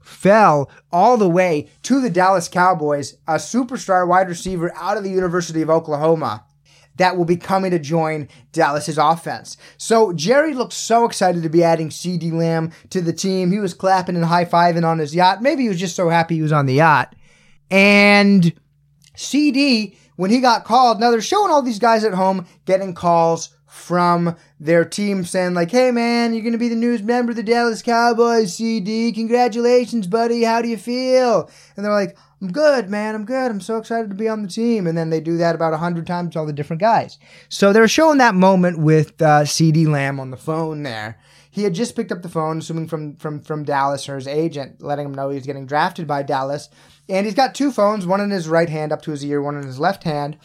fell 0.00 0.70
all 0.92 1.16
the 1.16 1.28
way 1.28 1.70
to 1.84 1.98
the 1.98 2.10
Dallas 2.10 2.46
Cowboys, 2.46 3.14
a 3.26 3.36
superstar 3.36 4.06
wide 4.06 4.28
receiver 4.28 4.70
out 4.76 4.98
of 4.98 5.02
the 5.02 5.10
University 5.10 5.62
of 5.62 5.70
Oklahoma 5.70 6.44
that 6.96 7.16
will 7.16 7.24
be 7.24 7.38
coming 7.38 7.70
to 7.70 7.78
join 7.78 8.28
Dallas's 8.52 8.98
offense. 8.98 9.56
So 9.78 10.12
Jerry 10.12 10.52
looked 10.52 10.74
so 10.74 11.06
excited 11.06 11.42
to 11.42 11.48
be 11.48 11.64
adding 11.64 11.88
CeeDee 11.88 12.32
Lamb 12.32 12.70
to 12.90 13.00
the 13.00 13.14
team. 13.14 13.50
He 13.50 13.60
was 13.60 13.72
clapping 13.72 14.14
and 14.14 14.26
high 14.26 14.44
fiving 14.44 14.86
on 14.86 14.98
his 14.98 15.14
yacht. 15.14 15.40
Maybe 15.40 15.62
he 15.62 15.68
was 15.70 15.80
just 15.80 15.96
so 15.96 16.10
happy 16.10 16.34
he 16.34 16.42
was 16.42 16.52
on 16.52 16.66
the 16.66 16.74
yacht. 16.74 17.16
And 17.70 18.52
CeeDee, 19.16 19.96
when 20.16 20.30
he 20.30 20.40
got 20.40 20.64
called, 20.64 21.00
now 21.00 21.10
they're 21.10 21.20
showing 21.20 21.50
all 21.50 21.62
these 21.62 21.78
guys 21.78 22.04
at 22.04 22.14
home 22.14 22.46
getting 22.64 22.94
calls 22.94 23.50
from 23.66 24.36
their 24.60 24.84
team 24.84 25.24
saying 25.24 25.54
like, 25.54 25.70
"Hey 25.70 25.90
man, 25.90 26.32
you're 26.32 26.44
gonna 26.44 26.58
be 26.58 26.68
the 26.68 26.76
newest 26.76 27.02
member 27.02 27.30
of 27.30 27.36
the 27.36 27.42
Dallas 27.42 27.82
Cowboys, 27.82 28.56
CeeDee. 28.56 29.14
Congratulations, 29.14 30.06
buddy. 30.06 30.44
How 30.44 30.62
do 30.62 30.68
you 30.68 30.76
feel?" 30.76 31.50
And 31.76 31.84
they're 31.84 31.92
like, 31.92 32.16
"I'm 32.44 32.52
good, 32.52 32.90
man. 32.90 33.14
I'm 33.14 33.24
good. 33.24 33.50
I'm 33.50 33.60
so 33.60 33.78
excited 33.78 34.10
to 34.10 34.16
be 34.16 34.28
on 34.28 34.42
the 34.42 34.48
team." 34.48 34.86
And 34.86 34.98
then 34.98 35.08
they 35.08 35.20
do 35.20 35.38
that 35.38 35.54
about 35.54 35.72
a 35.72 35.78
hundred 35.78 36.06
times 36.06 36.34
to 36.34 36.40
all 36.40 36.46
the 36.46 36.52
different 36.52 36.80
guys. 36.80 37.18
So 37.48 37.72
they're 37.72 37.88
showing 37.88 38.18
that 38.18 38.34
moment 38.34 38.78
with 38.78 39.20
uh, 39.22 39.44
CeeDee 39.44 39.86
Lamb 39.86 40.20
on 40.20 40.30
the 40.30 40.36
phone 40.36 40.82
there. 40.82 41.18
He 41.50 41.62
had 41.62 41.72
just 41.72 41.96
picked 41.96 42.12
up 42.12 42.22
the 42.22 42.28
phone, 42.28 42.58
assuming 42.58 42.88
from 42.88 43.16
from 43.16 43.40
from 43.40 43.64
Dallas 43.64 44.08
or 44.08 44.16
his 44.16 44.26
agent, 44.26 44.82
letting 44.82 45.06
him 45.06 45.14
know 45.14 45.30
he 45.30 45.36
was 45.36 45.46
getting 45.46 45.66
drafted 45.66 46.06
by 46.06 46.22
Dallas. 46.22 46.68
And 47.08 47.26
he's 47.26 47.34
got 47.34 47.54
two 47.54 47.70
phones, 47.70 48.06
one 48.06 48.20
in 48.20 48.30
his 48.30 48.48
right 48.48 48.68
hand 48.68 48.92
up 48.92 49.02
to 49.02 49.10
his 49.10 49.24
ear, 49.24 49.40
one 49.40 49.56
in 49.56 49.66
his 49.66 49.78
left 49.78 50.04
hand. 50.04 50.36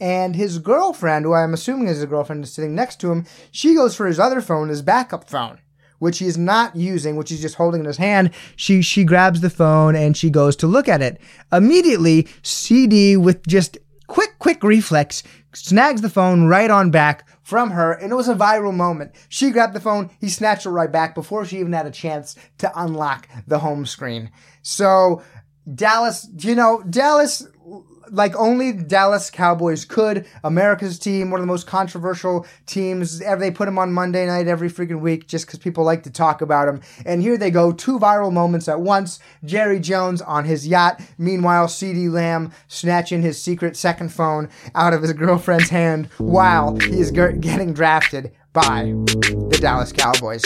And 0.00 0.36
his 0.36 0.58
girlfriend, 0.58 1.24
who 1.24 1.34
I'm 1.34 1.54
assuming 1.54 1.88
is 1.88 1.96
his 1.96 2.06
girlfriend, 2.06 2.44
is 2.44 2.52
sitting 2.52 2.74
next 2.74 3.00
to 3.00 3.10
him. 3.10 3.26
She 3.50 3.74
goes 3.74 3.96
for 3.96 4.06
his 4.06 4.20
other 4.20 4.40
phone, 4.40 4.68
his 4.68 4.82
backup 4.82 5.28
phone, 5.28 5.58
which 5.98 6.18
he's 6.18 6.38
not 6.38 6.76
using, 6.76 7.16
which 7.16 7.30
he's 7.30 7.42
just 7.42 7.56
holding 7.56 7.80
in 7.80 7.86
his 7.86 7.96
hand. 7.96 8.30
She 8.56 8.82
she 8.82 9.04
grabs 9.04 9.40
the 9.40 9.50
phone 9.50 9.96
and 9.96 10.16
she 10.16 10.30
goes 10.30 10.56
to 10.56 10.66
look 10.66 10.88
at 10.88 11.02
it. 11.02 11.20
Immediately, 11.52 12.24
CeeDee 12.42 13.16
with 13.16 13.46
just 13.46 13.78
quick 14.06 14.38
quick 14.38 14.62
reflex 14.62 15.22
snags 15.54 16.02
the 16.02 16.10
phone 16.10 16.44
right 16.44 16.70
on 16.70 16.90
back 16.90 17.26
from 17.42 17.70
her, 17.70 17.92
and 17.92 18.12
it 18.12 18.14
was 18.14 18.28
a 18.28 18.34
viral 18.34 18.74
moment. 18.74 19.12
She 19.28 19.50
grabbed 19.50 19.74
the 19.74 19.80
phone, 19.80 20.10
he 20.20 20.28
snatched 20.28 20.66
it 20.66 20.70
right 20.70 20.92
back 20.92 21.14
before 21.14 21.44
she 21.44 21.58
even 21.58 21.72
had 21.72 21.86
a 21.86 21.90
chance 21.90 22.36
to 22.58 22.70
unlock 22.80 23.26
the 23.46 23.60
home 23.60 23.86
screen. 23.86 24.30
So 24.62 25.22
Dallas, 25.74 26.28
you 26.38 26.54
know, 26.54 26.82
Dallas, 26.88 27.46
like 28.10 28.36
only 28.36 28.72
Dallas 28.72 29.30
Cowboys 29.30 29.84
could. 29.84 30.26
America's 30.44 30.98
team, 30.98 31.30
one 31.30 31.40
of 31.40 31.42
the 31.42 31.52
most 31.52 31.66
controversial 31.66 32.46
teams. 32.66 33.18
They 33.18 33.50
put 33.50 33.66
them 33.66 33.78
on 33.78 33.92
Monday 33.92 34.26
night 34.26 34.48
every 34.48 34.70
freaking 34.70 35.00
week 35.00 35.26
just 35.26 35.46
because 35.46 35.58
people 35.58 35.84
like 35.84 36.02
to 36.04 36.10
talk 36.10 36.40
about 36.40 36.66
them. 36.66 36.80
And 37.06 37.22
here 37.22 37.36
they 37.36 37.50
go, 37.50 37.72
two 37.72 37.98
viral 37.98 38.32
moments 38.32 38.68
at 38.68 38.80
once. 38.80 39.18
Jerry 39.44 39.80
Jones 39.80 40.22
on 40.22 40.44
his 40.44 40.66
yacht. 40.66 41.00
Meanwhile, 41.18 41.66
CeeDee 41.68 42.10
Lamb 42.10 42.52
snatching 42.66 43.22
his 43.22 43.40
secret 43.40 43.76
second 43.76 44.12
phone 44.12 44.48
out 44.74 44.92
of 44.92 45.02
his 45.02 45.12
girlfriend's 45.12 45.70
hand 45.70 46.06
while 46.18 46.76
he 46.76 47.00
is 47.00 47.10
getting 47.10 47.72
drafted 47.72 48.32
by 48.52 48.84
the 48.84 49.58
Dallas 49.60 49.92
Cowboys. 49.92 50.42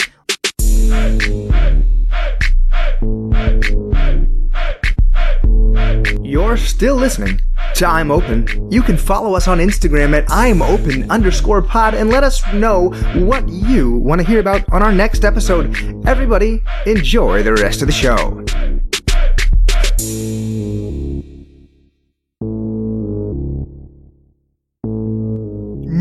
You're 6.21 6.57
still 6.57 6.95
listening 6.95 7.41
to 7.75 7.87
I'm 7.87 8.11
Open. 8.11 8.71
You 8.71 8.81
can 8.81 8.97
follow 8.97 9.35
us 9.35 9.47
on 9.47 9.59
Instagram 9.59 10.15
at 10.17 10.29
I'm 10.29 10.61
Open 10.61 11.09
underscore 11.09 11.61
pod 11.61 11.93
and 11.93 12.09
let 12.09 12.23
us 12.23 12.41
know 12.53 12.89
what 13.15 13.47
you 13.49 13.97
want 13.97 14.21
to 14.21 14.27
hear 14.27 14.39
about 14.39 14.71
on 14.71 14.81
our 14.83 14.91
next 14.91 15.23
episode. 15.23 15.75
Everybody, 16.07 16.61
enjoy 16.85 17.43
the 17.43 17.53
rest 17.53 17.81
of 17.81 17.87
the 17.87 17.93
show. 17.93 18.43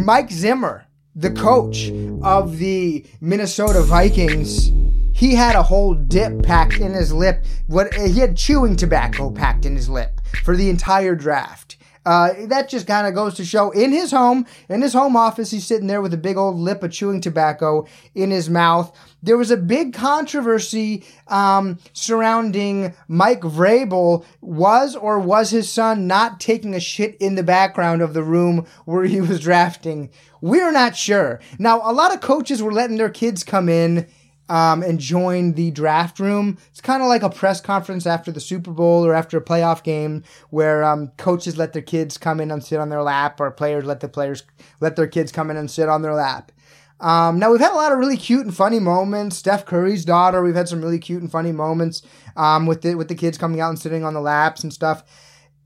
Mike 0.05 0.30
Zimmer, 0.30 0.86
the 1.14 1.30
coach 1.30 1.90
of 2.22 2.59
the 2.59 3.07
Minnesota 3.20 3.82
Vikings, 3.82 4.72
he 5.13 5.35
had 5.35 5.55
a 5.55 5.63
whole 5.63 5.95
dip 5.95 6.43
packed 6.43 6.79
in 6.79 6.93
his 6.93 7.13
lip. 7.13 7.45
What 7.67 7.95
he 7.95 8.19
had 8.19 8.37
chewing 8.37 8.77
tobacco 8.77 9.31
packed 9.31 9.65
in 9.65 9.77
his 9.77 9.89
lip 9.89 10.21
for 10.43 10.57
the 10.57 10.71
entire 10.71 11.15
draft. 11.15 11.77
Uh, 12.05 12.31
that 12.47 12.69
just 12.69 12.87
kind 12.87 13.07
of 13.07 13.15
goes 13.15 13.35
to 13.35 13.45
show 13.45 13.71
in 13.71 13.93
his 13.93 14.11
home, 14.11 14.45
in 14.69 14.83
his 14.83 14.93
home 14.93 15.17
office, 15.17 15.53
he's 15.53 15.65
sitting 15.65 15.87
there 15.87 16.03
with 16.03 16.13
a 16.13 16.17
big 16.17 16.37
old 16.37 16.57
lip 16.57 16.83
of 16.83 16.91
chewing 16.91 17.21
tobacco 17.21 17.87
in 18.15 18.31
his 18.31 18.51
mouth. 18.51 18.93
There 19.23 19.37
was 19.37 19.53
a 19.53 19.57
big 19.57 19.95
controversy 19.95 21.05
um, 21.29 21.79
surrounding 21.93 22.93
Mike 23.07 23.43
Vrabel. 23.43 24.25
Was 24.41 24.97
or 24.97 25.21
was 25.21 25.51
his 25.51 25.71
son 25.71 26.09
not 26.09 26.41
taking 26.41 26.75
a 26.75 26.81
shit 26.81 27.17
in 27.21 27.37
the 27.37 27.45
background 27.45 28.03
of 28.03 28.15
the 28.15 28.25
room 28.25 28.67
where 28.85 29.05
he 29.05 29.21
was 29.21 29.39
drafting? 29.49 30.11
We're 30.41 30.73
not 30.73 30.97
sure. 30.97 31.41
Now, 31.61 31.89
a 31.89 31.93
lot 31.93 32.13
of 32.13 32.21
coaches 32.21 32.61
were 32.61 32.73
letting 32.73 32.97
their 32.97 33.11
kids 33.11 33.45
come 33.45 33.69
in 33.69 34.09
um, 34.53 34.82
and 34.82 35.00
join 35.00 35.55
the 35.55 35.70
draft 35.70 36.20
room. 36.20 36.59
It's 36.68 36.82
kind 36.82 37.03
of 37.03 37.09
like 37.09 37.22
a 37.22 37.30
press 37.30 37.59
conference 37.59 38.07
after 38.07 38.30
the 38.30 38.38
Super 38.38 38.70
Bowl 38.70 39.03
or 39.03 39.14
after 39.14 39.38
a 39.38 39.42
playoff 39.42 39.82
game 39.82 40.24
where 40.50 40.84
um, 40.84 41.11
coaches 41.16 41.57
let 41.57 41.72
their 41.72 41.80
kids 41.80 42.18
come 42.18 42.38
in 42.38 42.50
and 42.50 42.62
sit 42.62 42.78
on 42.78 42.90
their 42.90 43.03
lap, 43.03 43.40
or 43.40 43.50
players 43.50 43.86
let 43.86 44.00
the 44.00 44.11
players 44.11 44.42
let 44.78 44.94
their 44.94 45.07
kids 45.07 45.32
come 45.32 45.50
in 45.50 45.57
and 45.57 45.70
sit 45.70 45.88
on 45.88 46.03
their 46.03 46.12
lap. 46.12 46.53
Um, 47.00 47.38
now 47.38 47.50
we've 47.50 47.62
had 47.62 47.72
a 47.72 47.76
lot 47.76 47.92
of 47.92 47.98
really 47.98 48.18
cute 48.18 48.44
and 48.44 48.55
funny 48.55 48.78
moments. 48.78 49.38
Steph 49.38 49.64
Curry's 49.64 50.05
daughter, 50.05 50.42
we've 50.42 50.55
had 50.55 50.68
some 50.68 50.82
really 50.82 50.98
cute 50.98 51.22
and 51.22 51.32
funny 51.32 51.50
moments 51.50 52.03
um, 52.36 52.66
with 52.66 52.82
the 52.82 52.94
with 52.94 53.09
the 53.09 53.14
kids 53.14 53.38
coming 53.38 53.59
out 53.59 53.70
and 53.70 53.78
sitting 53.78 54.05
on 54.05 54.12
the 54.12 54.20
laps 54.20 54.62
and 54.62 54.72
stuff 54.72 55.03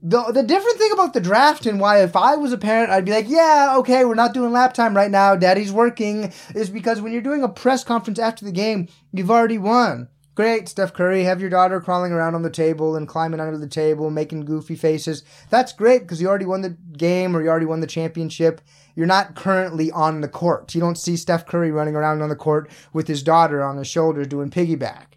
the 0.02 0.30
the 0.32 0.42
different 0.42 0.78
thing 0.78 0.92
about 0.92 1.14
the 1.14 1.20
draft 1.20 1.66
and 1.66 1.80
why 1.80 2.02
if 2.02 2.14
I 2.14 2.36
was 2.36 2.52
a 2.52 2.58
parent 2.58 2.90
I'd 2.90 3.04
be 3.04 3.12
like, 3.12 3.28
yeah, 3.28 3.74
okay, 3.78 4.04
we're 4.04 4.14
not 4.14 4.34
doing 4.34 4.52
lap 4.52 4.74
time 4.74 4.94
right 4.94 5.10
now. 5.10 5.36
Daddy's 5.36 5.72
working 5.72 6.32
is 6.54 6.70
because 6.70 7.00
when 7.00 7.12
you're 7.12 7.22
doing 7.22 7.42
a 7.42 7.48
press 7.48 7.82
conference 7.84 8.18
after 8.18 8.44
the 8.44 8.52
game, 8.52 8.88
you've 9.12 9.30
already 9.30 9.58
won. 9.58 10.08
Great, 10.36 10.68
Steph 10.68 10.92
Curry, 10.92 11.24
have 11.24 11.40
your 11.40 11.48
daughter 11.48 11.80
crawling 11.80 12.12
around 12.12 12.34
on 12.34 12.42
the 12.42 12.50
table 12.50 12.94
and 12.94 13.08
climbing 13.08 13.40
under 13.40 13.56
the 13.56 13.66
table, 13.66 14.10
making 14.10 14.44
goofy 14.44 14.76
faces. 14.76 15.22
That's 15.48 15.72
great 15.72 16.02
because 16.02 16.20
you 16.20 16.28
already 16.28 16.44
won 16.44 16.60
the 16.60 16.76
game 16.98 17.34
or 17.34 17.42
you 17.42 17.48
already 17.48 17.64
won 17.64 17.80
the 17.80 17.86
championship. 17.86 18.60
You're 18.94 19.06
not 19.06 19.34
currently 19.34 19.90
on 19.90 20.20
the 20.20 20.28
court. 20.28 20.74
You 20.74 20.80
don't 20.82 20.98
see 20.98 21.16
Steph 21.16 21.46
Curry 21.46 21.70
running 21.70 21.96
around 21.96 22.20
on 22.20 22.28
the 22.28 22.36
court 22.36 22.68
with 22.92 23.08
his 23.08 23.22
daughter 23.22 23.62
on 23.62 23.78
his 23.78 23.88
shoulder 23.88 24.26
doing 24.26 24.50
piggyback. 24.50 25.15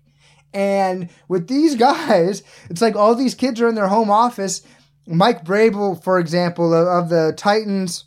And 0.54 1.10
with 1.28 1.47
these 1.47 1.76
guys, 1.89 2.43
it's 2.70 2.82
like 2.82 2.95
all 2.95 3.16
these 3.16 3.36
kids 3.36 3.62
are 3.62 3.68
in 3.68 3.76
their 3.76 3.88
home 3.88 4.10
office. 4.10 4.62
Mike 5.08 5.43
Vrabel, 5.43 6.02
for 6.02 6.20
example, 6.20 6.74
of, 6.74 7.10
the 7.10 7.34
Titans. 7.36 8.06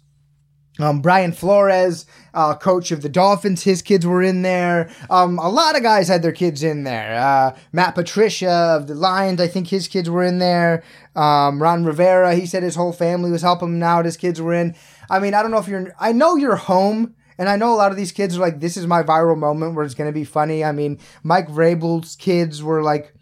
Um, 0.79 1.03
Brian 1.03 1.33
Flores, 1.33 2.07
uh, 2.33 2.55
coach 2.55 2.93
of 2.93 3.03
the 3.03 3.09
Dolphins, 3.11 3.63
his 3.63 3.83
kids 3.83 4.07
were 4.07 4.23
in 4.23 4.41
there. 4.41 4.91
Um, 5.11 5.39
a 5.39 5.51
lot 5.51 5.77
of 5.77 5.83
guys 5.83 6.09
had 6.09 6.23
their 6.23 6.33
kids 6.33 6.63
in 6.63 6.85
there. 6.85 7.15
Uh, 7.19 7.55
Matt 7.73 7.95
Patricia 7.95 8.51
of 8.51 8.87
the 8.87 8.95
Lions, 8.95 9.39
I 9.39 9.49
think 9.49 9.69
his 9.69 9.87
kids 9.87 10.09
were 10.09 10.23
in 10.23 10.39
there. 10.39 10.83
Um, 11.15 11.63
Ron 11.63 11.85
Rivera, 11.85 12.35
he 12.35 12.47
said 12.47 12.63
his 12.63 12.75
whole 12.75 12.93
family 12.93 13.31
was 13.31 13.43
helping 13.43 13.75
him 13.75 13.83
out. 13.83 14.07
His 14.07 14.17
kids 14.17 14.41
were 14.41 14.55
in. 14.55 14.75
I 15.11 15.19
mean, 15.19 15.35
I 15.35 15.43
don't 15.43 15.51
know 15.51 15.59
if 15.59 15.69
you're, 15.69 15.95
I 16.01 16.13
know 16.13 16.37
you're 16.37 16.57
home. 16.57 17.17
And 17.39 17.49
I 17.49 17.57
know 17.57 17.73
a 17.73 17.77
lot 17.77 17.91
of 17.91 17.97
these 17.97 18.13
kids 18.13 18.37
are 18.37 18.41
like, 18.41 18.61
this 18.61 18.77
is 18.77 18.87
my 18.87 19.03
viral 19.03 19.39
moment 19.39 19.75
where 19.75 19.85
it's 19.85 19.95
going 19.95 20.09
to 20.09 20.15
be 20.15 20.25
funny. 20.25 20.65
I 20.65 20.73
mean, 20.73 20.99
Mike 21.23 21.49
Vrabel's 21.49 22.17
kids 22.17 22.63
were 22.63 22.83
like, 22.83 23.15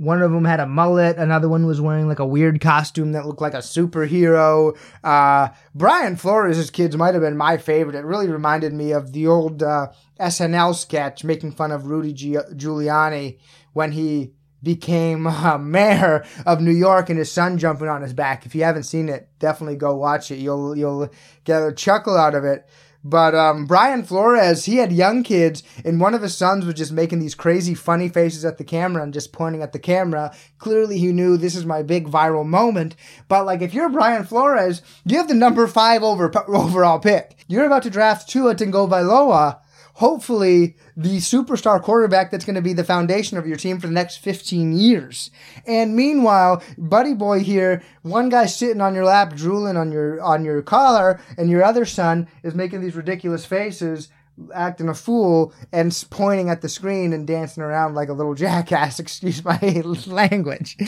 one 0.00 0.22
of 0.22 0.32
them 0.32 0.46
had 0.46 0.60
a 0.60 0.66
mullet. 0.66 1.18
Another 1.18 1.46
one 1.46 1.66
was 1.66 1.78
wearing 1.78 2.08
like 2.08 2.20
a 2.20 2.26
weird 2.26 2.58
costume 2.60 3.12
that 3.12 3.26
looked 3.26 3.42
like 3.42 3.52
a 3.52 3.58
superhero. 3.58 4.74
Uh, 5.04 5.48
Brian 5.74 6.16
Flores' 6.16 6.70
kids 6.70 6.96
might 6.96 7.12
have 7.12 7.22
been 7.22 7.36
my 7.36 7.58
favorite. 7.58 7.94
It 7.94 8.06
really 8.06 8.28
reminded 8.28 8.72
me 8.72 8.92
of 8.92 9.12
the 9.12 9.26
old 9.26 9.62
uh, 9.62 9.88
SNL 10.18 10.74
sketch 10.74 11.22
making 11.22 11.52
fun 11.52 11.70
of 11.70 11.86
Rudy 11.86 12.14
G- 12.14 12.38
Giuliani 12.54 13.38
when 13.74 13.92
he 13.92 14.32
became 14.62 15.26
uh, 15.26 15.58
mayor 15.60 16.24
of 16.46 16.62
New 16.62 16.70
York 16.72 17.10
and 17.10 17.18
his 17.18 17.30
son 17.30 17.58
jumping 17.58 17.88
on 17.88 18.00
his 18.00 18.14
back. 18.14 18.46
If 18.46 18.54
you 18.54 18.64
haven't 18.64 18.84
seen 18.84 19.10
it, 19.10 19.28
definitely 19.38 19.76
go 19.76 19.94
watch 19.96 20.30
it. 20.30 20.36
You'll 20.36 20.76
you'll 20.76 21.10
get 21.44 21.62
a 21.62 21.72
chuckle 21.72 22.16
out 22.16 22.34
of 22.34 22.44
it. 22.44 22.66
But 23.02 23.34
um, 23.34 23.66
Brian 23.66 24.02
Flores, 24.02 24.66
he 24.66 24.76
had 24.76 24.92
young 24.92 25.22
kids, 25.22 25.62
and 25.84 26.00
one 26.00 26.12
of 26.12 26.22
his 26.22 26.36
sons 26.36 26.66
was 26.66 26.74
just 26.74 26.92
making 26.92 27.18
these 27.18 27.34
crazy, 27.34 27.74
funny 27.74 28.08
faces 28.08 28.44
at 28.44 28.58
the 28.58 28.64
camera 28.64 29.02
and 29.02 29.14
just 29.14 29.32
pointing 29.32 29.62
at 29.62 29.72
the 29.72 29.78
camera. 29.78 30.34
Clearly, 30.58 30.98
he 30.98 31.12
knew 31.12 31.36
this 31.36 31.54
is 31.54 31.64
my 31.64 31.82
big 31.82 32.08
viral 32.08 32.46
moment. 32.46 32.96
But 33.28 33.46
like, 33.46 33.62
if 33.62 33.72
you're 33.72 33.88
Brian 33.88 34.24
Flores, 34.24 34.82
you 35.04 35.16
have 35.16 35.28
the 35.28 35.34
number 35.34 35.66
five 35.66 36.02
over 36.02 36.30
overall 36.48 36.98
pick. 36.98 37.36
You're 37.48 37.66
about 37.66 37.84
to 37.84 37.90
draft 37.90 38.28
Tua 38.28 38.54
Tagovailoa 38.54 39.60
hopefully 40.00 40.74
the 40.96 41.18
superstar 41.18 41.80
quarterback 41.80 42.30
that's 42.30 42.46
going 42.46 42.54
to 42.54 42.62
be 42.62 42.72
the 42.72 42.82
foundation 42.82 43.36
of 43.36 43.46
your 43.46 43.56
team 43.58 43.78
for 43.78 43.86
the 43.86 43.92
next 43.92 44.16
15 44.16 44.72
years. 44.72 45.30
And 45.66 45.94
meanwhile, 45.94 46.62
buddy 46.78 47.12
boy 47.12 47.40
here, 47.40 47.82
one 48.00 48.30
guy 48.30 48.46
sitting 48.46 48.80
on 48.80 48.94
your 48.94 49.04
lap 49.04 49.34
drooling 49.36 49.76
on 49.76 49.92
your 49.92 50.18
on 50.22 50.42
your 50.42 50.62
collar 50.62 51.20
and 51.36 51.50
your 51.50 51.62
other 51.62 51.84
son 51.84 52.28
is 52.42 52.54
making 52.54 52.80
these 52.80 52.96
ridiculous 52.96 53.44
faces 53.44 54.08
acting 54.54 54.88
a 54.88 54.94
fool 54.94 55.52
and 55.70 56.06
pointing 56.08 56.48
at 56.48 56.62
the 56.62 56.68
screen 56.70 57.12
and 57.12 57.26
dancing 57.26 57.62
around 57.62 57.94
like 57.94 58.08
a 58.08 58.14
little 58.14 58.34
jackass, 58.46 58.98
excuse 58.98 59.44
my 59.44 59.58
language. 60.06 60.78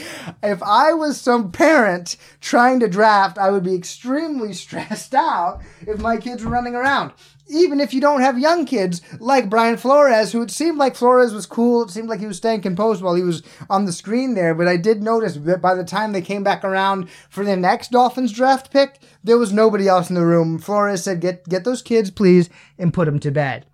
If 0.42 0.62
I 0.62 0.94
was 0.94 1.20
some 1.20 1.52
parent 1.52 2.16
trying 2.40 2.80
to 2.80 2.88
draft, 2.88 3.36
I 3.36 3.50
would 3.50 3.64
be 3.64 3.74
extremely 3.74 4.52
stressed 4.54 5.14
out 5.14 5.60
if 5.86 6.00
my 6.00 6.16
kids 6.16 6.42
were 6.42 6.50
running 6.50 6.74
around 6.74 7.12
even 7.52 7.80
if 7.80 7.92
you 7.92 8.00
don't 8.00 8.22
have 8.22 8.38
young 8.38 8.64
kids 8.64 9.02
like 9.20 9.50
Brian 9.50 9.76
Flores, 9.76 10.32
who 10.32 10.42
it 10.42 10.50
seemed 10.50 10.78
like 10.78 10.96
Flores 10.96 11.32
was 11.32 11.46
cool. 11.46 11.82
It 11.82 11.90
seemed 11.90 12.08
like 12.08 12.20
he 12.20 12.26
was 12.26 12.38
staying 12.38 12.62
composed 12.62 13.02
while 13.02 13.14
he 13.14 13.22
was 13.22 13.42
on 13.68 13.84
the 13.84 13.92
screen 13.92 14.34
there. 14.34 14.54
But 14.54 14.68
I 14.68 14.76
did 14.76 15.02
notice 15.02 15.34
that 15.34 15.60
by 15.60 15.74
the 15.74 15.84
time 15.84 16.12
they 16.12 16.22
came 16.22 16.42
back 16.42 16.64
around 16.64 17.10
for 17.28 17.44
the 17.44 17.56
next 17.56 17.90
Dolphins 17.90 18.32
draft 18.32 18.70
pick, 18.70 19.00
there 19.22 19.38
was 19.38 19.52
nobody 19.52 19.86
else 19.86 20.08
in 20.08 20.14
the 20.14 20.26
room. 20.26 20.58
Flores 20.58 21.04
said, 21.04 21.20
"Get 21.20 21.48
get 21.48 21.64
those 21.64 21.82
kids, 21.82 22.10
please, 22.10 22.48
and 22.78 22.94
put 22.94 23.04
them 23.04 23.18
to 23.20 23.30
bed." 23.30 23.66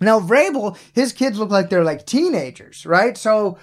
Now 0.00 0.20
Vrabel, 0.20 0.76
his 0.92 1.12
kids 1.12 1.38
look 1.38 1.50
like 1.50 1.70
they're 1.70 1.84
like 1.84 2.04
teenagers, 2.04 2.84
right? 2.84 3.16
So 3.16 3.58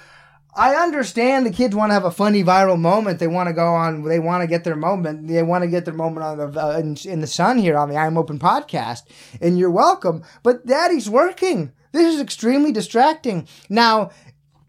I 0.56 0.76
understand 0.76 1.46
the 1.46 1.52
kids 1.52 1.76
want 1.76 1.90
to 1.90 1.94
have 1.96 2.06
a 2.06 2.12
funny 2.12 2.44
viral 2.44 2.80
moment. 2.80 3.20
They 3.20 3.28
want 3.28 3.48
to 3.48 3.54
go 3.54 3.74
on. 3.74 4.04
They 4.04 4.20
want 4.20 4.42
to 4.42 4.48
get 4.48 4.64
their 4.64 4.76
moment. 4.76 5.28
They 5.28 5.42
want 5.42 5.64
to 5.64 5.70
get 5.70 5.86
their 5.86 5.94
moment 5.94 6.24
on 6.24 6.38
the 6.38 6.64
uh, 6.64 6.78
in, 6.78 6.96
in, 7.06 7.22
the 7.22 7.28
sun 7.28 7.58
here 7.58 7.76
on 7.76 7.90
the 7.90 7.98
I'm 7.98 8.18
Open 8.18 8.38
podcast. 8.38 9.04
And 9.42 9.58
you're 9.58 9.72
welcome. 9.72 10.24
But 10.44 10.66
Daddy's 10.66 11.10
working. 11.10 11.72
This 11.92 12.14
is 12.14 12.22
extremely 12.22 12.72
distracting. 12.72 13.48
Now, 13.68 14.12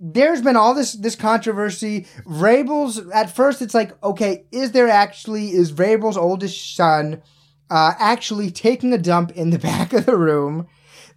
there's 0.01 0.41
been 0.41 0.57
all 0.57 0.74
this 0.74 0.95
this 0.95 1.16
controversy. 1.16 2.07
Vrabel's 2.26 3.07
at 3.11 3.35
first, 3.35 3.61
it's 3.61 3.74
like, 3.74 4.03
okay, 4.03 4.47
is 4.53 4.72
there 4.72 4.89
actually 4.89 5.51
is 5.51 5.72
Vrabel's 5.72 6.16
oldest 6.16 6.76
son 6.76 7.22
uh, 7.70 7.93
actually 7.99 8.51
taking 8.51 8.95
a 8.95 8.99
dump 8.99 9.32
in 9.32 9.51
the 9.51 9.59
back 9.70 9.93
of 9.93 10.07
the 10.07 10.16
room? 10.16 10.66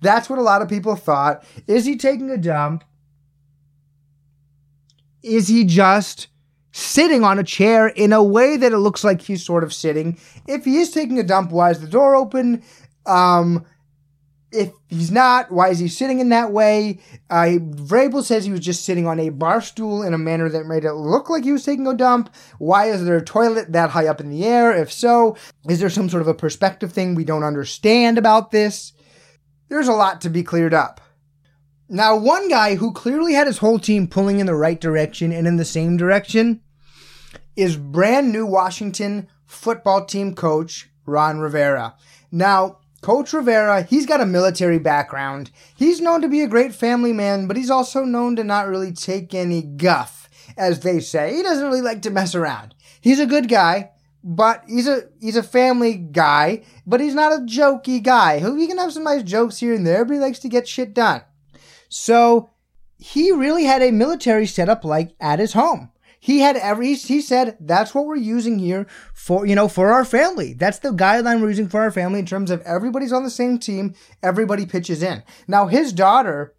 That's 0.02 0.30
what 0.30 0.40
a 0.40 0.44
lot 0.44 0.62
of 0.62 0.68
people 0.68 0.96
thought. 0.96 1.46
Is 1.68 1.86
he 1.86 1.96
taking 1.96 2.30
a 2.30 2.38
dump? 2.38 2.84
Is 5.28 5.48
he 5.48 5.64
just 5.66 6.28
sitting 6.72 7.24
on 7.24 7.40
a 7.40 7.44
chair 7.44 7.88
in 7.88 8.14
a 8.14 8.24
way 8.24 8.58
that 8.58 8.72
it 8.72 8.78
looks 8.78 9.04
like 9.04 9.22
he's 9.22 9.46
sort 9.46 9.64
of 9.64 9.74
sitting? 9.74 10.18
If 10.48 10.66
he 10.66 10.78
is 10.78 10.92
taking 10.92 11.20
a 11.20 11.24
dump, 11.24 11.52
why 11.52 11.72
is 11.72 11.80
the 11.80 11.88
door 11.88 12.16
open? 12.16 12.64
Um, 13.06 13.66
if 14.52 14.72
he's 14.88 15.12
not, 15.12 15.52
why 15.52 15.70
is 15.70 15.80
he 15.80 15.88
sitting 15.88 16.20
in 16.20 16.30
that 16.30 16.52
way? 16.52 17.00
Uh, 17.30 17.60
Vrabel 17.60 18.24
says 18.24 18.46
he 18.46 18.52
was 18.52 18.62
just 18.62 18.86
sitting 18.86 19.06
on 19.06 19.20
a 19.20 19.30
bar 19.30 19.62
stool 19.62 20.04
in 20.04 20.14
a 20.14 20.18
manner 20.18 20.50
that 20.50 20.66
made 20.66 20.86
it 20.86 20.94
look 20.94 21.30
like 21.30 21.44
he 21.44 21.52
was 21.52 21.66
taking 21.66 21.86
a 21.86 21.94
dump. 21.94 22.34
Why 22.58 22.90
is 22.90 23.04
there 23.04 23.18
a 23.18 23.24
toilet 23.24 23.74
that 23.74 23.90
high 23.90 24.08
up 24.08 24.22
in 24.22 24.30
the 24.30 24.46
air? 24.46 24.72
If 24.72 24.92
so, 24.92 25.36
is 25.70 25.80
there 25.80 25.90
some 25.90 26.10
sort 26.10 26.22
of 26.22 26.28
a 26.28 26.34
perspective 26.34 26.94
thing 26.94 27.14
we 27.14 27.26
don't 27.26 27.44
understand 27.44 28.18
about 28.18 28.52
this? 28.52 28.94
There's 29.68 29.90
a 29.90 29.94
lot 29.94 30.22
to 30.22 30.30
be 30.30 30.44
cleared 30.44 30.74
up. 30.74 31.02
Now, 31.90 32.18
one 32.18 32.50
guy 32.50 32.76
who 32.76 32.92
clearly 32.92 33.34
had 33.34 33.48
his 33.48 33.60
whole 33.60 33.80
team 33.80 34.08
pulling 34.08 34.40
in 34.40 34.46
the 34.46 34.56
right 34.56 34.80
direction 34.80 35.32
and 35.32 35.48
in 35.48 35.56
the 35.56 35.64
same 35.64 35.96
direction 35.96 36.62
is 37.56 37.78
brand 37.78 38.32
new 38.32 38.46
Washington 38.46 39.28
football 39.46 40.04
team 40.06 40.36
coach 40.36 40.90
Ron 41.06 41.40
Rivera. 41.40 41.96
Now, 42.30 42.80
Coach 43.02 43.32
Rivera, 43.32 43.84
he's 43.84 44.06
got 44.06 44.20
a 44.20 44.26
military 44.26 44.80
background. 44.80 45.50
He's 45.76 46.02
known 46.02 46.22
to 46.22 46.28
be 46.28 46.42
a 46.42 46.48
great 46.48 46.74
family 46.74 47.14
man, 47.14 47.48
but 47.48 47.56
he's 47.56 47.70
also 47.70 48.04
known 48.04 48.36
to 48.36 48.44
not 48.44 48.68
really 48.68 48.92
take 48.92 49.34
any 49.34 49.62
guff, 49.62 50.28
as 50.58 50.82
they 50.82 51.00
say. 51.00 51.36
He 51.36 51.44
doesn't 51.44 51.66
really 51.66 51.82
like 51.82 52.02
to 52.02 52.10
mess 52.10 52.36
around. 52.36 52.76
He's 53.00 53.20
a 53.20 53.26
good 53.26 53.48
guy, 53.48 53.92
but 54.24 54.64
he's 54.68 54.88
a 54.88 55.04
he's 55.22 55.38
a 55.38 55.44
family 55.44 55.94
guy, 55.94 56.64
but 56.86 57.00
he's 57.00 57.16
not 57.16 57.32
a 57.32 57.44
jokey 57.44 58.04
guy. 58.04 58.40
He 58.40 58.68
can 58.68 58.78
have 58.78 58.92
some 58.92 59.04
nice 59.04 59.24
jokes 59.24 59.60
here 59.60 59.74
and 59.74 59.88
there, 59.88 60.04
but 60.04 60.16
he 60.16 60.20
likes 60.20 60.40
to 60.40 60.50
get 60.50 60.68
shit 60.68 60.94
done. 60.94 61.22
So 61.90 62.50
he 62.98 63.32
really 63.32 63.66
had 63.66 63.82
a 63.82 63.92
military 63.92 64.48
setup 64.48 64.84
like 64.84 65.14
at 65.20 65.40
his 65.40 65.54
home. 65.54 65.92
He 66.20 66.40
had 66.40 66.58
every, 66.58 66.96
he 66.96 67.22
said, 67.22 67.58
that's 67.60 67.94
what 67.94 68.06
we're 68.06 68.16
using 68.16 68.60
here 68.60 68.88
for, 69.14 69.46
you 69.46 69.56
know, 69.56 69.68
for 69.68 69.92
our 69.92 70.04
family. 70.04 70.54
That's 70.54 70.80
the 70.80 70.90
guideline 70.90 71.42
we're 71.42 71.50
using 71.50 71.70
for 71.70 71.82
our 71.82 71.92
family 71.92 72.20
in 72.20 72.26
terms 72.26 72.50
of 72.50 72.62
everybody's 72.62 73.14
on 73.14 73.24
the 73.24 73.30
same 73.30 73.60
team, 73.60 73.94
everybody 74.24 74.66
pitches 74.66 75.04
in. 75.04 75.24
Now, 75.48 75.68
his 75.68 75.94
daughter 75.94 76.56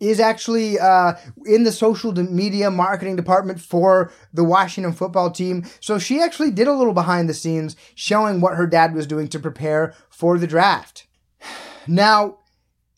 is 0.00 0.20
actually 0.20 0.78
uh, 0.78 1.14
in 1.44 1.64
the 1.64 1.72
social 1.72 2.12
media 2.12 2.70
marketing 2.70 3.16
department 3.16 3.60
for 3.60 4.12
the 4.32 4.44
Washington 4.44 4.92
football 4.92 5.30
team. 5.30 5.64
So 5.80 5.98
she 5.98 6.20
actually 6.20 6.50
did 6.50 6.68
a 6.68 6.72
little 6.72 6.94
behind 6.94 7.28
the 7.28 7.34
scenes 7.34 7.76
showing 7.94 8.40
what 8.40 8.54
her 8.54 8.66
dad 8.66 8.94
was 8.94 9.06
doing 9.06 9.28
to 9.28 9.38
prepare 9.38 9.94
for 10.08 10.38
the 10.38 10.46
draft. 10.46 11.06
Now, 11.90 12.37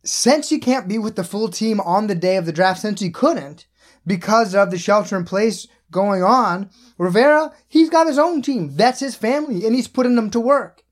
since 0.02 0.50
you 0.50 0.58
can't 0.58 0.88
be 0.88 0.98
with 0.98 1.16
the 1.16 1.24
full 1.24 1.48
team 1.48 1.80
on 1.80 2.06
the 2.06 2.14
day 2.14 2.36
of 2.36 2.46
the 2.46 2.52
draft, 2.52 2.80
since 2.80 3.02
you 3.02 3.10
couldn't 3.10 3.66
because 4.06 4.54
of 4.54 4.70
the 4.70 4.78
shelter 4.78 5.16
in 5.16 5.24
place 5.24 5.66
going 5.90 6.22
on, 6.22 6.70
Rivera, 6.98 7.52
he's 7.68 7.90
got 7.90 8.06
his 8.06 8.18
own 8.18 8.42
team. 8.42 8.76
That's 8.76 9.00
his 9.00 9.14
family, 9.14 9.66
and 9.66 9.74
he's 9.74 9.88
putting 9.88 10.16
them 10.16 10.30
to 10.30 10.40
work. 10.40 10.82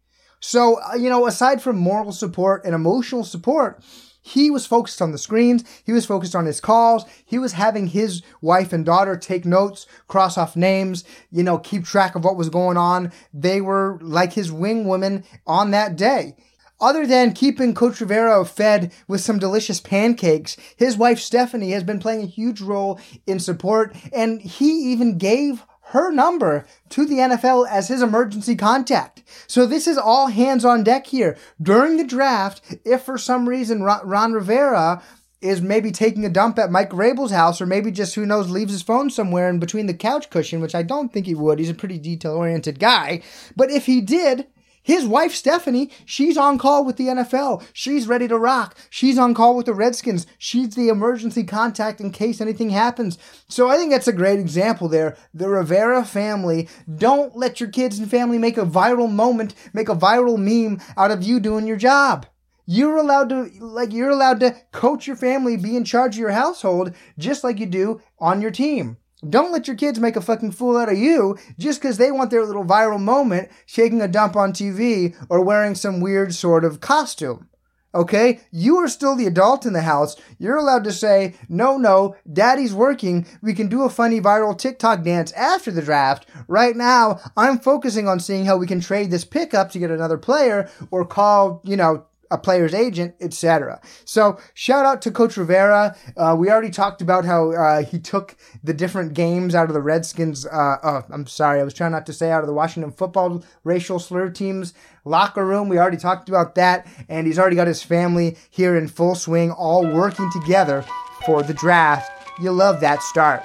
So, 0.41 0.81
uh, 0.83 0.95
you 0.95 1.09
know, 1.09 1.27
aside 1.27 1.63
from 1.63 1.79
moral 1.79 2.13
support 2.13 2.65
and 2.65 2.75
emotional 2.75 3.25
support, 3.25 3.83
he 4.21 4.51
was 4.51 4.67
focused 4.67 5.01
on 5.01 5.11
the 5.11 5.19
screens. 5.19 5.65
He 5.85 5.93
was 5.93 6.05
focused 6.05 6.37
on 6.37 6.45
his 6.45 6.61
calls. 6.61 7.05
He 7.25 7.39
was 7.39 7.53
having 7.53 7.89
his 7.89 8.23
wife 8.43 8.73
and 8.73 8.85
daughter 8.85 9.17
take 9.17 9.47
notes, 9.47 9.87
cross 10.07 10.37
off 10.37 10.55
names, 10.55 11.05
you 11.31 11.43
know, 11.43 11.59
keep 11.59 11.85
track 11.85 12.15
of 12.15 12.25
what 12.25 12.37
was 12.37 12.51
going 12.51 12.77
on. 12.77 13.11
They 13.33 13.61
were 13.61 13.99
like 14.03 14.35
his 14.35 14.53
wing 14.53 14.87
women 14.87 15.25
on 15.47 15.71
that 15.71 15.97
day. 15.97 16.37
Other 16.81 17.07
than 17.07 17.33
keeping 17.33 17.75
Coach 17.75 18.01
Rivera 18.01 18.45
fed 18.45 18.93
with 19.09 19.21
some 19.21 19.39
delicious 19.39 19.81
pancakes, 19.81 20.57
his 20.77 20.97
wife 20.97 21.19
Stephanie 21.19 21.73
has 21.73 21.83
been 21.83 21.99
playing 21.99 22.23
a 22.23 22.27
huge 22.27 22.61
role 22.61 23.01
in 23.27 23.41
support, 23.41 23.97
and 24.13 24.41
he 24.41 24.93
even 24.93 25.19
gave 25.19 25.65
her 25.89 26.13
number 26.13 26.67
to 26.91 27.07
the 27.07 27.17
NFL 27.17 27.67
as 27.69 27.89
his 27.89 28.03
emergency 28.03 28.55
contact. 28.55 29.23
So 29.47 29.65
this 29.67 29.87
is 29.87 29.97
all 29.97 30.29
hands 30.29 30.65
on 30.65 30.85
deck 30.85 31.07
here. 31.07 31.37
During 31.61 31.97
the 31.97 32.05
draft, 32.05 32.77
if 32.85 33.03
for 33.03 33.17
some 33.19 33.49
reason 33.49 33.83
Ron 33.83 34.33
Rivera 34.33 35.03
is 35.41 35.63
maybe 35.63 35.91
taking 35.91 36.25
a 36.25 36.29
dump 36.29 36.59
at 36.59 36.71
Mike 36.71 36.91
Vrabel's 36.91 37.31
house, 37.31 37.61
or 37.61 37.67
maybe 37.67 37.91
just 37.91 38.15
who 38.15 38.27
knows 38.27 38.51
leaves 38.51 38.73
his 38.73 38.83
phone 38.83 39.09
somewhere 39.09 39.49
in 39.49 39.59
between 39.59 39.87
the 39.87 39.95
couch 39.95 40.31
cushion, 40.31 40.61
which 40.61 40.75
I 40.75 40.83
don't 40.83 41.13
think 41.13 41.27
he 41.27 41.35
would. 41.35 41.59
He's 41.59 41.71
a 41.71 41.75
pretty 41.75 41.99
detail 41.99 42.33
oriented 42.33 42.79
guy. 42.79 43.23
But 43.57 43.71
if 43.71 43.87
he 43.87 44.01
did, 44.01 44.47
his 44.89 45.07
wife, 45.07 45.35
Stephanie, 45.35 45.91
she's 46.07 46.39
on 46.39 46.57
call 46.57 46.83
with 46.83 46.97
the 46.97 47.09
NFL. 47.09 47.63
She's 47.75 48.09
ready 48.09 48.27
to 48.27 48.39
rock. 48.39 48.75
She's 48.89 49.19
on 49.19 49.35
call 49.35 49.55
with 49.55 49.67
the 49.67 49.75
Redskins. 49.75 50.27
She's 50.39 50.77
the 50.77 50.89
emergency 50.89 51.45
contact 51.45 52.01
in 52.01 52.11
case 52.11 52.41
anything 52.41 52.71
happens. 52.71 53.19
So 53.51 53.69
I 53.69 53.77
think 53.77 53.91
that's 53.91 54.09
a 54.09 54.15
great 54.15 54.39
example 54.39 54.89
there. 54.89 55.19
The 55.35 55.51
Rivera 55.51 56.07
family, 56.07 56.71
don't 56.97 57.37
let 57.37 57.61
your 57.61 57.69
kids 57.69 57.99
and 57.99 58.11
family 58.11 58.39
make 58.39 58.57
a 58.57 58.65
viral 58.65 59.13
moment, 59.13 59.55
make 59.75 59.91
a 59.91 59.95
viral 59.95 60.39
meme 60.39 60.81
out 60.97 61.11
of 61.11 61.23
you 61.23 61.39
doing 61.39 61.67
your 61.67 61.77
job. 61.77 62.25
You're 62.65 62.97
allowed 62.97 63.29
to, 63.29 63.51
like, 63.61 63.93
you're 63.93 64.09
allowed 64.09 64.41
to 64.41 64.57
coach 64.73 65.07
your 65.07 65.17
family, 65.17 65.59
be 65.59 65.77
in 65.77 65.85
charge 65.85 66.15
of 66.15 66.21
your 66.21 66.31
household, 66.31 66.95
just 67.19 67.45
like 67.45 67.59
you 67.59 67.67
do 67.67 68.01
on 68.19 68.41
your 68.41 68.53
team. 68.53 68.97
Don't 69.29 69.53
let 69.53 69.67
your 69.67 69.77
kids 69.77 69.99
make 69.99 70.15
a 70.15 70.21
fucking 70.21 70.53
fool 70.53 70.77
out 70.77 70.91
of 70.91 70.97
you 70.97 71.37
just 71.59 71.81
because 71.81 71.99
they 71.99 72.13
want 72.13 72.31
their 72.31 72.45
little 72.45 72.65
viral 72.65 73.01
moment 73.01 73.49
shaking 73.67 74.01
a 74.01 74.07
dump 74.07 74.37
on 74.37 74.53
TV 74.53 75.17
or 75.29 75.43
wearing 75.43 75.75
some 75.75 76.01
weird 76.01 76.35
sort 76.35 76.65
of 76.65 76.81
costume. 76.81 77.49
Okay? 77.95 78.41
You 78.53 78.77
are 78.77 78.89
still 78.89 79.17
the 79.17 79.27
adult 79.27 79.67
in 79.67 79.73
the 79.73 79.83
house. 79.83 80.15
You're 80.39 80.59
allowed 80.59 80.85
to 80.85 80.93
say, 80.93 81.35
no, 81.49 81.79
no, 81.79 82.15
daddy's 82.33 82.75
working. 82.75 83.27
We 83.43 83.55
can 83.55 83.69
do 83.69 83.83
a 83.83 83.91
funny 83.91 84.21
viral 84.21 84.57
TikTok 84.57 85.03
dance 85.03 85.33
after 85.33 85.73
the 85.73 85.83
draft. 85.83 86.27
Right 86.47 86.77
now, 86.77 87.19
I'm 87.37 87.59
focusing 87.59 88.07
on 88.07 88.21
seeing 88.21 88.45
how 88.45 88.57
we 88.57 88.69
can 88.69 88.81
trade 88.81 89.11
this 89.11 89.25
pickup 89.25 89.73
to 89.73 89.81
get 89.81 89.91
another 89.91 90.19
player 90.19 90.71
or 90.93 91.05
call, 91.05 91.61
you 91.65 91.77
know, 91.77 92.05
a 92.31 92.39
player's 92.39 92.75
agent, 92.75 93.15
etc. 93.21 93.81
So 94.05 94.39
shout 94.55 94.85
out 94.85 95.03
to 95.03 95.11
Coach 95.11 95.37
Rivera. 95.37 95.97
Uh, 96.17 96.37
we 96.39 96.51
already 96.51 96.71
talked 96.71 97.01
about 97.03 97.25
how 97.25 97.53
uh, 97.53 97.83
he 97.83 97.99
took 97.99 98.37
the 98.63 98.75
different 98.75 99.15
games 99.15 99.55
out 99.55 99.69
of 99.69 99.75
the 99.75 99.81
Redskins. 99.81 100.47
Uh, 100.47 100.77
oh, 100.83 101.05
I'm 101.11 101.27
sorry, 101.27 101.61
I 101.61 101.65
was 101.65 101.75
trying 101.75 101.93
not 101.93 102.07
to 102.07 102.13
say 102.13 102.31
out 102.31 102.43
of 102.43 102.47
the 102.47 102.53
Washington 102.53 102.93
football 102.93 103.45
racial 103.65 103.99
slur 103.99 104.31
teams 104.31 104.75
locker 105.05 105.45
room. 105.45 105.69
We 105.69 105.79
already 105.79 105.97
talked 105.97 106.29
about 106.29 106.55
that, 106.57 106.87
and 107.09 107.27
he's 107.27 107.39
already 107.39 107.57
got 107.57 107.67
his 107.67 107.83
family 107.83 108.37
here 108.51 108.77
in 108.77 108.89
full 108.89 109.15
swing, 109.15 109.51
all 109.51 109.87
working 109.87 110.31
together 110.33 110.85
for 111.25 111.43
the 111.43 111.55
draft. 111.55 112.11
You 112.41 112.53
love 112.53 112.81
that 112.81 113.03
start. 113.03 113.43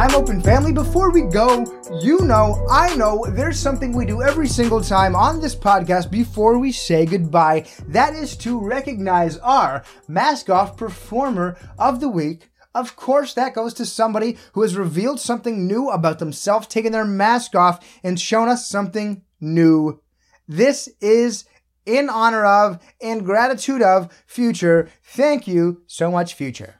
I'm 0.00 0.14
Open 0.14 0.40
Family. 0.40 0.72
Before 0.72 1.10
we 1.10 1.20
go, 1.20 1.62
you 2.00 2.20
know, 2.20 2.66
I 2.70 2.96
know, 2.96 3.22
there's 3.32 3.58
something 3.58 3.92
we 3.92 4.06
do 4.06 4.22
every 4.22 4.48
single 4.48 4.80
time 4.80 5.14
on 5.14 5.42
this 5.42 5.54
podcast 5.54 6.10
before 6.10 6.58
we 6.58 6.72
say 6.72 7.04
goodbye. 7.04 7.66
That 7.86 8.14
is 8.14 8.34
to 8.38 8.58
recognize 8.58 9.36
our 9.36 9.84
Mask 10.08 10.48
Off 10.48 10.78
Performer 10.78 11.58
of 11.78 12.00
the 12.00 12.08
Week. 12.08 12.48
Of 12.74 12.96
course, 12.96 13.34
that 13.34 13.52
goes 13.52 13.74
to 13.74 13.84
somebody 13.84 14.38
who 14.54 14.62
has 14.62 14.74
revealed 14.74 15.20
something 15.20 15.66
new 15.66 15.90
about 15.90 16.18
themselves, 16.18 16.66
taken 16.66 16.92
their 16.92 17.04
mask 17.04 17.54
off, 17.54 17.86
and 18.02 18.18
shown 18.18 18.48
us 18.48 18.66
something 18.66 19.20
new. 19.38 20.00
This 20.48 20.88
is 21.02 21.44
in 21.84 22.08
honor 22.08 22.46
of 22.46 22.82
and 23.02 23.22
gratitude 23.22 23.82
of 23.82 24.10
Future. 24.26 24.88
Thank 25.04 25.46
you 25.46 25.82
so 25.86 26.10
much, 26.10 26.32
Future. 26.32 26.76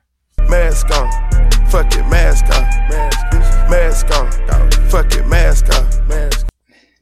Mask 0.49 0.91
on. 0.91 1.11
Fuck 1.67 1.95
it, 1.95 2.09
mask 2.09 2.47
on. 2.47 2.70
Mask, 2.91 4.11
on. 4.11 4.71
Fuck 4.89 5.13
it, 5.15 5.27
mask 5.27 5.73
on. 5.75 6.09
Mask. 6.09 6.49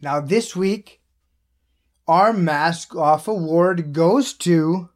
Now, 0.00 0.20
this 0.20 0.54
week, 0.54 1.00
our 2.06 2.32
Mask 2.32 2.94
Off 2.94 3.26
Award 3.26 3.92
goes 3.92 4.32
to 4.34 4.90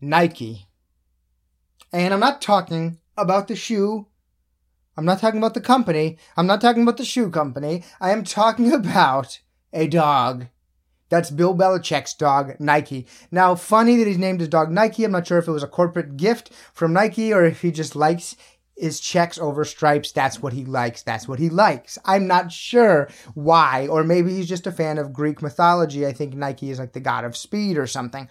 Nike. 0.00 0.66
And 1.92 2.14
I'm 2.14 2.20
not 2.20 2.40
talking 2.40 2.98
about 3.16 3.48
the 3.48 3.56
shoe. 3.56 4.06
I'm 4.96 5.04
not 5.04 5.20
talking 5.20 5.38
about 5.38 5.54
the 5.54 5.60
company. 5.60 6.18
I'm 6.36 6.46
not 6.46 6.60
talking 6.60 6.82
about 6.82 6.96
the 6.96 7.04
shoe 7.04 7.30
company. 7.30 7.84
I 8.00 8.10
am 8.10 8.24
talking 8.24 8.72
about 8.80 9.40
a 9.72 9.86
dog. 9.86 10.46
That's 11.08 11.30
Bill 11.30 11.54
Belichick's 11.54 12.14
dog, 12.14 12.56
Nike. 12.58 13.06
Now, 13.30 13.54
funny 13.54 13.96
that 13.96 14.08
he's 14.08 14.18
named 14.18 14.40
his 14.40 14.48
dog 14.48 14.72
Nike. 14.72 15.04
I'm 15.04 15.12
not 15.12 15.26
sure 15.26 15.38
if 15.38 15.46
it 15.46 15.52
was 15.52 15.62
a 15.62 15.68
corporate 15.68 16.16
gift 16.16 16.50
from 16.72 16.92
Nike 16.92 17.32
or 17.32 17.44
if 17.44 17.62
he 17.62 17.70
just 17.70 17.94
likes 17.94 18.34
his 18.76 19.00
checks 19.00 19.38
over 19.38 19.64
stripes. 19.64 20.12
That's 20.12 20.40
what 20.40 20.52
he 20.52 20.64
likes. 20.64 21.02
That's 21.02 21.26
what 21.26 21.38
he 21.38 21.48
likes. 21.48 21.98
I'm 22.04 22.26
not 22.26 22.52
sure 22.52 23.08
why. 23.34 23.86
Or 23.88 24.04
maybe 24.04 24.34
he's 24.34 24.48
just 24.48 24.66
a 24.66 24.72
fan 24.72 24.98
of 24.98 25.12
Greek 25.12 25.42
mythology. 25.42 26.06
I 26.06 26.12
think 26.12 26.34
Nike 26.34 26.70
is 26.70 26.78
like 26.78 26.92
the 26.92 27.00
god 27.00 27.24
of 27.24 27.36
speed 27.36 27.78
or 27.78 27.86
something. 27.86 28.28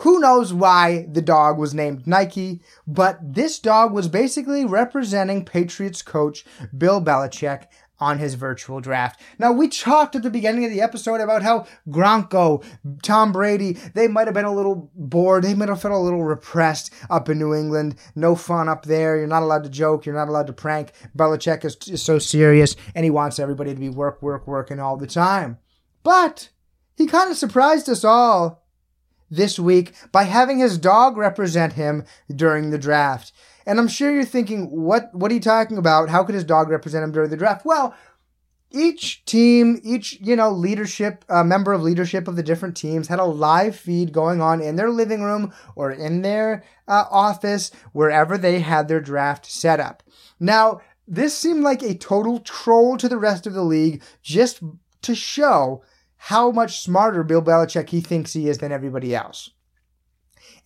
Who 0.00 0.20
knows 0.20 0.52
why 0.52 1.06
the 1.10 1.22
dog 1.22 1.58
was 1.58 1.72
named 1.72 2.06
Nike, 2.06 2.60
but 2.86 3.18
this 3.22 3.58
dog 3.58 3.94
was 3.94 4.08
basically 4.08 4.66
representing 4.66 5.46
Patriots 5.46 6.02
coach 6.02 6.44
Bill 6.76 7.00
Belichick 7.00 7.64
on 7.98 8.18
his 8.18 8.34
virtual 8.34 8.80
draft. 8.80 9.20
Now, 9.38 9.52
we 9.52 9.68
talked 9.68 10.14
at 10.14 10.22
the 10.22 10.30
beginning 10.30 10.64
of 10.64 10.70
the 10.70 10.80
episode 10.80 11.20
about 11.20 11.42
how 11.42 11.66
Gronko, 11.88 12.64
Tom 13.02 13.32
Brady, 13.32 13.72
they 13.94 14.08
might 14.08 14.26
have 14.26 14.34
been 14.34 14.44
a 14.44 14.54
little 14.54 14.90
bored. 14.94 15.44
They 15.44 15.54
might 15.54 15.68
have 15.68 15.80
felt 15.80 15.94
a 15.94 15.98
little 15.98 16.24
repressed 16.24 16.92
up 17.08 17.28
in 17.28 17.38
New 17.38 17.54
England. 17.54 17.96
No 18.14 18.34
fun 18.34 18.68
up 18.68 18.84
there. 18.84 19.16
You're 19.16 19.26
not 19.26 19.42
allowed 19.42 19.64
to 19.64 19.70
joke. 19.70 20.06
You're 20.06 20.14
not 20.14 20.28
allowed 20.28 20.46
to 20.48 20.52
prank. 20.52 20.92
Belichick 21.16 21.64
is, 21.64 21.76
is 21.88 22.02
so 22.02 22.18
serious 22.18 22.76
and 22.94 23.04
he 23.04 23.10
wants 23.10 23.38
everybody 23.38 23.74
to 23.74 23.80
be 23.80 23.88
work, 23.88 24.22
work, 24.22 24.46
working 24.46 24.80
all 24.80 24.96
the 24.96 25.06
time. 25.06 25.58
But 26.02 26.50
he 26.96 27.06
kind 27.06 27.30
of 27.30 27.36
surprised 27.36 27.88
us 27.88 28.04
all 28.04 28.66
this 29.30 29.58
week 29.58 29.92
by 30.12 30.24
having 30.24 30.58
his 30.58 30.78
dog 30.78 31.16
represent 31.16 31.72
him 31.72 32.04
during 32.34 32.70
the 32.70 32.78
draft. 32.78 33.32
And 33.66 33.80
I'm 33.80 33.88
sure 33.88 34.14
you're 34.14 34.24
thinking, 34.24 34.70
what 34.70 35.12
what 35.12 35.30
are 35.30 35.34
you 35.34 35.40
talking 35.40 35.76
about? 35.76 36.08
How 36.08 36.22
could 36.22 36.36
his 36.36 36.44
dog 36.44 36.70
represent 36.70 37.02
him 37.02 37.12
during 37.12 37.30
the 37.30 37.36
draft? 37.36 37.66
Well, 37.66 37.94
each 38.70 39.24
team, 39.24 39.80
each 39.82 40.20
you 40.20 40.36
know 40.36 40.50
leadership 40.50 41.24
uh, 41.28 41.42
member 41.42 41.72
of 41.72 41.82
leadership 41.82 42.28
of 42.28 42.36
the 42.36 42.42
different 42.42 42.76
teams 42.76 43.08
had 43.08 43.18
a 43.18 43.24
live 43.24 43.74
feed 43.74 44.12
going 44.12 44.40
on 44.40 44.60
in 44.60 44.76
their 44.76 44.90
living 44.90 45.22
room 45.22 45.52
or 45.74 45.90
in 45.90 46.22
their 46.22 46.62
uh, 46.86 47.04
office, 47.10 47.72
wherever 47.92 48.38
they 48.38 48.60
had 48.60 48.86
their 48.86 49.00
draft 49.00 49.46
set 49.46 49.80
up. 49.80 50.04
Now, 50.38 50.80
this 51.08 51.36
seemed 51.36 51.62
like 51.62 51.82
a 51.82 51.94
total 51.94 52.38
troll 52.40 52.96
to 52.98 53.08
the 53.08 53.18
rest 53.18 53.46
of 53.46 53.54
the 53.54 53.64
league, 53.64 54.02
just 54.22 54.60
to 55.02 55.14
show 55.14 55.82
how 56.16 56.50
much 56.50 56.80
smarter 56.80 57.24
Bill 57.24 57.42
Belichick 57.42 57.90
he 57.90 58.00
thinks 58.00 58.32
he 58.32 58.48
is 58.48 58.58
than 58.58 58.72
everybody 58.72 59.14
else 59.14 59.50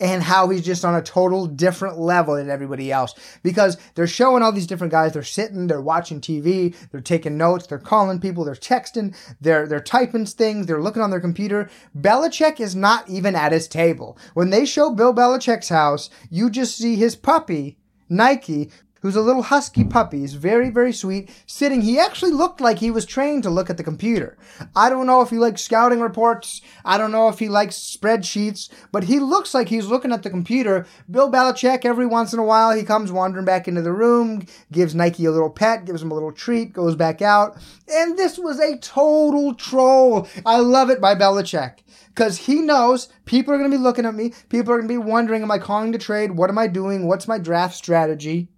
and 0.01 0.22
how 0.22 0.48
he's 0.48 0.64
just 0.64 0.84
on 0.84 0.94
a 0.94 1.03
total 1.03 1.46
different 1.46 1.98
level 1.98 2.36
than 2.36 2.51
everybody 2.51 2.90
else 2.90 3.14
because 3.42 3.76
they're 3.94 4.07
showing 4.07 4.42
all 4.42 4.53
these 4.53 4.66
different 4.66 4.90
guys. 4.90 5.12
They're 5.12 5.22
sitting, 5.22 5.66
they're 5.66 5.80
watching 5.80 6.20
TV, 6.20 6.74
they're 6.90 7.01
taking 7.01 7.36
notes, 7.36 7.66
they're 7.66 7.78
calling 7.78 8.20
people, 8.20 8.44
they're 8.44 8.55
texting, 8.55 9.14
they're 9.40 9.66
they're 9.66 9.80
typing 9.80 10.26
things, 10.26 10.66
they're 10.66 10.82
looking 10.82 11.03
on 11.03 11.11
their 11.11 11.20
computer. 11.20 11.68
Belichick 11.98 12.61
is 12.61 12.74
not 12.74 13.09
even 13.09 13.36
at 13.36 13.53
his 13.53 13.68
table. 13.68 14.18
When 14.34 14.51
they 14.51 14.64
show 14.64 14.90
Bill 14.90 15.14
Belichick's 15.14 15.68
house, 15.68 16.11
you 16.30 16.51
just 16.51 16.76
see 16.76 16.96
his 16.96 17.16
puppy 17.16 17.78
Nike 18.09 18.70
who's 19.01 19.16
a 19.16 19.20
little 19.20 19.42
husky 19.42 19.84
puppy. 19.84 20.20
He's 20.20 20.34
very, 20.34 20.70
very 20.70 20.92
sweet. 20.92 21.30
Sitting, 21.46 21.82
he 21.82 21.98
actually 21.98 22.32
looked 22.32 22.61
like 22.61 22.78
he 22.78 22.90
was 22.90 23.07
trained 23.07 23.42
to 23.42 23.51
look 23.51 23.70
at 23.70 23.76
the 23.76 23.84
computer. 23.84 24.36
I 24.76 24.88
don't 24.90 25.07
know 25.07 25.20
if 25.20 25.30
he 25.30 25.38
likes 25.38 25.62
scouting 25.62 26.01
reports. 26.01 26.61
I 26.84 26.98
don't 26.98 27.12
know 27.12 27.28
if 27.28 27.38
he 27.38 27.48
likes 27.48 27.76
spreadsheets, 27.76 28.68
but 28.92 29.05
he 29.05 29.18
looks 29.18 29.55
like 29.55 29.68
he's 29.68 29.86
looking 29.86 30.12
at 30.12 30.22
the 30.22 30.30
computer. 30.30 30.86
Bill 31.11 31.30
Belichick, 31.30 31.84
every 31.84 32.07
once 32.07 32.32
in 32.32 32.38
a 32.38 32.44
while, 32.44 32.72
he 32.72 32.82
comes 32.82 33.12
wandering 33.12 33.44
back 33.44 33.68
into 33.68 33.82
the 33.82 33.92
room, 33.92 34.46
gives 34.70 34.94
Nike 34.94 35.24
a 35.24 35.30
little 35.30 35.51
pet, 35.51 35.84
gives 35.84 36.03
him 36.03 36.11
a 36.11 36.14
little 36.14 36.32
treat, 36.32 36.72
goes 36.72 36.94
back 36.94 37.22
out. 37.22 37.57
And 37.88 38.18
this 38.18 38.38
was 38.38 38.61
a 38.61 38.78
total 38.78 39.55
troll. 39.55 40.28
I 40.44 40.59
love 40.59 40.90
it 40.90 41.01
by 41.01 41.14
Belichick 41.14 41.78
because 42.09 42.36
he 42.36 42.57
knows 42.57 43.09
people 43.24 43.55
are 43.55 43.59
going 43.59 43.70
to 43.70 43.76
be 43.76 43.82
looking 43.82 44.05
at 44.05 44.14
me. 44.14 44.32
People 44.48 44.72
are 44.72 44.76
going 44.76 44.88
to 44.88 44.94
be 44.94 44.98
wondering, 44.98 45.42
am 45.42 45.51
I 45.51 45.59
calling 45.59 45.92
to 45.92 45.98
trade? 45.98 46.32
What 46.32 46.51
am 46.51 46.59
I 46.59 46.66
doing? 46.66 47.07
What's 47.07 47.28
my 47.28 47.38
draft 47.38 47.74
strategy? 47.74 48.48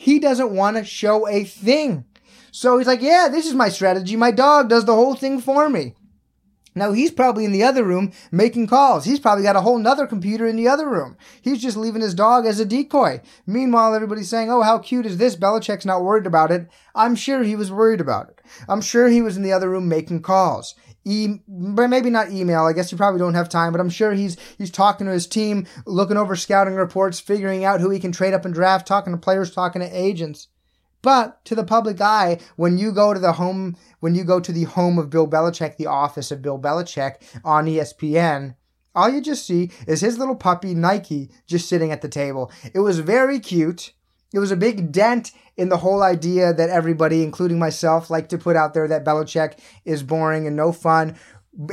He 0.00 0.20
doesn't 0.20 0.52
want 0.52 0.76
to 0.76 0.84
show 0.84 1.26
a 1.26 1.42
thing. 1.42 2.04
So 2.52 2.78
he's 2.78 2.86
like, 2.86 3.02
yeah, 3.02 3.26
this 3.28 3.46
is 3.46 3.54
my 3.54 3.68
strategy. 3.68 4.14
My 4.14 4.30
dog 4.30 4.68
does 4.68 4.84
the 4.84 4.94
whole 4.94 5.16
thing 5.16 5.40
for 5.40 5.68
me. 5.68 5.96
Now 6.76 6.92
he's 6.92 7.10
probably 7.10 7.44
in 7.44 7.50
the 7.50 7.64
other 7.64 7.82
room 7.82 8.12
making 8.30 8.68
calls. 8.68 9.06
He's 9.06 9.18
probably 9.18 9.42
got 9.42 9.56
a 9.56 9.62
whole 9.62 9.76
nother 9.76 10.06
computer 10.06 10.46
in 10.46 10.54
the 10.54 10.68
other 10.68 10.88
room. 10.88 11.16
He's 11.42 11.60
just 11.60 11.76
leaving 11.76 12.00
his 12.00 12.14
dog 12.14 12.46
as 12.46 12.60
a 12.60 12.64
decoy. 12.64 13.20
Meanwhile, 13.44 13.92
everybody's 13.92 14.28
saying, 14.28 14.52
oh, 14.52 14.62
how 14.62 14.78
cute 14.78 15.04
is 15.04 15.16
this? 15.16 15.34
Belichick's 15.34 15.84
not 15.84 16.04
worried 16.04 16.28
about 16.28 16.52
it. 16.52 16.68
I'm 16.94 17.16
sure 17.16 17.42
he 17.42 17.56
was 17.56 17.72
worried 17.72 18.00
about 18.00 18.28
it. 18.28 18.40
I'm 18.68 18.80
sure 18.80 19.08
he 19.08 19.20
was 19.20 19.36
in 19.36 19.42
the 19.42 19.52
other 19.52 19.68
room 19.68 19.88
making 19.88 20.22
calls 20.22 20.76
e- 21.08 21.40
maybe 21.48 22.10
not 22.10 22.30
email. 22.30 22.64
I 22.64 22.72
guess 22.72 22.92
you 22.92 22.98
probably 22.98 23.18
don't 23.18 23.34
have 23.34 23.48
time, 23.48 23.72
but 23.72 23.80
I'm 23.80 23.90
sure 23.90 24.12
he's 24.12 24.36
he's 24.58 24.70
talking 24.70 25.06
to 25.06 25.12
his 25.12 25.26
team, 25.26 25.66
looking 25.86 26.16
over 26.16 26.36
scouting 26.36 26.74
reports, 26.74 27.18
figuring 27.18 27.64
out 27.64 27.80
who 27.80 27.90
he 27.90 27.98
can 27.98 28.12
trade 28.12 28.34
up 28.34 28.44
and 28.44 28.54
draft, 28.54 28.86
talking 28.86 29.12
to 29.12 29.18
players, 29.18 29.50
talking 29.50 29.80
to 29.80 29.88
agents. 29.88 30.48
But 31.00 31.44
to 31.46 31.54
the 31.54 31.64
public 31.64 32.00
eye, 32.00 32.38
when 32.56 32.76
you 32.76 32.92
go 32.92 33.14
to 33.14 33.20
the 33.20 33.34
home, 33.34 33.76
when 34.00 34.14
you 34.14 34.24
go 34.24 34.40
to 34.40 34.52
the 34.52 34.64
home 34.64 34.98
of 34.98 35.10
Bill 35.10 35.28
Belichick, 35.28 35.76
the 35.76 35.86
office 35.86 36.30
of 36.30 36.42
Bill 36.42 36.58
Belichick 36.58 37.16
on 37.44 37.66
ESPN, 37.66 38.56
all 38.94 39.08
you 39.08 39.20
just 39.20 39.46
see 39.46 39.70
is 39.86 40.00
his 40.00 40.18
little 40.18 40.34
puppy 40.34 40.74
Nike 40.74 41.30
just 41.46 41.68
sitting 41.68 41.92
at 41.92 42.02
the 42.02 42.08
table. 42.08 42.50
It 42.74 42.80
was 42.80 42.98
very 42.98 43.38
cute. 43.38 43.92
It 44.32 44.38
was 44.38 44.50
a 44.50 44.56
big 44.56 44.92
dent 44.92 45.32
in 45.56 45.70
the 45.70 45.78
whole 45.78 46.02
idea 46.02 46.52
that 46.52 46.70
everybody, 46.70 47.22
including 47.22 47.58
myself, 47.58 48.10
like 48.10 48.28
to 48.28 48.38
put 48.38 48.56
out 48.56 48.74
there 48.74 48.86
that 48.88 49.04
Belichick 49.04 49.58
is 49.84 50.02
boring 50.02 50.46
and 50.46 50.54
no 50.54 50.70
fun. 50.70 51.16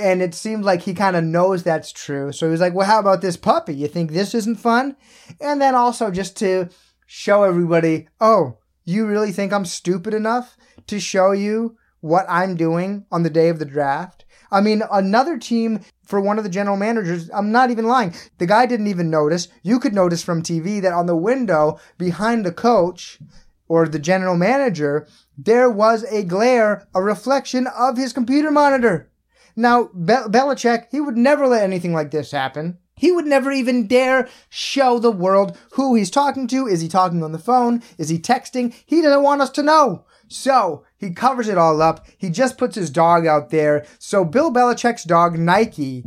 And 0.02 0.22
it 0.22 0.34
seemed 0.34 0.64
like 0.64 0.82
he 0.82 0.94
kind 0.94 1.16
of 1.16 1.24
knows 1.24 1.64
that's 1.64 1.92
true. 1.92 2.32
So 2.32 2.48
he 2.48 2.52
was 2.52 2.62
like, 2.62 2.74
well, 2.74 2.88
how 2.88 3.00
about 3.00 3.22
this 3.22 3.38
puppy? 3.38 3.76
You 3.76 3.88
think 3.88 4.12
this 4.12 4.34
isn't 4.34 4.56
fun? 4.56 4.96
And 5.42 5.62
then 5.62 5.76
also 5.76 6.10
just 6.12 6.38
to 6.38 6.70
show 7.06 7.44
everybody, 7.44 8.08
oh, 8.22 8.58
you 8.86 9.06
really 9.06 9.32
think 9.32 9.52
I'm 9.52 9.66
stupid 9.66 10.14
enough 10.14 10.56
to 10.88 11.00
show 11.00 11.34
you 11.34 11.78
what 12.00 12.26
I'm 12.30 12.56
doing 12.56 13.06
on 13.12 13.24
the 13.24 13.30
day 13.30 13.50
of 13.50 13.60
the 13.60 13.66
draft? 13.66 14.15
I 14.52 14.62
mean, 14.62 14.84
another 14.92 15.38
team 15.38 15.82
for 16.06 16.22
one 16.22 16.38
of 16.38 16.44
the 16.44 16.50
general 16.50 16.78
managers, 16.78 17.30
I'm 17.34 17.52
not 17.52 17.72
even 17.72 17.86
lying. 17.86 18.14
The 18.38 18.46
guy 18.46 18.66
didn't 18.66 18.88
even 18.88 19.10
notice. 19.10 19.48
You 19.64 19.80
could 19.80 19.94
notice 19.94 20.24
from 20.24 20.42
TV 20.42 20.82
that 20.82 20.94
on 20.94 21.06
the 21.08 21.16
window 21.16 21.80
behind 21.98 22.46
the 22.46 22.52
coach 22.52 23.20
or 23.68 23.88
the 23.88 24.00
general 24.00 24.38
manager, 24.38 25.08
there 25.38 25.70
was 25.70 26.04
a 26.06 26.24
glare, 26.24 26.88
a 26.94 27.02
reflection 27.02 27.68
of 27.68 27.98
his 27.98 28.14
computer 28.14 28.52
monitor. 28.52 29.10
Now, 29.56 29.86
Be- 29.86 30.28
Belichick, 30.28 30.88
he 30.92 31.02
would 31.02 31.18
never 31.18 31.48
let 31.48 31.64
anything 31.64 31.94
like 31.94 32.12
this 32.12 32.32
happen. 32.32 32.78
He 32.98 33.12
would 33.12 33.26
never 33.26 33.52
even 33.52 33.88
dare 33.88 34.30
show 34.50 35.00
the 35.00 35.12
world 35.12 35.58
who 35.74 35.96
he's 35.96 36.10
talking 36.10 36.48
to. 36.48 36.68
Is 36.68 36.82
he 36.82 36.88
talking 36.88 37.24
on 37.24 37.34
the 37.34 37.40
phone? 37.40 37.84
Is 37.98 38.10
he 38.10 38.18
texting? 38.18 38.74
He 38.86 39.02
doesn't 39.02 39.24
want 39.24 39.42
us 39.42 39.50
to 39.52 39.64
know. 39.64 40.06
So 40.28 40.84
he 40.98 41.12
covers 41.12 41.48
it 41.48 41.58
all 41.58 41.82
up. 41.82 42.06
He 42.18 42.30
just 42.30 42.58
puts 42.58 42.76
his 42.76 42.90
dog 42.90 43.26
out 43.26 43.50
there. 43.50 43.86
So 44.00 44.26
Bill 44.26 44.52
Belichick's 44.52 45.04
dog, 45.04 45.38
Nike, 45.38 46.04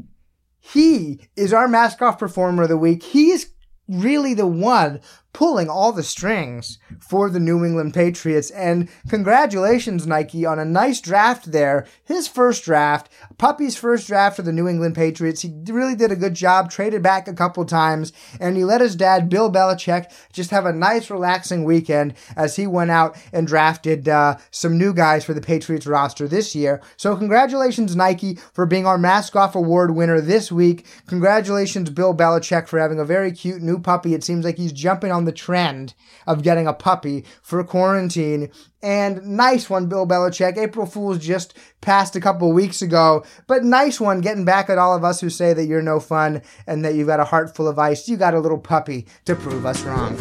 he 0.61 1.21
is 1.37 1.53
our 1.53 1.69
Mask 1.69 2.03
Off 2.03 2.19
Performer 2.19 2.65
of 2.65 2.69
the 2.69 2.77
week. 2.77 3.03
He 3.03 3.31
is 3.31 3.51
really 3.89 4.35
the 4.35 4.47
one 4.47 5.01
pulling 5.33 5.69
all 5.69 5.93
the 5.93 6.03
strings 6.03 6.79
for 6.99 7.31
the 7.31 7.39
New 7.39 7.65
England 7.65 7.95
Patriots. 7.95 8.51
And 8.51 8.89
congratulations, 9.09 10.07
Nike, 10.07 10.45
on 10.45 10.59
a 10.59 10.65
nice 10.65 11.01
draft 11.01 11.53
there. 11.53 11.87
His 12.05 12.27
first 12.27 12.65
draft, 12.65 13.09
Puppy's 13.37 13.77
first 13.77 14.07
draft 14.07 14.37
for 14.37 14.43
the 14.43 14.53
New 14.53 14.67
England 14.67 14.95
Patriots. 14.95 15.43
He 15.43 15.55
really 15.67 15.95
did 15.95 16.11
a 16.11 16.17
good 16.17 16.35
job, 16.35 16.71
traded 16.71 17.03
back 17.03 17.29
a 17.29 17.35
couple 17.35 17.65
times, 17.65 18.13
and 18.41 18.57
he 18.57 18.65
let 18.65 18.81
his 18.81 18.97
dad, 18.97 19.29
Bill 19.29 19.53
Belichick, 19.53 20.13
just 20.33 20.51
have 20.51 20.67
a 20.67 20.73
nice, 20.73 21.11
relaxing 21.11 21.65
weekend 21.65 22.15
as 22.37 22.57
he 22.57 22.67
went 22.67 22.91
out 22.91 23.17
and 23.33 23.47
drafted 23.47 24.09
uh, 24.09 24.39
some 24.51 24.79
new 24.79 24.93
guys 24.93 25.25
for 25.25 25.35
the 25.35 25.41
Patriots 25.41 25.87
roster 25.87 26.27
this 26.27 26.55
year. 26.55 26.83
So 26.97 27.17
congratulations, 27.17 27.95
Nike, 27.95 28.37
for 28.53 28.67
being 28.67 28.87
our 28.87 28.99
Mask 28.99 29.37
Off 29.37 29.55
Award 29.55 29.95
winner 29.95 30.21
this 30.21 30.51
week. 30.51 30.87
Congratulations, 31.07 31.91
Bill 31.91 32.15
Belichick, 32.15 32.67
for 32.67 32.79
having 32.79 32.99
a 32.99 33.05
very 33.05 33.31
cute 33.31 33.63
new 33.63 33.79
puppy. 33.79 34.15
It 34.15 34.25
seems 34.25 34.45
like 34.45 34.57
he's 34.57 34.73
jumping 34.73 35.13
on 35.13 35.18
the 35.25 35.33
trend 35.33 35.95
of 36.27 36.43
getting 36.43 36.67
a 36.67 36.73
puppy 36.73 37.25
for 37.43 37.63
quarantine. 37.65 38.51
And 38.83 39.23
nice 39.23 39.69
one, 39.69 39.89
Bill 39.89 40.07
Belichick. 40.07 40.57
April 40.57 40.87
Fool's 40.87 41.19
just 41.19 41.57
passed 41.81 42.17
a 42.17 42.21
couple 42.21 42.53
weeks 42.53 42.83
ago, 42.83 43.25
but 43.47 43.65
nice 43.65 44.01
one 44.01 44.21
getting 44.21 44.45
back 44.45 44.71
at 44.71 44.79
all 44.79 44.95
of 44.95 45.05
us 45.05 45.21
who 45.21 45.31
say 45.31 45.53
that 45.53 45.67
you're 45.67 45.83
no 45.83 46.01
fun 46.01 46.43
and 46.67 46.85
that 46.85 46.95
you've 46.95 47.09
got 47.09 47.21
a 47.21 47.25
heart 47.25 47.55
full 47.55 47.69
of 47.69 47.79
ice. 47.79 48.09
You 48.09 48.17
got 48.17 48.35
a 48.35 48.41
little 48.41 48.59
puppy 48.59 49.07
to 49.25 49.35
prove 49.35 49.67
us 49.67 49.83
wrong. 49.83 50.17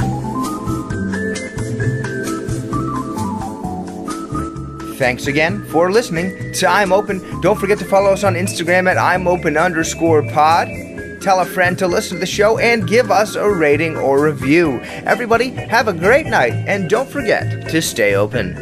Thanks 4.98 5.28
again 5.28 5.64
for 5.66 5.92
listening 5.92 6.54
to 6.54 6.68
I'm 6.68 6.92
Open. 6.92 7.20
Don't 7.42 7.60
forget 7.60 7.78
to 7.78 7.86
follow 7.86 8.10
us 8.10 8.24
on 8.24 8.34
Instagram 8.34 8.90
at 8.90 8.98
I'm 8.98 9.28
Open 9.28 9.56
underscore 9.56 10.24
pod 10.32 10.70
tell 11.22 11.40
a 11.40 11.46
friend 11.46 11.78
to 11.80 11.88
listen 11.88 12.18
to 12.18 12.20
the 12.20 12.26
show, 12.26 12.58
and 12.58 12.88
give 12.88 13.12
us 13.12 13.36
a 13.36 13.50
rating 13.50 13.98
or 13.98 14.24
review. 14.24 14.80
Everybody, 15.06 15.50
have 15.50 15.88
a 15.88 15.94
great 15.94 16.26
night, 16.26 16.54
and 16.54 16.90
don't 16.90 17.10
forget 17.10 17.70
to 17.70 17.82
stay 17.82 18.16
open. 18.16 18.56